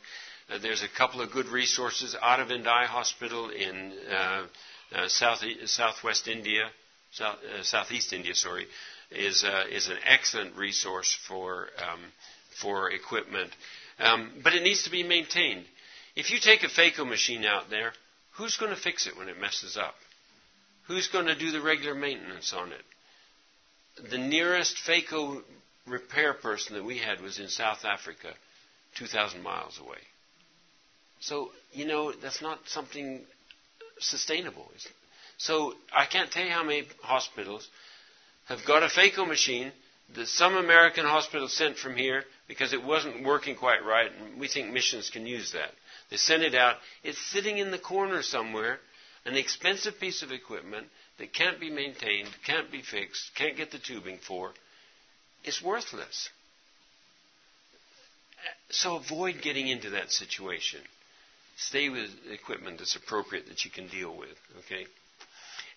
Uh, 0.49 0.59
there's 0.59 0.83
a 0.83 0.97
couple 0.97 1.21
of 1.21 1.31
good 1.31 1.47
resources. 1.47 2.15
Aravind 2.21 2.67
Eye 2.67 2.85
Hospital 2.85 3.49
in 3.49 3.93
uh, 4.09 4.45
uh, 4.95 5.07
south, 5.07 5.43
southwest 5.65 6.27
India, 6.27 6.69
south, 7.11 7.37
uh, 7.37 7.63
southeast 7.63 8.13
India, 8.13 8.33
sorry, 8.33 8.67
is 9.11 9.43
uh, 9.43 9.63
is 9.69 9.87
an 9.87 9.97
excellent 10.05 10.55
resource 10.55 11.17
for 11.27 11.67
um, 11.77 11.99
for 12.61 12.91
equipment, 12.91 13.51
um, 13.99 14.31
but 14.43 14.53
it 14.53 14.63
needs 14.63 14.83
to 14.83 14.89
be 14.89 15.03
maintained. 15.03 15.65
If 16.15 16.31
you 16.31 16.39
take 16.39 16.63
a 16.63 16.67
phaco 16.67 17.07
machine 17.07 17.45
out 17.45 17.69
there, 17.69 17.93
who's 18.37 18.57
going 18.57 18.73
to 18.73 18.81
fix 18.81 19.05
it 19.05 19.17
when 19.17 19.29
it 19.29 19.39
messes 19.39 19.77
up? 19.77 19.95
Who's 20.87 21.09
going 21.09 21.25
to 21.25 21.37
do 21.37 21.51
the 21.51 21.61
regular 21.61 21.93
maintenance 21.93 22.53
on 22.53 22.71
it? 22.71 22.81
The 24.11 24.17
nearest 24.17 24.77
phaco 24.87 25.41
repair 25.87 26.33
person 26.33 26.75
that 26.75 26.83
we 26.83 26.97
had 26.97 27.21
was 27.21 27.39
in 27.39 27.47
South 27.47 27.85
Africa, 27.85 28.33
2,000 28.97 29.41
miles 29.41 29.79
away. 29.79 29.97
So, 31.19 31.49
you 31.71 31.85
know, 31.85 32.11
that's 32.11 32.41
not 32.41 32.59
something 32.67 33.21
sustainable. 33.99 34.69
So, 35.37 35.73
I 35.93 36.05
can't 36.05 36.31
tell 36.31 36.43
you 36.43 36.51
how 36.51 36.63
many 36.63 36.87
hospitals 37.01 37.67
have 38.47 38.59
got 38.65 38.83
a 38.83 38.87
phaco 38.87 39.27
machine 39.27 39.71
that 40.15 40.27
some 40.27 40.55
American 40.55 41.05
hospital 41.05 41.47
sent 41.47 41.77
from 41.77 41.95
here 41.95 42.23
because 42.47 42.73
it 42.73 42.83
wasn't 42.83 43.25
working 43.25 43.55
quite 43.55 43.83
right, 43.83 44.09
and 44.11 44.39
we 44.39 44.47
think 44.47 44.71
missions 44.71 45.09
can 45.09 45.25
use 45.25 45.51
that. 45.51 45.71
They 46.09 46.17
sent 46.17 46.43
it 46.43 46.55
out. 46.55 46.77
It's 47.03 47.19
sitting 47.31 47.57
in 47.57 47.71
the 47.71 47.77
corner 47.77 48.21
somewhere, 48.21 48.79
an 49.25 49.35
expensive 49.35 49.99
piece 49.99 50.21
of 50.21 50.31
equipment 50.31 50.87
that 51.19 51.33
can't 51.33 51.59
be 51.59 51.69
maintained, 51.69 52.29
can't 52.45 52.71
be 52.71 52.81
fixed, 52.81 53.31
can't 53.35 53.57
get 53.57 53.71
the 53.71 53.79
tubing 53.79 54.19
for. 54.19 54.51
It's 55.43 55.61
worthless. 55.61 56.29
So 58.69 58.97
avoid 58.97 59.41
getting 59.41 59.67
into 59.67 59.91
that 59.91 60.11
situation. 60.11 60.81
Stay 61.57 61.89
with 61.89 62.09
equipment 62.31 62.77
that's 62.77 62.95
appropriate 62.95 63.47
that 63.47 63.65
you 63.65 63.71
can 63.71 63.87
deal 63.87 64.15
with. 64.15 64.37
Okay? 64.59 64.85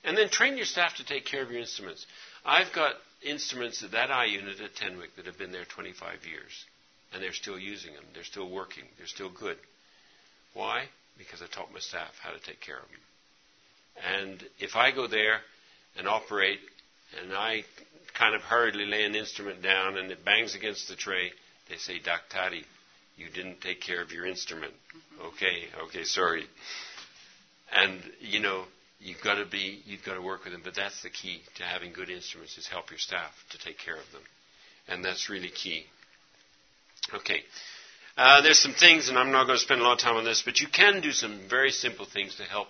And 0.04 0.16
then 0.16 0.28
train 0.28 0.56
your 0.56 0.66
staff 0.66 0.96
to 0.96 1.04
take 1.04 1.24
care 1.24 1.42
of 1.42 1.50
your 1.50 1.60
instruments. 1.60 2.06
I've 2.44 2.72
got 2.74 2.94
instruments 3.22 3.82
at 3.82 3.92
that 3.92 4.10
eye 4.10 4.26
unit 4.26 4.60
at 4.60 4.74
Tenwek 4.74 5.14
that 5.16 5.26
have 5.26 5.38
been 5.38 5.52
there 5.52 5.64
25 5.64 6.26
years. 6.26 6.64
And 7.12 7.22
they're 7.22 7.32
still 7.32 7.58
using 7.58 7.94
them. 7.94 8.04
They're 8.14 8.24
still 8.24 8.48
working. 8.48 8.84
They're 8.98 9.06
still 9.06 9.30
good. 9.30 9.56
Why? 10.54 10.84
Because 11.18 11.42
I 11.42 11.46
taught 11.46 11.72
my 11.72 11.80
staff 11.80 12.12
how 12.22 12.30
to 12.30 12.40
take 12.40 12.60
care 12.60 12.76
of 12.76 12.88
them. 12.88 13.00
And 14.18 14.42
if 14.58 14.76
I 14.76 14.92
go 14.92 15.06
there 15.06 15.40
and 15.96 16.08
operate 16.08 16.60
and 17.22 17.32
I 17.32 17.64
kind 18.18 18.34
of 18.34 18.42
hurriedly 18.42 18.86
lay 18.86 19.04
an 19.04 19.14
instrument 19.14 19.62
down 19.62 19.96
and 19.96 20.10
it 20.10 20.24
bangs 20.24 20.54
against 20.54 20.88
the 20.88 20.96
tray, 20.96 21.32
they 21.68 21.76
say, 21.76 21.98
Daktari, 22.00 22.64
you 23.16 23.26
didn't 23.34 23.60
take 23.60 23.80
care 23.80 24.02
of 24.02 24.12
your 24.12 24.26
instrument. 24.26 24.72
Okay, 25.20 25.64
okay, 25.86 26.04
sorry. 26.04 26.44
And 27.72 28.00
you 28.20 28.40
know, 28.40 28.64
you've 28.98 29.20
got 29.22 29.34
to 29.34 29.44
be, 29.44 29.82
you've 29.84 30.04
got 30.04 30.14
to 30.14 30.22
work 30.22 30.44
with 30.44 30.52
them. 30.52 30.62
But 30.64 30.74
that's 30.74 31.02
the 31.02 31.10
key 31.10 31.40
to 31.56 31.62
having 31.62 31.92
good 31.92 32.10
instruments 32.10 32.56
is 32.58 32.66
help 32.66 32.90
your 32.90 32.98
staff 32.98 33.32
to 33.50 33.58
take 33.58 33.78
care 33.78 33.96
of 33.96 34.10
them, 34.12 34.22
and 34.88 35.04
that's 35.04 35.28
really 35.28 35.50
key. 35.50 35.84
Okay. 37.14 37.40
Uh, 38.16 38.42
there's 38.42 38.58
some 38.58 38.74
things, 38.74 39.08
and 39.08 39.18
I'm 39.18 39.32
not 39.32 39.46
going 39.46 39.58
to 39.58 39.62
spend 39.62 39.80
a 39.80 39.84
lot 39.84 39.94
of 39.94 39.98
time 40.00 40.16
on 40.16 40.24
this, 40.24 40.42
but 40.42 40.60
you 40.60 40.68
can 40.68 41.00
do 41.00 41.12
some 41.12 41.40
very 41.48 41.70
simple 41.70 42.06
things 42.06 42.36
to 42.36 42.42
help 42.42 42.68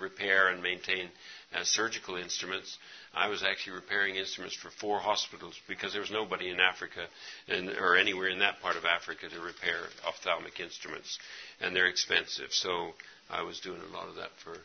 repair 0.00 0.48
and 0.48 0.62
maintain 0.62 1.08
uh, 1.54 1.64
surgical 1.64 2.16
instruments. 2.16 2.78
I 3.14 3.28
was 3.28 3.42
actually 3.42 3.74
repairing 3.74 4.16
instruments 4.16 4.56
for 4.56 4.70
four 4.70 4.98
hospitals 5.00 5.58
because 5.66 5.92
there 5.92 6.00
was 6.02 6.10
nobody 6.10 6.50
in 6.50 6.60
Africa 6.60 7.06
and, 7.48 7.70
or 7.70 7.96
anywhere 7.96 8.28
in 8.28 8.40
that 8.40 8.60
part 8.60 8.76
of 8.76 8.84
Africa 8.84 9.28
to 9.28 9.40
repair 9.40 9.76
ophthalmic 10.06 10.60
instruments, 10.60 11.18
and 11.60 11.74
they're 11.74 11.88
expensive. 11.88 12.52
So 12.52 12.92
I 13.30 13.42
was 13.42 13.60
doing 13.60 13.80
a 13.80 13.96
lot 13.96 14.08
of 14.08 14.16
that 14.16 14.30
for. 14.44 14.56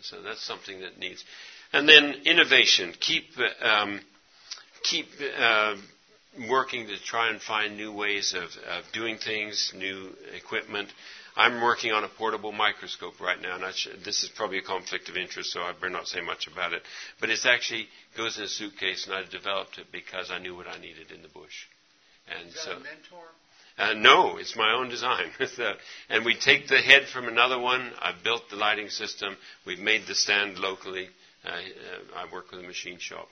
So 0.00 0.22
that's 0.22 0.44
something 0.44 0.80
that 0.80 0.98
needs. 0.98 1.24
And 1.72 1.88
then 1.88 2.14
innovation. 2.24 2.94
Keep 2.98 3.24
um, 3.62 4.00
keep 4.82 5.06
uh, 5.38 5.76
working 6.48 6.86
to 6.86 6.98
try 7.04 7.30
and 7.30 7.40
find 7.40 7.76
new 7.76 7.92
ways 7.92 8.34
of, 8.34 8.44
of 8.68 8.84
doing 8.92 9.18
things, 9.18 9.72
new 9.76 10.10
equipment. 10.34 10.88
I'm 11.36 11.62
working 11.62 11.92
on 11.92 12.04
a 12.04 12.08
portable 12.08 12.52
microscope 12.52 13.20
right 13.20 13.40
now, 13.40 13.56
and 13.56 13.74
sh- 13.74 13.88
this 14.04 14.22
is 14.22 14.28
probably 14.28 14.58
a 14.58 14.62
conflict 14.62 15.08
of 15.08 15.16
interest, 15.16 15.52
so 15.52 15.60
I 15.62 15.72
better 15.72 15.90
not 15.90 16.06
say 16.06 16.20
much 16.20 16.46
about 16.46 16.72
it. 16.72 16.82
But 17.20 17.30
it 17.30 17.40
actually 17.46 17.88
goes 18.16 18.36
in 18.36 18.44
a 18.44 18.48
suitcase, 18.48 19.06
and 19.06 19.14
I 19.14 19.24
developed 19.30 19.78
it 19.78 19.86
because 19.90 20.30
I 20.30 20.38
knew 20.38 20.54
what 20.54 20.66
I 20.66 20.78
needed 20.78 21.10
in 21.10 21.22
the 21.22 21.28
bush. 21.28 21.66
And 22.28 22.48
is 22.48 22.54
that 22.54 22.60
so, 22.60 22.72
a 22.72 22.80
mentor? 22.80 23.24
Uh, 23.78 23.94
no, 23.94 24.36
it's 24.36 24.56
my 24.56 24.74
own 24.74 24.90
design. 24.90 25.30
and 26.10 26.24
we 26.24 26.36
take 26.36 26.68
the 26.68 26.78
head 26.78 27.04
from 27.08 27.26
another 27.28 27.58
one. 27.58 27.92
I've 28.00 28.22
built 28.22 28.42
the 28.50 28.56
lighting 28.56 28.90
system. 28.90 29.36
We've 29.66 29.78
made 29.78 30.02
the 30.06 30.14
stand 30.14 30.58
locally. 30.58 31.08
Uh, 31.44 31.48
uh, 31.48 32.18
I 32.18 32.32
work 32.32 32.50
with 32.50 32.60
a 32.60 32.66
machine 32.66 32.98
shop. 32.98 33.28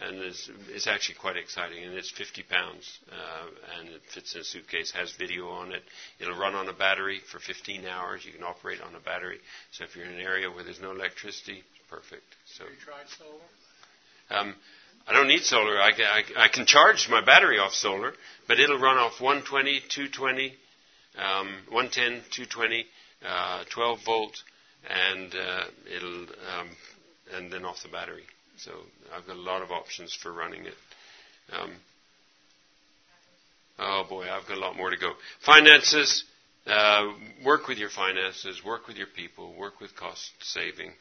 And 0.00 0.16
it's, 0.18 0.50
it's 0.68 0.86
actually 0.86 1.16
quite 1.16 1.36
exciting. 1.36 1.84
And 1.84 1.94
it's 1.94 2.10
50 2.10 2.42
pounds, 2.44 2.98
uh, 3.10 3.78
and 3.78 3.88
it 3.88 4.02
fits 4.12 4.34
in 4.34 4.40
a 4.40 4.44
suitcase. 4.44 4.90
Has 4.92 5.12
video 5.12 5.48
on 5.48 5.72
it. 5.72 5.82
It'll 6.18 6.38
run 6.38 6.54
on 6.54 6.68
a 6.68 6.72
battery 6.72 7.20
for 7.30 7.38
15 7.38 7.86
hours. 7.86 8.24
You 8.24 8.32
can 8.32 8.42
operate 8.42 8.80
on 8.80 8.94
a 8.94 9.00
battery. 9.00 9.38
So 9.72 9.84
if 9.84 9.96
you're 9.96 10.06
in 10.06 10.14
an 10.14 10.20
area 10.20 10.50
where 10.50 10.64
there's 10.64 10.80
no 10.80 10.92
electricity, 10.92 11.62
perfect. 11.88 12.24
So. 12.56 12.64
Have 12.64 12.72
you 12.72 12.78
tried 12.84 13.08
solar? 13.18 14.40
Um, 14.40 14.54
I 15.06 15.12
don't 15.12 15.28
need 15.28 15.42
solar. 15.42 15.80
I, 15.80 15.90
I, 15.90 16.44
I, 16.44 16.48
can 16.48 16.66
charge 16.66 17.08
my 17.10 17.24
battery 17.24 17.58
off 17.58 17.72
solar, 17.72 18.12
but 18.46 18.60
it'll 18.60 18.78
run 18.78 18.96
off 18.96 19.20
120, 19.20 19.80
220, 19.88 20.54
um, 21.18 21.48
110, 21.68 22.22
220, 22.30 22.86
uh, 23.26 23.64
12 23.70 23.98
volt, 24.04 24.42
and 24.88 25.34
uh, 25.34 25.64
it'll 25.96 26.22
um, 26.22 26.68
and 27.34 27.52
then 27.52 27.64
off 27.64 27.82
the 27.82 27.88
battery. 27.88 28.24
So 28.64 28.72
I've 29.14 29.26
got 29.26 29.36
a 29.36 29.40
lot 29.40 29.62
of 29.62 29.70
options 29.70 30.14
for 30.14 30.32
running 30.32 30.66
it. 30.66 30.74
Um, 31.52 31.72
oh 33.78 34.04
boy, 34.08 34.24
I've 34.24 34.46
got 34.46 34.56
a 34.56 34.60
lot 34.60 34.76
more 34.76 34.90
to 34.90 34.96
go. 34.96 35.12
Finances. 35.44 36.24
Uh, 36.66 37.12
work 37.44 37.68
with 37.68 37.78
your 37.78 37.88
finances. 37.88 38.62
Work 38.64 38.86
with 38.86 38.96
your 38.96 39.06
people. 39.06 39.54
Work 39.58 39.80
with 39.80 39.96
cost 39.96 40.30
saving. 40.40 40.92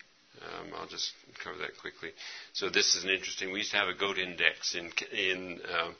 Um, 0.41 0.69
I'll 0.77 0.87
just 0.87 1.11
cover 1.43 1.57
that 1.57 1.77
quickly. 1.81 2.11
So 2.53 2.69
this 2.69 2.95
is 2.95 3.03
an 3.03 3.09
interesting. 3.09 3.51
We 3.51 3.59
used 3.59 3.71
to 3.71 3.77
have 3.77 3.89
a 3.89 3.93
goat 3.93 4.17
index 4.17 4.75
in 4.75 4.89
in 5.11 5.59
uh, 5.69 5.91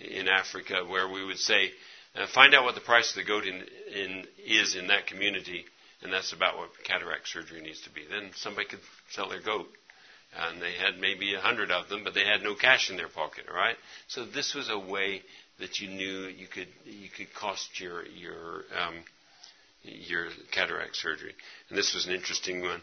in 0.00 0.26
Africa 0.26 0.84
where 0.88 1.08
we 1.08 1.24
would 1.24 1.38
say, 1.38 1.70
uh, 2.16 2.26
find 2.34 2.52
out 2.52 2.64
what 2.64 2.74
the 2.74 2.80
price 2.80 3.10
of 3.10 3.16
the 3.16 3.24
goat 3.24 3.44
in, 3.46 3.62
in 3.94 4.24
is 4.44 4.74
in 4.74 4.88
that 4.88 5.06
community, 5.06 5.66
and 6.02 6.12
that's 6.12 6.32
about 6.32 6.56
what 6.56 6.70
cataract 6.84 7.28
surgery 7.28 7.60
needs 7.60 7.82
to 7.82 7.90
be. 7.90 8.02
Then 8.10 8.30
somebody 8.34 8.66
could 8.66 8.80
sell 9.10 9.28
their 9.28 9.40
goat, 9.40 9.68
and 10.38 10.60
they 10.60 10.72
had 10.72 11.00
maybe 11.00 11.34
a 11.34 11.40
hundred 11.40 11.70
of 11.70 11.88
them, 11.88 12.04
but 12.04 12.14
they 12.14 12.24
had 12.24 12.42
no 12.42 12.54
cash 12.54 12.90
in 12.90 12.96
their 12.96 13.08
pocket. 13.08 13.46
Right. 13.52 13.76
So 14.08 14.24
this 14.24 14.54
was 14.54 14.68
a 14.68 14.78
way 14.78 15.22
that 15.58 15.80
you 15.80 15.88
knew 15.88 16.26
you 16.26 16.46
could 16.46 16.68
you 16.84 17.08
could 17.08 17.32
cost 17.34 17.80
your 17.80 18.04
your 18.06 18.64
um, 18.78 18.94
your 19.82 20.28
cataract 20.52 20.96
surgery, 20.96 21.34
and 21.68 21.78
this 21.78 21.94
was 21.94 22.06
an 22.06 22.12
interesting 22.12 22.62
one 22.62 22.82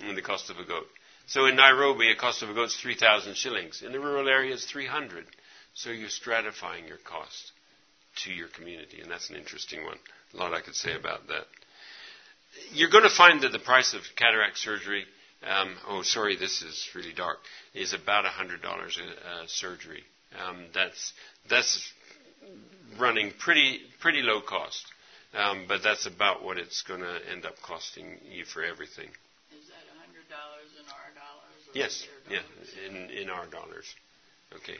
and 0.00 0.16
the 0.16 0.22
cost 0.22 0.50
of 0.50 0.58
a 0.58 0.64
goat. 0.64 0.86
So 1.26 1.46
in 1.46 1.56
Nairobi, 1.56 2.10
a 2.10 2.16
cost 2.16 2.42
of 2.42 2.50
a 2.50 2.54
goat 2.54 2.68
is 2.68 2.76
3,000 2.76 3.36
shillings. 3.36 3.82
In 3.84 3.92
the 3.92 4.00
rural 4.00 4.28
areas, 4.28 4.64
300. 4.64 5.26
So 5.74 5.90
you're 5.90 6.08
stratifying 6.08 6.88
your 6.88 6.98
cost 6.98 7.52
to 8.24 8.32
your 8.32 8.48
community, 8.48 9.00
and 9.00 9.10
that's 9.10 9.30
an 9.30 9.36
interesting 9.36 9.84
one. 9.84 9.98
A 10.34 10.36
lot 10.36 10.54
I 10.54 10.60
could 10.60 10.74
say 10.74 10.94
about 10.94 11.28
that. 11.28 11.44
You're 12.72 12.90
going 12.90 13.04
to 13.04 13.14
find 13.14 13.42
that 13.42 13.52
the 13.52 13.60
price 13.60 13.94
of 13.94 14.00
cataract 14.16 14.58
surgery, 14.58 15.04
um, 15.46 15.76
oh, 15.88 16.02
sorry, 16.02 16.36
this 16.36 16.62
is 16.62 16.88
really 16.94 17.12
dark, 17.12 17.38
is 17.74 17.92
about 17.92 18.24
$100 18.24 18.62
a, 18.64 19.44
a 19.44 19.48
surgery. 19.48 20.02
Um, 20.38 20.66
that's, 20.74 21.12
that's 21.48 21.92
running 22.98 23.32
pretty, 23.38 23.80
pretty 24.00 24.22
low 24.22 24.40
cost. 24.40 24.84
Um, 25.32 25.66
but 25.68 25.82
that's 25.82 26.06
about 26.06 26.42
what 26.42 26.58
it's 26.58 26.82
going 26.82 27.00
to 27.00 27.18
end 27.30 27.46
up 27.46 27.54
costing 27.62 28.18
you 28.28 28.44
for 28.44 28.64
everything 28.64 29.08
Is 29.52 29.68
that 29.68 29.86
$100 29.94 30.26
in 30.80 30.86
our 30.88 31.10
dollars? 31.14 31.62
Yes, 31.72 32.06
yeah, 32.28 32.40
in 32.88 33.10
in 33.10 33.30
our 33.30 33.46
dollars. 33.46 33.94
Okay, 34.56 34.76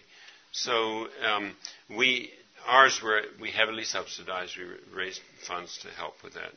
so 0.50 1.06
um, 1.24 1.54
we 1.96 2.32
ours 2.66 3.00
were 3.00 3.22
we 3.40 3.52
heavily 3.52 3.84
subsidized. 3.84 4.56
We 4.58 4.64
raised 4.92 5.20
funds 5.46 5.78
to 5.82 5.88
help 5.90 6.14
with 6.24 6.34
that. 6.34 6.52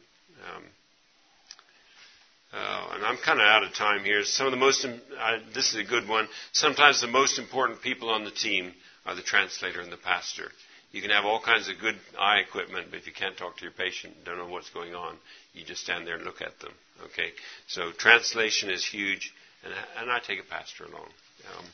Uh, 2.53 2.89
and 2.93 3.03
I'm 3.03 3.17
kind 3.17 3.39
of 3.39 3.47
out 3.47 3.63
of 3.63 3.73
time 3.73 4.03
here. 4.03 4.23
Some 4.23 4.45
of 4.45 4.51
the 4.51 4.57
most, 4.57 4.85
uh, 4.85 5.37
this 5.55 5.73
is 5.73 5.75
a 5.75 5.83
good 5.83 6.07
one. 6.07 6.27
Sometimes 6.51 7.01
the 7.01 7.07
most 7.07 7.39
important 7.39 7.81
people 7.81 8.09
on 8.09 8.25
the 8.25 8.31
team 8.31 8.73
are 9.05 9.15
the 9.15 9.23
translator 9.23 9.81
and 9.81 9.91
the 9.91 9.97
pastor. 9.97 10.51
You 10.91 11.01
can 11.01 11.09
have 11.09 11.25
all 11.25 11.41
kinds 11.41 11.67
of 11.67 11.79
good 11.79 11.95
eye 12.19 12.37
equipment, 12.37 12.87
but 12.91 12.99
if 12.99 13.07
you 13.07 13.13
can't 13.13 13.35
talk 13.35 13.57
to 13.57 13.63
your 13.63 13.71
patient, 13.71 14.13
don't 14.23 14.37
know 14.37 14.47
what's 14.47 14.69
going 14.69 14.93
on, 14.93 15.17
you 15.53 15.65
just 15.65 15.81
stand 15.81 16.05
there 16.05 16.15
and 16.15 16.23
look 16.23 16.41
at 16.41 16.59
them. 16.59 16.71
Okay, 17.05 17.31
so 17.67 17.91
translation 17.97 18.69
is 18.69 18.85
huge, 18.85 19.33
and, 19.63 19.73
and 19.97 20.11
I 20.11 20.19
take 20.19 20.39
a 20.39 20.43
pastor 20.43 20.85
along. 20.85 21.09
Um, 21.57 21.65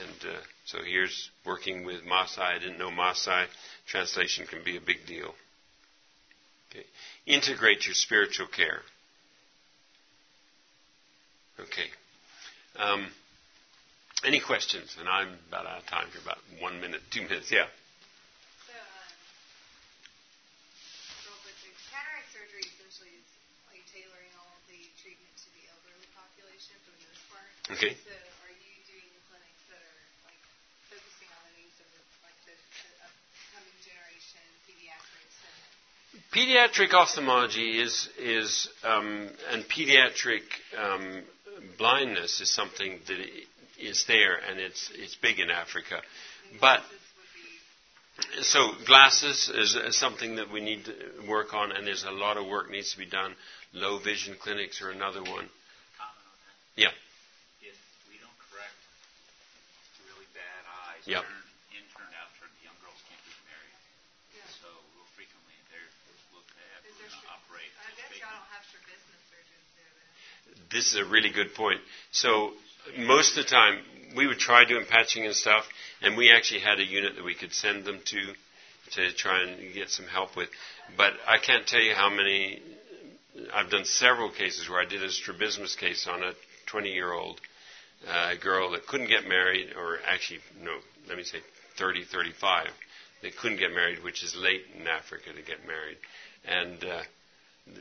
and 0.00 0.34
uh, 0.34 0.40
so 0.64 0.78
here's 0.82 1.30
working 1.44 1.84
with 1.84 2.00
Maasai. 2.04 2.56
I 2.56 2.58
didn't 2.58 2.78
know 2.78 2.88
Maasai. 2.90 3.44
Translation 3.86 4.46
can 4.46 4.64
be 4.64 4.78
a 4.78 4.80
big 4.80 5.06
deal. 5.06 5.34
Okay. 6.70 6.86
Integrate 7.26 7.86
your 7.86 7.94
spiritual 7.94 8.46
care. 8.46 8.80
Okay. 11.60 11.86
Um, 12.76 13.06
any 14.26 14.40
questions? 14.40 14.96
And 14.98 15.06
I'm 15.08 15.38
about 15.48 15.66
out 15.66 15.78
of 15.78 15.86
time 15.86 16.08
here, 16.10 16.20
about 16.22 16.38
one 16.58 16.80
minute, 16.80 17.00
two 17.14 17.22
minutes. 17.22 17.52
Yeah. 17.52 17.70
So, 18.66 18.74
um, 18.74 19.14
real 21.30 21.38
quickly, 21.46 21.70
cataract 21.94 22.26
surgery 22.34 22.66
essentially 22.66 23.14
is 23.14 23.28
like 23.70 23.86
tailoring 23.94 24.34
all 24.40 24.58
the 24.66 24.82
treatment 24.98 25.30
to 25.46 25.48
the 25.54 25.62
elderly 25.70 26.08
population 26.16 26.74
for 26.82 26.90
the 26.98 27.02
most 27.06 27.22
part. 27.30 27.46
Okay. 27.78 27.94
So 28.02 28.10
are 28.10 28.50
you 28.50 28.74
doing 28.90 29.06
clinics 29.30 29.62
that 29.70 29.78
are 29.78 30.00
like 30.26 30.42
focusing 30.90 31.30
on 31.30 31.42
the 31.46 31.54
needs 31.62 31.76
of 31.78 31.86
like 32.26 32.38
the, 32.50 32.56
the 32.58 32.90
upcoming 33.06 33.78
generation, 33.86 34.42
pediatrics? 34.66 35.38
Pediatric 36.34 36.90
ophthalmology 36.98 37.78
is 37.78 38.10
is 38.18 38.66
um, 38.82 39.30
and 39.54 39.62
pediatric 39.70 40.42
um, 40.74 41.22
blindness 41.78 42.40
is 42.40 42.50
something 42.50 43.00
that 43.06 43.18
is 43.80 44.04
there 44.06 44.36
and 44.48 44.60
it's 44.60 44.90
it's 44.94 45.14
big 45.16 45.40
in 45.40 45.50
Africa, 45.50 46.00
but 46.60 46.80
so 48.42 48.70
glasses 48.86 49.50
is, 49.50 49.74
is, 49.74 49.98
something 49.98 50.36
that 50.36 50.46
we 50.50 50.60
need 50.60 50.84
to 50.86 50.94
work 51.26 51.52
on, 51.52 51.72
and 51.72 51.86
there's 51.86 52.04
a 52.04 52.14
lot 52.14 52.36
of 52.36 52.46
work 52.46 52.70
needs 52.70 52.92
to 52.92 52.98
be 52.98 53.06
done. 53.06 53.34
Low 53.74 53.98
vision 53.98 54.36
clinics 54.38 54.78
are 54.82 54.90
another 54.90 55.22
one. 55.22 55.50
Yeah. 56.78 56.94
If 57.58 57.74
we 58.06 58.18
don't 58.22 58.38
correct 58.50 58.78
really 60.06 60.30
bad 60.30 60.62
eyes, 60.86 61.02
yep. 61.10 61.26
in 61.74 61.82
turnout 61.90 62.30
young 62.62 62.78
girls 62.82 62.98
can't 63.10 63.18
get 63.26 63.34
married. 63.50 63.78
Yeah. 64.38 64.46
So 64.62 64.70
real 64.94 65.10
frequently 65.18 65.58
they're 65.74 65.90
looked 66.38 66.54
at 66.54 66.86
we're 66.86 66.94
going 66.94 67.18
to 67.18 67.34
operate. 67.34 67.70
I 67.82 67.98
guess 67.98 68.14
y'all 68.14 68.30
don't 68.30 68.50
have 68.54 68.62
strabismus 68.70 69.22
surgeons 69.26 69.66
there 69.73 69.73
then. 69.73 69.73
This 70.70 70.92
is 70.92 70.96
a 70.96 71.04
really 71.04 71.30
good 71.30 71.54
point. 71.54 71.80
So 72.10 72.52
most 72.98 73.36
of 73.36 73.44
the 73.44 73.50
time 73.50 73.78
we 74.16 74.26
would 74.26 74.38
try 74.38 74.64
doing 74.64 74.84
patching 74.88 75.24
and 75.24 75.34
stuff, 75.34 75.64
and 76.02 76.16
we 76.16 76.32
actually 76.32 76.60
had 76.60 76.78
a 76.78 76.84
unit 76.84 77.16
that 77.16 77.24
we 77.24 77.34
could 77.34 77.52
send 77.52 77.84
them 77.84 78.00
to 78.06 78.20
to 78.92 79.12
try 79.14 79.42
and 79.42 79.72
get 79.72 79.90
some 79.90 80.06
help 80.06 80.36
with. 80.36 80.48
But 80.96 81.14
I 81.26 81.38
can't 81.38 81.66
tell 81.66 81.80
you 81.80 81.94
how 81.94 82.10
many. 82.10 82.62
I've 83.52 83.70
done 83.70 83.84
several 83.84 84.30
cases 84.30 84.68
where 84.68 84.80
I 84.80 84.84
did 84.84 85.02
a 85.02 85.10
strabismus 85.10 85.74
case 85.74 86.06
on 86.06 86.22
a 86.22 86.32
20 86.66 86.90
year 86.90 87.12
old 87.12 87.40
uh, 88.08 88.34
girl 88.40 88.70
that 88.72 88.86
couldn't 88.86 89.08
get 89.08 89.26
married, 89.26 89.70
or 89.76 89.98
actually, 90.06 90.38
no, 90.62 90.72
let 91.08 91.16
me 91.16 91.24
say 91.24 91.38
30, 91.78 92.04
35. 92.04 92.68
They 93.22 93.30
couldn't 93.30 93.58
get 93.58 93.72
married, 93.72 94.04
which 94.04 94.22
is 94.22 94.36
late 94.36 94.64
in 94.78 94.86
Africa 94.86 95.32
to 95.34 95.42
get 95.42 95.66
married. 95.66 95.96
And 96.46 96.84
uh, 96.84 97.02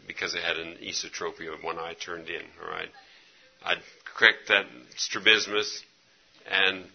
because 0.07 0.34
it 0.34 0.43
had 0.43 0.57
an 0.57 0.77
esotropia, 0.84 1.61
one 1.63 1.77
eye 1.77 1.95
turned 1.99 2.29
in, 2.29 2.41
all 2.61 2.69
right? 2.69 2.89
I'd 3.65 3.81
correct 4.17 4.49
that 4.49 4.65
strabismus, 4.95 5.84
and 6.49 6.86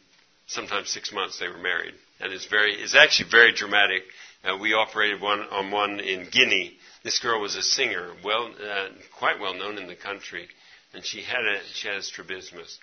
sometimes 0.47 0.91
six 0.91 1.13
months 1.13 1.39
they 1.39 1.49
were 1.49 1.59
married. 1.59 1.95
And 2.21 2.33
it's 2.33 2.47
very, 2.47 2.75
it's 2.75 2.95
actually 2.95 3.31
very 3.31 3.53
dramatic. 3.53 4.03
Uh, 4.45 4.57
we 4.57 4.73
operated 4.75 5.21
one 5.21 5.41
on 5.41 5.71
one 5.71 6.01
in 6.01 6.29
Guinea. 6.31 6.77
This 7.05 7.19
girl 7.21 7.41
was 7.41 7.57
a 7.57 7.63
singer, 7.63 8.13
well, 8.25 8.51
uh, 8.63 8.89
quite 9.19 9.41
well 9.41 9.55
known 9.55 9.79
in 9.79 9.87
the 9.87 9.97
country, 9.97 10.49
and 10.95 11.05
she 11.05 11.23
had 11.23 11.45
a 11.45 11.61
she 11.75 11.89
had 11.89 11.99
a 11.99 12.03
strabismus, 12.03 12.79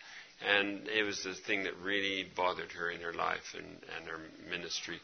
and 0.45 0.87
it 0.87 1.03
was 1.03 1.23
the 1.23 1.33
thing 1.33 1.63
that 1.63 1.77
really 1.77 2.25
bothered 2.35 2.71
her 2.73 2.89
in 2.89 3.01
her 3.01 3.13
life 3.13 3.55
and, 3.55 3.65
and 3.65 4.07
her 4.07 4.19
ministry. 4.49 4.99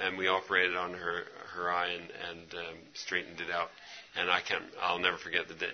And 0.00 0.18
we 0.18 0.26
operated 0.26 0.76
on 0.76 0.94
her 0.94 1.24
her 1.54 1.70
eye 1.70 1.90
and, 1.90 2.10
and 2.30 2.54
um, 2.54 2.76
straightened 2.94 3.40
it 3.40 3.50
out. 3.50 3.68
And 4.18 4.30
I 4.30 4.40
can't, 4.40 4.64
I'll 4.80 4.98
never 4.98 5.18
forget 5.18 5.48
the 5.48 5.54
day, 5.54 5.66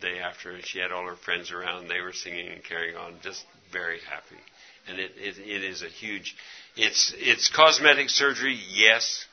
day 0.00 0.18
after. 0.20 0.60
She 0.62 0.78
had 0.78 0.92
all 0.92 1.06
her 1.06 1.16
friends 1.16 1.50
around. 1.50 1.88
They 1.88 2.00
were 2.00 2.12
singing 2.12 2.48
and 2.48 2.62
carrying 2.62 2.96
on, 2.96 3.14
just 3.22 3.44
very 3.72 3.98
happy. 4.08 4.40
And 4.88 4.98
it, 4.98 5.12
it, 5.16 5.38
it 5.38 5.64
is 5.64 5.82
a 5.82 5.88
huge. 5.88 6.36
It's 6.76 7.12
it's 7.16 7.48
cosmetic 7.50 8.08
surgery, 8.08 8.58
yes, 8.72 9.26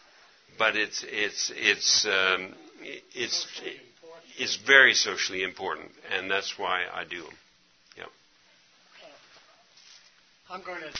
but 0.58 0.76
it's 0.76 1.06
it's 1.08 1.52
it's 1.56 2.06
um, 2.06 2.54
it's 3.14 3.48
it's 4.38 4.58
very 4.58 4.94
socially 4.94 5.44
important, 5.44 5.92
and 6.12 6.30
that's 6.30 6.58
why 6.58 6.84
I 6.94 7.06
do 7.06 7.22
them. 7.22 7.34
I'm 10.50 10.62
going 10.62 10.82
to 10.82 10.94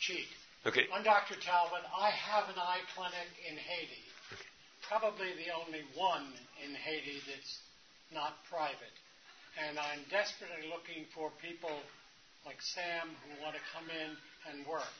cheat. 0.00 0.28
Okay. 0.66 0.84
I'm 0.92 1.02
Dr. 1.02 1.34
Talbot. 1.40 1.82
I 1.96 2.10
have 2.10 2.44
an 2.48 2.54
eye 2.58 2.84
clinic 2.94 3.28
in 3.48 3.56
Haiti. 3.56 4.11
Probably 4.88 5.30
the 5.38 5.54
only 5.54 5.84
one 5.94 6.26
in 6.62 6.74
Haiti 6.74 7.22
that's 7.26 7.58
not 8.12 8.36
private. 8.50 8.96
And 9.68 9.78
I'm 9.78 10.04
desperately 10.08 10.68
looking 10.68 11.04
for 11.14 11.30
people 11.40 11.72
like 12.44 12.58
Sam 12.60 13.12
who 13.24 13.30
want 13.44 13.54
to 13.54 13.62
come 13.72 13.86
in 13.88 14.10
and 14.50 14.66
work. 14.66 14.96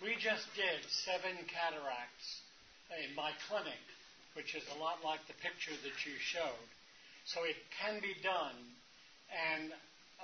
We 0.00 0.16
just 0.16 0.48
did 0.56 0.80
seven 1.04 1.36
cataracts 1.46 2.28
in 3.04 3.12
my 3.14 3.30
clinic, 3.46 3.80
which 4.34 4.56
is 4.56 4.64
a 4.72 4.80
lot 4.80 5.04
like 5.04 5.20
the 5.28 5.36
picture 5.44 5.76
that 5.76 5.96
you 6.08 6.16
showed. 6.18 6.68
So 7.28 7.44
it 7.44 7.56
can 7.78 8.00
be 8.00 8.16
done. 8.24 8.56
And 9.30 9.70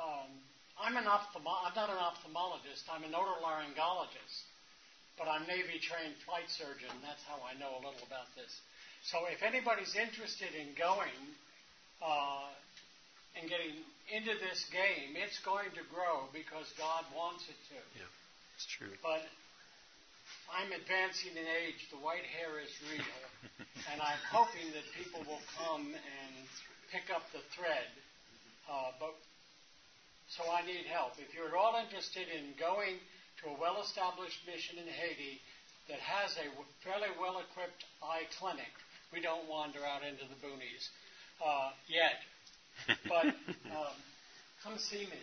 um, 0.01 0.33
I'm, 0.81 0.97
an 0.97 1.05
ophthalmo- 1.07 1.63
I'm 1.63 1.77
not 1.77 1.93
an 1.93 2.01
ophthalmologist, 2.01 2.89
I'm 2.91 3.05
an 3.05 3.13
otolaryngologist, 3.13 4.39
but 5.21 5.29
I'm 5.29 5.47
Navy 5.47 5.79
trained 5.79 6.17
flight 6.25 6.49
surgeon. 6.49 6.91
That's 7.05 7.23
how 7.29 7.39
I 7.45 7.55
know 7.61 7.77
a 7.79 7.83
little 7.85 8.05
about 8.05 8.29
this. 8.35 8.51
So 9.07 9.23
if 9.31 9.47
anybody's 9.47 9.95
interested 9.95 10.51
in 10.59 10.75
going 10.75 11.23
uh, 12.03 12.51
and 13.39 13.47
getting 13.47 13.79
into 14.11 14.35
this 14.43 14.67
game, 14.75 15.15
it's 15.15 15.39
going 15.47 15.71
to 15.79 15.85
grow 15.95 16.27
because 16.35 16.67
God 16.75 17.07
wants 17.15 17.47
it 17.47 17.55
to. 17.71 17.79
Yeah, 18.03 18.11
it's 18.59 18.67
true. 18.67 18.91
But 19.07 19.23
I'm 20.51 20.75
advancing 20.75 21.39
in 21.39 21.47
age. 21.47 21.87
The 21.95 22.03
white 22.03 22.27
hair 22.35 22.59
is 22.59 22.71
real. 22.91 23.15
and 23.95 24.03
I'm 24.03 24.23
hoping 24.35 24.75
that 24.75 24.83
people 24.99 25.23
will 25.23 25.43
come 25.55 25.95
and 25.95 26.35
pick 26.91 27.07
up 27.15 27.23
the 27.31 27.47
thread. 27.55 27.87
Uh, 28.67 28.91
but 28.99 29.15
so 30.35 30.43
I 30.51 30.67
need 30.67 30.91
help. 30.91 31.15
If 31.23 31.31
you're 31.31 31.55
at 31.55 31.55
all 31.55 31.79
interested 31.79 32.27
in 32.27 32.59
going 32.59 32.99
to 33.43 33.55
a 33.55 33.57
well-established 33.63 34.43
mission 34.51 34.83
in 34.83 34.91
Haiti 34.91 35.39
that 35.87 36.03
has 36.03 36.35
a 36.43 36.51
fairly 36.83 37.15
well-equipped 37.23 37.87
eye 38.03 38.27
clinic, 38.43 38.75
we 39.13 39.21
don't 39.21 39.49
wander 39.49 39.81
out 39.85 40.03
into 40.03 40.25
the 40.27 40.39
boonies 40.43 40.91
uh, 41.43 41.71
yet. 41.89 42.19
But 43.09 43.27
um, 43.77 43.97
come 44.63 44.77
see 44.79 45.07
me. 45.07 45.21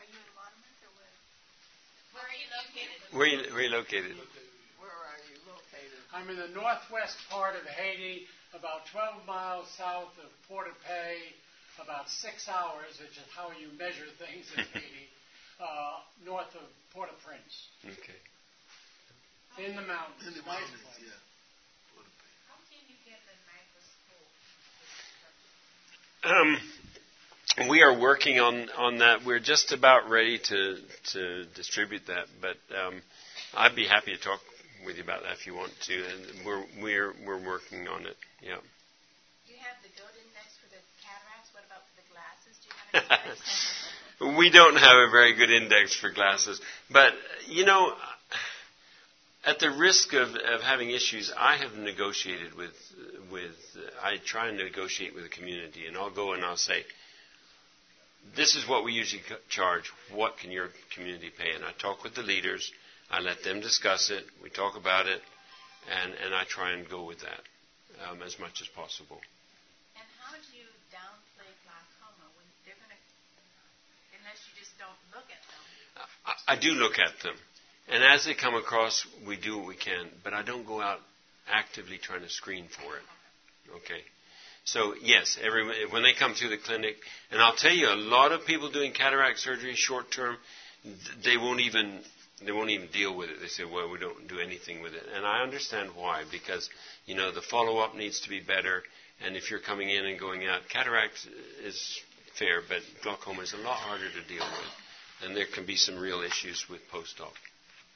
Are 0.00 0.06
you 0.06 0.18
in 0.18 0.30
Waterman 0.34 0.74
or 0.84 0.92
where? 0.98 1.14
Where 2.16 2.26
are 2.26 2.38
you 2.38 2.48
located? 2.50 2.98
Where 3.14 3.28
you, 3.30 3.38
where 3.54 3.64
you 3.64 3.72
located? 3.72 4.14
Where 4.80 4.90
are 4.90 5.20
you 5.30 5.38
located? 5.46 6.00
I'm 6.12 6.28
in 6.30 6.36
the 6.36 6.50
northwest 6.54 7.16
part 7.30 7.54
of 7.54 7.64
Haiti, 7.66 8.26
about 8.54 8.86
12 8.90 9.26
miles 9.26 9.66
south 9.78 10.14
of 10.22 10.30
Port-de-Paix, 10.46 11.34
about 11.82 12.06
six 12.10 12.46
hours, 12.46 12.94
which 13.02 13.18
is 13.18 13.26
how 13.34 13.50
you 13.54 13.70
measure 13.78 14.06
things 14.18 14.46
in 14.54 14.62
Haiti, 14.74 15.06
uh, 15.58 16.02
north 16.22 16.50
of 16.54 16.66
Port-au-Prince. 16.94 17.54
Okay. 17.86 18.20
In 19.58 19.74
the 19.78 19.86
mountains. 19.86 20.26
In 20.26 20.34
the 20.34 20.42
mountains, 20.46 20.82
yeah. 20.98 21.14
How 22.50 22.58
can 22.66 22.82
you 22.90 22.98
get 23.06 23.22
the 23.22 23.34
microscope? 23.46 24.30
Um, 26.24 26.56
we 27.68 27.82
are 27.82 27.98
working 27.98 28.40
on, 28.40 28.70
on 28.78 28.98
that. 28.98 29.24
We're 29.26 29.40
just 29.40 29.72
about 29.72 30.08
ready 30.08 30.38
to, 30.38 30.78
to 31.12 31.44
distribute 31.54 32.06
that, 32.06 32.26
but 32.40 32.56
um, 32.74 33.02
I'd 33.54 33.76
be 33.76 33.84
happy 33.84 34.16
to 34.16 34.20
talk 34.20 34.40
with 34.86 34.96
you 34.96 35.02
about 35.02 35.22
that 35.24 35.32
if 35.32 35.46
you 35.46 35.54
want 35.54 35.72
to. 35.82 35.94
And 35.94 36.46
we're 36.46 36.64
we're 36.80 37.12
we're 37.26 37.46
working 37.46 37.88
on 37.88 38.06
it. 38.06 38.16
Yeah. 38.42 38.56
Do 39.46 39.52
you 39.52 39.58
have 39.60 39.76
the 39.82 39.92
goat 40.00 40.16
index 40.16 40.56
for 40.56 40.68
the 40.72 40.80
cataracts? 41.04 41.52
What 41.52 41.64
about 41.68 41.84
for 41.92 42.00
the 42.00 42.08
glasses? 42.08 42.56
Do 42.56 42.72
you 42.72 43.00
have 43.00 44.32
an 44.32 44.36
we 44.38 44.48
don't 44.48 44.76
have 44.76 44.96
a 44.96 45.10
very 45.10 45.34
good 45.34 45.50
index 45.50 45.94
for 45.94 46.10
glasses, 46.10 46.60
but 46.90 47.12
you 47.48 47.66
know, 47.66 47.92
at 49.46 49.58
the 49.58 49.70
risk 49.70 50.12
of, 50.14 50.28
of 50.34 50.60
having 50.62 50.90
issues, 50.90 51.32
I 51.36 51.56
have 51.56 51.74
negotiated 51.74 52.54
with 52.54 52.74
with. 53.30 53.56
I 54.02 54.16
try 54.24 54.48
and 54.48 54.58
negotiate 54.58 55.14
with 55.14 55.24
the 55.24 55.30
community, 55.30 55.86
and 55.86 55.96
I'll 55.96 56.14
go 56.14 56.32
and 56.32 56.44
I'll 56.44 56.56
say, 56.56 56.84
"This 58.36 58.54
is 58.54 58.66
what 58.68 58.84
we 58.84 58.92
usually 58.92 59.22
charge. 59.48 59.90
What 60.12 60.38
can 60.38 60.50
your 60.50 60.68
community 60.94 61.30
pay?" 61.36 61.52
And 61.54 61.64
I 61.64 61.72
talk 61.72 62.02
with 62.04 62.14
the 62.14 62.22
leaders. 62.22 62.72
I 63.10 63.20
let 63.20 63.42
them 63.44 63.60
discuss 63.60 64.10
it. 64.10 64.24
We 64.42 64.50
talk 64.50 64.76
about 64.76 65.06
it, 65.06 65.20
and 65.90 66.14
and 66.24 66.34
I 66.34 66.44
try 66.44 66.72
and 66.72 66.88
go 66.88 67.04
with 67.04 67.20
that 67.20 67.40
um, 68.08 68.22
as 68.22 68.38
much 68.38 68.60
as 68.62 68.68
possible. 68.68 69.20
and 69.96 70.08
how 70.18 70.32
do 70.34 70.42
you 70.56 70.66
downplay 70.90 71.50
glaucoma 71.62 72.26
when 72.34 72.46
they're 72.64 72.78
going 72.80 72.90
to, 72.90 73.00
unless 74.18 74.40
you 74.48 74.52
just 74.58 74.72
don't 74.78 74.98
look 75.14 75.28
at 75.30 75.42
them? 75.46 75.62
I, 76.26 76.54
I 76.54 76.56
do 76.58 76.72
look 76.72 76.98
at 76.98 77.14
them, 77.22 77.36
and 77.88 78.02
as 78.02 78.24
they 78.24 78.34
come 78.34 78.54
across, 78.54 79.06
we 79.26 79.36
do 79.36 79.58
what 79.58 79.66
we 79.66 79.76
can. 79.76 80.08
But 80.22 80.32
I 80.32 80.42
don't 80.42 80.66
go 80.66 80.80
out 80.80 81.00
actively 81.50 81.98
trying 81.98 82.22
to 82.22 82.28
screen 82.28 82.66
for 82.68 82.96
it. 82.96 83.02
Okay. 83.76 84.02
So 84.64 84.94
yes, 85.02 85.38
every 85.42 85.86
when 85.90 86.02
they 86.02 86.14
come 86.14 86.34
through 86.34 86.50
the 86.50 86.58
clinic, 86.58 86.96
and 87.30 87.40
I'll 87.40 87.54
tell 87.54 87.72
you, 87.72 87.88
a 87.88 87.96
lot 87.96 88.32
of 88.32 88.46
people 88.46 88.70
doing 88.70 88.92
cataract 88.92 89.38
surgery 89.38 89.74
short 89.74 90.10
term, 90.10 90.36
they 91.22 91.36
won't 91.36 91.60
even 91.60 92.00
they 92.44 92.52
won't 92.52 92.70
even 92.70 92.88
deal 92.88 93.14
with 93.14 93.28
it. 93.28 93.40
They 93.40 93.48
say, 93.48 93.64
well, 93.64 93.90
we 93.90 93.98
don't 93.98 94.26
do 94.26 94.38
anything 94.38 94.82
with 94.82 94.94
it, 94.94 95.02
and 95.14 95.26
I 95.26 95.42
understand 95.42 95.90
why 95.94 96.24
because 96.32 96.70
you 97.04 97.14
know 97.14 97.30
the 97.30 97.42
follow 97.42 97.78
up 97.78 97.94
needs 97.94 98.20
to 98.20 98.30
be 98.30 98.40
better, 98.40 98.82
and 99.24 99.36
if 99.36 99.50
you're 99.50 99.60
coming 99.60 99.90
in 99.90 100.06
and 100.06 100.18
going 100.18 100.46
out, 100.46 100.62
cataract 100.70 101.28
is 101.62 102.00
fair, 102.38 102.62
but 102.66 102.80
glaucoma 103.02 103.42
is 103.42 103.52
a 103.52 103.58
lot 103.58 103.76
harder 103.76 104.08
to 104.08 104.28
deal 104.28 104.44
with, 104.44 105.24
and 105.24 105.36
there 105.36 105.46
can 105.52 105.66
be 105.66 105.76
some 105.76 105.98
real 105.98 106.22
issues 106.22 106.64
with 106.70 106.80
post 106.90 107.20
op. 107.20 107.34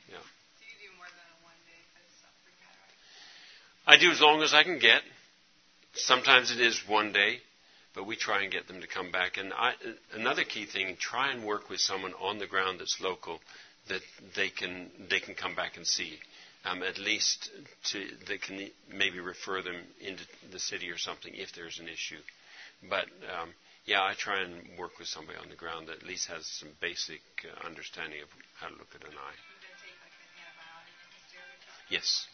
Yeah. 0.08 0.16
Do 0.16 0.64
you 0.64 0.88
do 0.88 0.96
more 0.96 1.06
than 1.08 1.28
a 1.28 1.38
one 1.44 1.60
day 1.68 1.80
for 1.92 2.52
cataract? 2.60 2.92
I 3.86 3.96
do 3.96 4.10
as 4.10 4.20
long 4.20 4.42
as 4.42 4.54
I 4.54 4.64
can 4.64 4.78
get. 4.78 5.02
Sometimes 5.94 6.50
it 6.50 6.60
is 6.60 6.80
one 6.86 7.12
day, 7.12 7.38
but 7.94 8.06
we 8.06 8.16
try 8.16 8.42
and 8.42 8.52
get 8.52 8.68
them 8.68 8.80
to 8.80 8.86
come 8.86 9.10
back. 9.10 9.36
And 9.36 9.52
I, 9.52 9.72
another 10.14 10.44
key 10.44 10.66
thing: 10.66 10.96
try 10.98 11.32
and 11.32 11.44
work 11.44 11.68
with 11.68 11.80
someone 11.80 12.14
on 12.20 12.38
the 12.38 12.46
ground 12.46 12.80
that's 12.80 13.00
local 13.00 13.40
that 13.88 14.02
they 14.36 14.48
can 14.50 14.90
they 15.10 15.20
can 15.20 15.34
come 15.34 15.54
back 15.54 15.76
and 15.76 15.86
see. 15.86 16.18
Um, 16.64 16.82
at 16.82 16.98
least 16.98 17.50
to 17.92 18.04
they 18.26 18.38
can 18.38 18.68
maybe 18.92 19.20
refer 19.20 19.62
them 19.62 19.76
into 20.00 20.24
the 20.52 20.58
city 20.58 20.90
or 20.90 20.98
something 20.98 21.32
if 21.34 21.52
there's 21.54 21.78
an 21.78 21.88
issue. 21.88 22.20
But 22.88 23.06
um, 23.40 23.50
yeah, 23.86 24.02
I 24.02 24.12
try 24.14 24.42
and 24.42 24.54
work 24.78 24.98
with 24.98 25.08
somebody 25.08 25.38
on 25.38 25.48
the 25.48 25.56
ground 25.56 25.88
that 25.88 26.02
at 26.02 26.06
least 26.06 26.28
has 26.28 26.46
some 26.46 26.68
basic 26.80 27.20
uh, 27.42 27.66
understanding 27.66 28.20
of 28.20 28.28
how 28.60 28.68
to 28.68 28.74
look 28.74 28.92
at 28.94 29.02
an 29.02 29.16
eye. 29.16 29.38
Yes. 31.90 32.26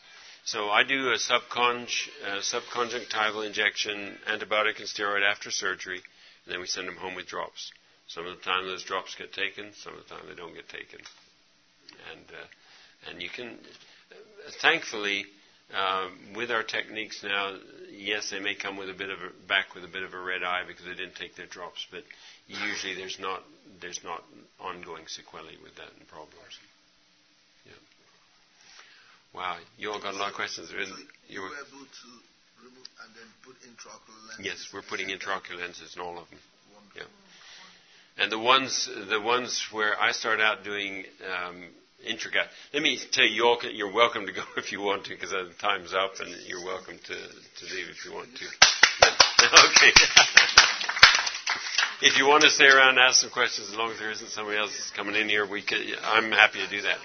So 0.44 0.68
I 0.68 0.84
do 0.84 1.08
a 1.08 1.14
uh, 1.14 1.18
subconjunctival 1.18 3.46
injection, 3.46 4.18
antibiotic 4.28 4.78
and 4.78 4.86
steroid 4.88 5.22
after 5.22 5.50
surgery, 5.50 6.02
and 6.44 6.52
then 6.52 6.60
we 6.60 6.66
send 6.66 6.86
them 6.86 6.96
home 6.96 7.14
with 7.14 7.26
drops. 7.26 7.72
Some 8.08 8.26
of 8.26 8.36
the 8.36 8.42
time 8.42 8.66
those 8.66 8.84
drops 8.84 9.14
get 9.14 9.32
taken, 9.32 9.72
some 9.74 9.94
of 9.94 10.06
the 10.06 10.14
time 10.14 10.24
they 10.28 10.34
don't 10.34 10.54
get 10.54 10.68
taken. 10.68 11.00
And 12.12 12.24
uh, 12.28 13.10
and 13.10 13.22
you 13.22 13.30
can, 13.30 13.58
uh, 14.12 14.16
thankfully, 14.60 15.24
uh, 15.74 16.08
with 16.36 16.50
our 16.50 16.62
techniques 16.62 17.22
now, 17.22 17.56
yes, 17.90 18.30
they 18.30 18.40
may 18.40 18.54
come 18.54 18.76
with 18.76 18.90
a 18.90 18.94
bit 18.94 19.10
of 19.10 19.18
a, 19.20 19.30
back 19.48 19.74
with 19.74 19.84
a 19.84 19.88
bit 19.88 20.02
of 20.02 20.12
a 20.12 20.20
red 20.20 20.42
eye 20.42 20.62
because 20.66 20.84
they 20.84 20.94
didn't 20.94 21.16
take 21.16 21.36
their 21.36 21.46
drops, 21.46 21.86
but 21.90 22.02
usually 22.46 22.94
there's 22.94 23.18
not 23.18 23.42
there's 23.80 24.00
not 24.04 24.22
ongoing 24.60 25.06
sequelae 25.06 25.56
with 25.62 25.74
that 25.76 25.90
and 25.98 26.06
problems. 26.08 26.58
Wow, 29.34 29.58
you 29.76 29.90
all 29.90 30.00
got 30.00 30.14
a 30.14 30.16
lot 30.16 30.28
of 30.28 30.34
questions. 30.34 30.70
There 30.70 30.80
is- 30.80 30.88
So 30.88 30.96
you 31.28 31.42
were- 31.42 31.48
able 31.48 31.86
to 31.86 32.22
remove 32.62 32.86
and 33.02 33.14
then 33.14 33.32
put 33.42 33.60
intraocular 33.62 34.28
lenses. 34.28 34.46
Yes, 34.46 34.72
we're 34.72 34.82
putting 34.82 35.08
intraocular 35.08 35.58
lenses 35.58 35.96
in 35.96 36.00
all 36.00 36.18
of 36.18 36.30
them. 36.30 36.40
Wonderful. 36.72 37.02
Yeah. 37.02 38.22
And 38.22 38.30
the 38.30 38.38
ones, 38.38 38.86
the 38.86 39.20
ones 39.20 39.60
where 39.72 40.00
I 40.00 40.12
started 40.12 40.44
out 40.44 40.62
doing 40.62 41.04
um, 41.26 41.74
intracat. 42.06 42.46
Let 42.72 42.82
me 42.82 42.98
tell 43.10 43.24
you, 43.24 43.44
all 43.44 43.58
you're 43.64 43.92
welcome 43.92 44.26
to 44.26 44.32
go 44.32 44.42
if 44.56 44.70
you 44.72 44.80
want 44.80 45.04
to, 45.06 45.10
because 45.10 45.30
the 45.30 45.50
time's 45.58 45.92
up, 45.94 46.20
and 46.20 46.30
you're 46.46 46.64
welcome 46.64 46.98
to, 46.98 47.14
to 47.14 47.74
leave 47.74 47.88
if 47.88 48.04
you 48.04 48.12
want 48.12 48.28
to. 48.36 48.44
okay. 49.44 49.92
if 52.02 52.16
you 52.18 52.26
want 52.26 52.42
to 52.44 52.50
stay 52.50 52.66
around 52.66 52.90
and 52.90 52.98
ask 53.00 53.20
some 53.20 53.30
questions, 53.30 53.68
as 53.70 53.74
long 53.76 53.90
as 53.90 53.98
there 53.98 54.10
isn't 54.10 54.30
somebody 54.30 54.58
else 54.58 54.92
coming 54.94 55.16
in 55.16 55.28
here, 55.28 55.46
we 55.46 55.62
could, 55.62 55.80
I'm 56.04 56.30
happy 56.30 56.60
to 56.60 56.68
do 56.68 56.82
that. 56.82 56.98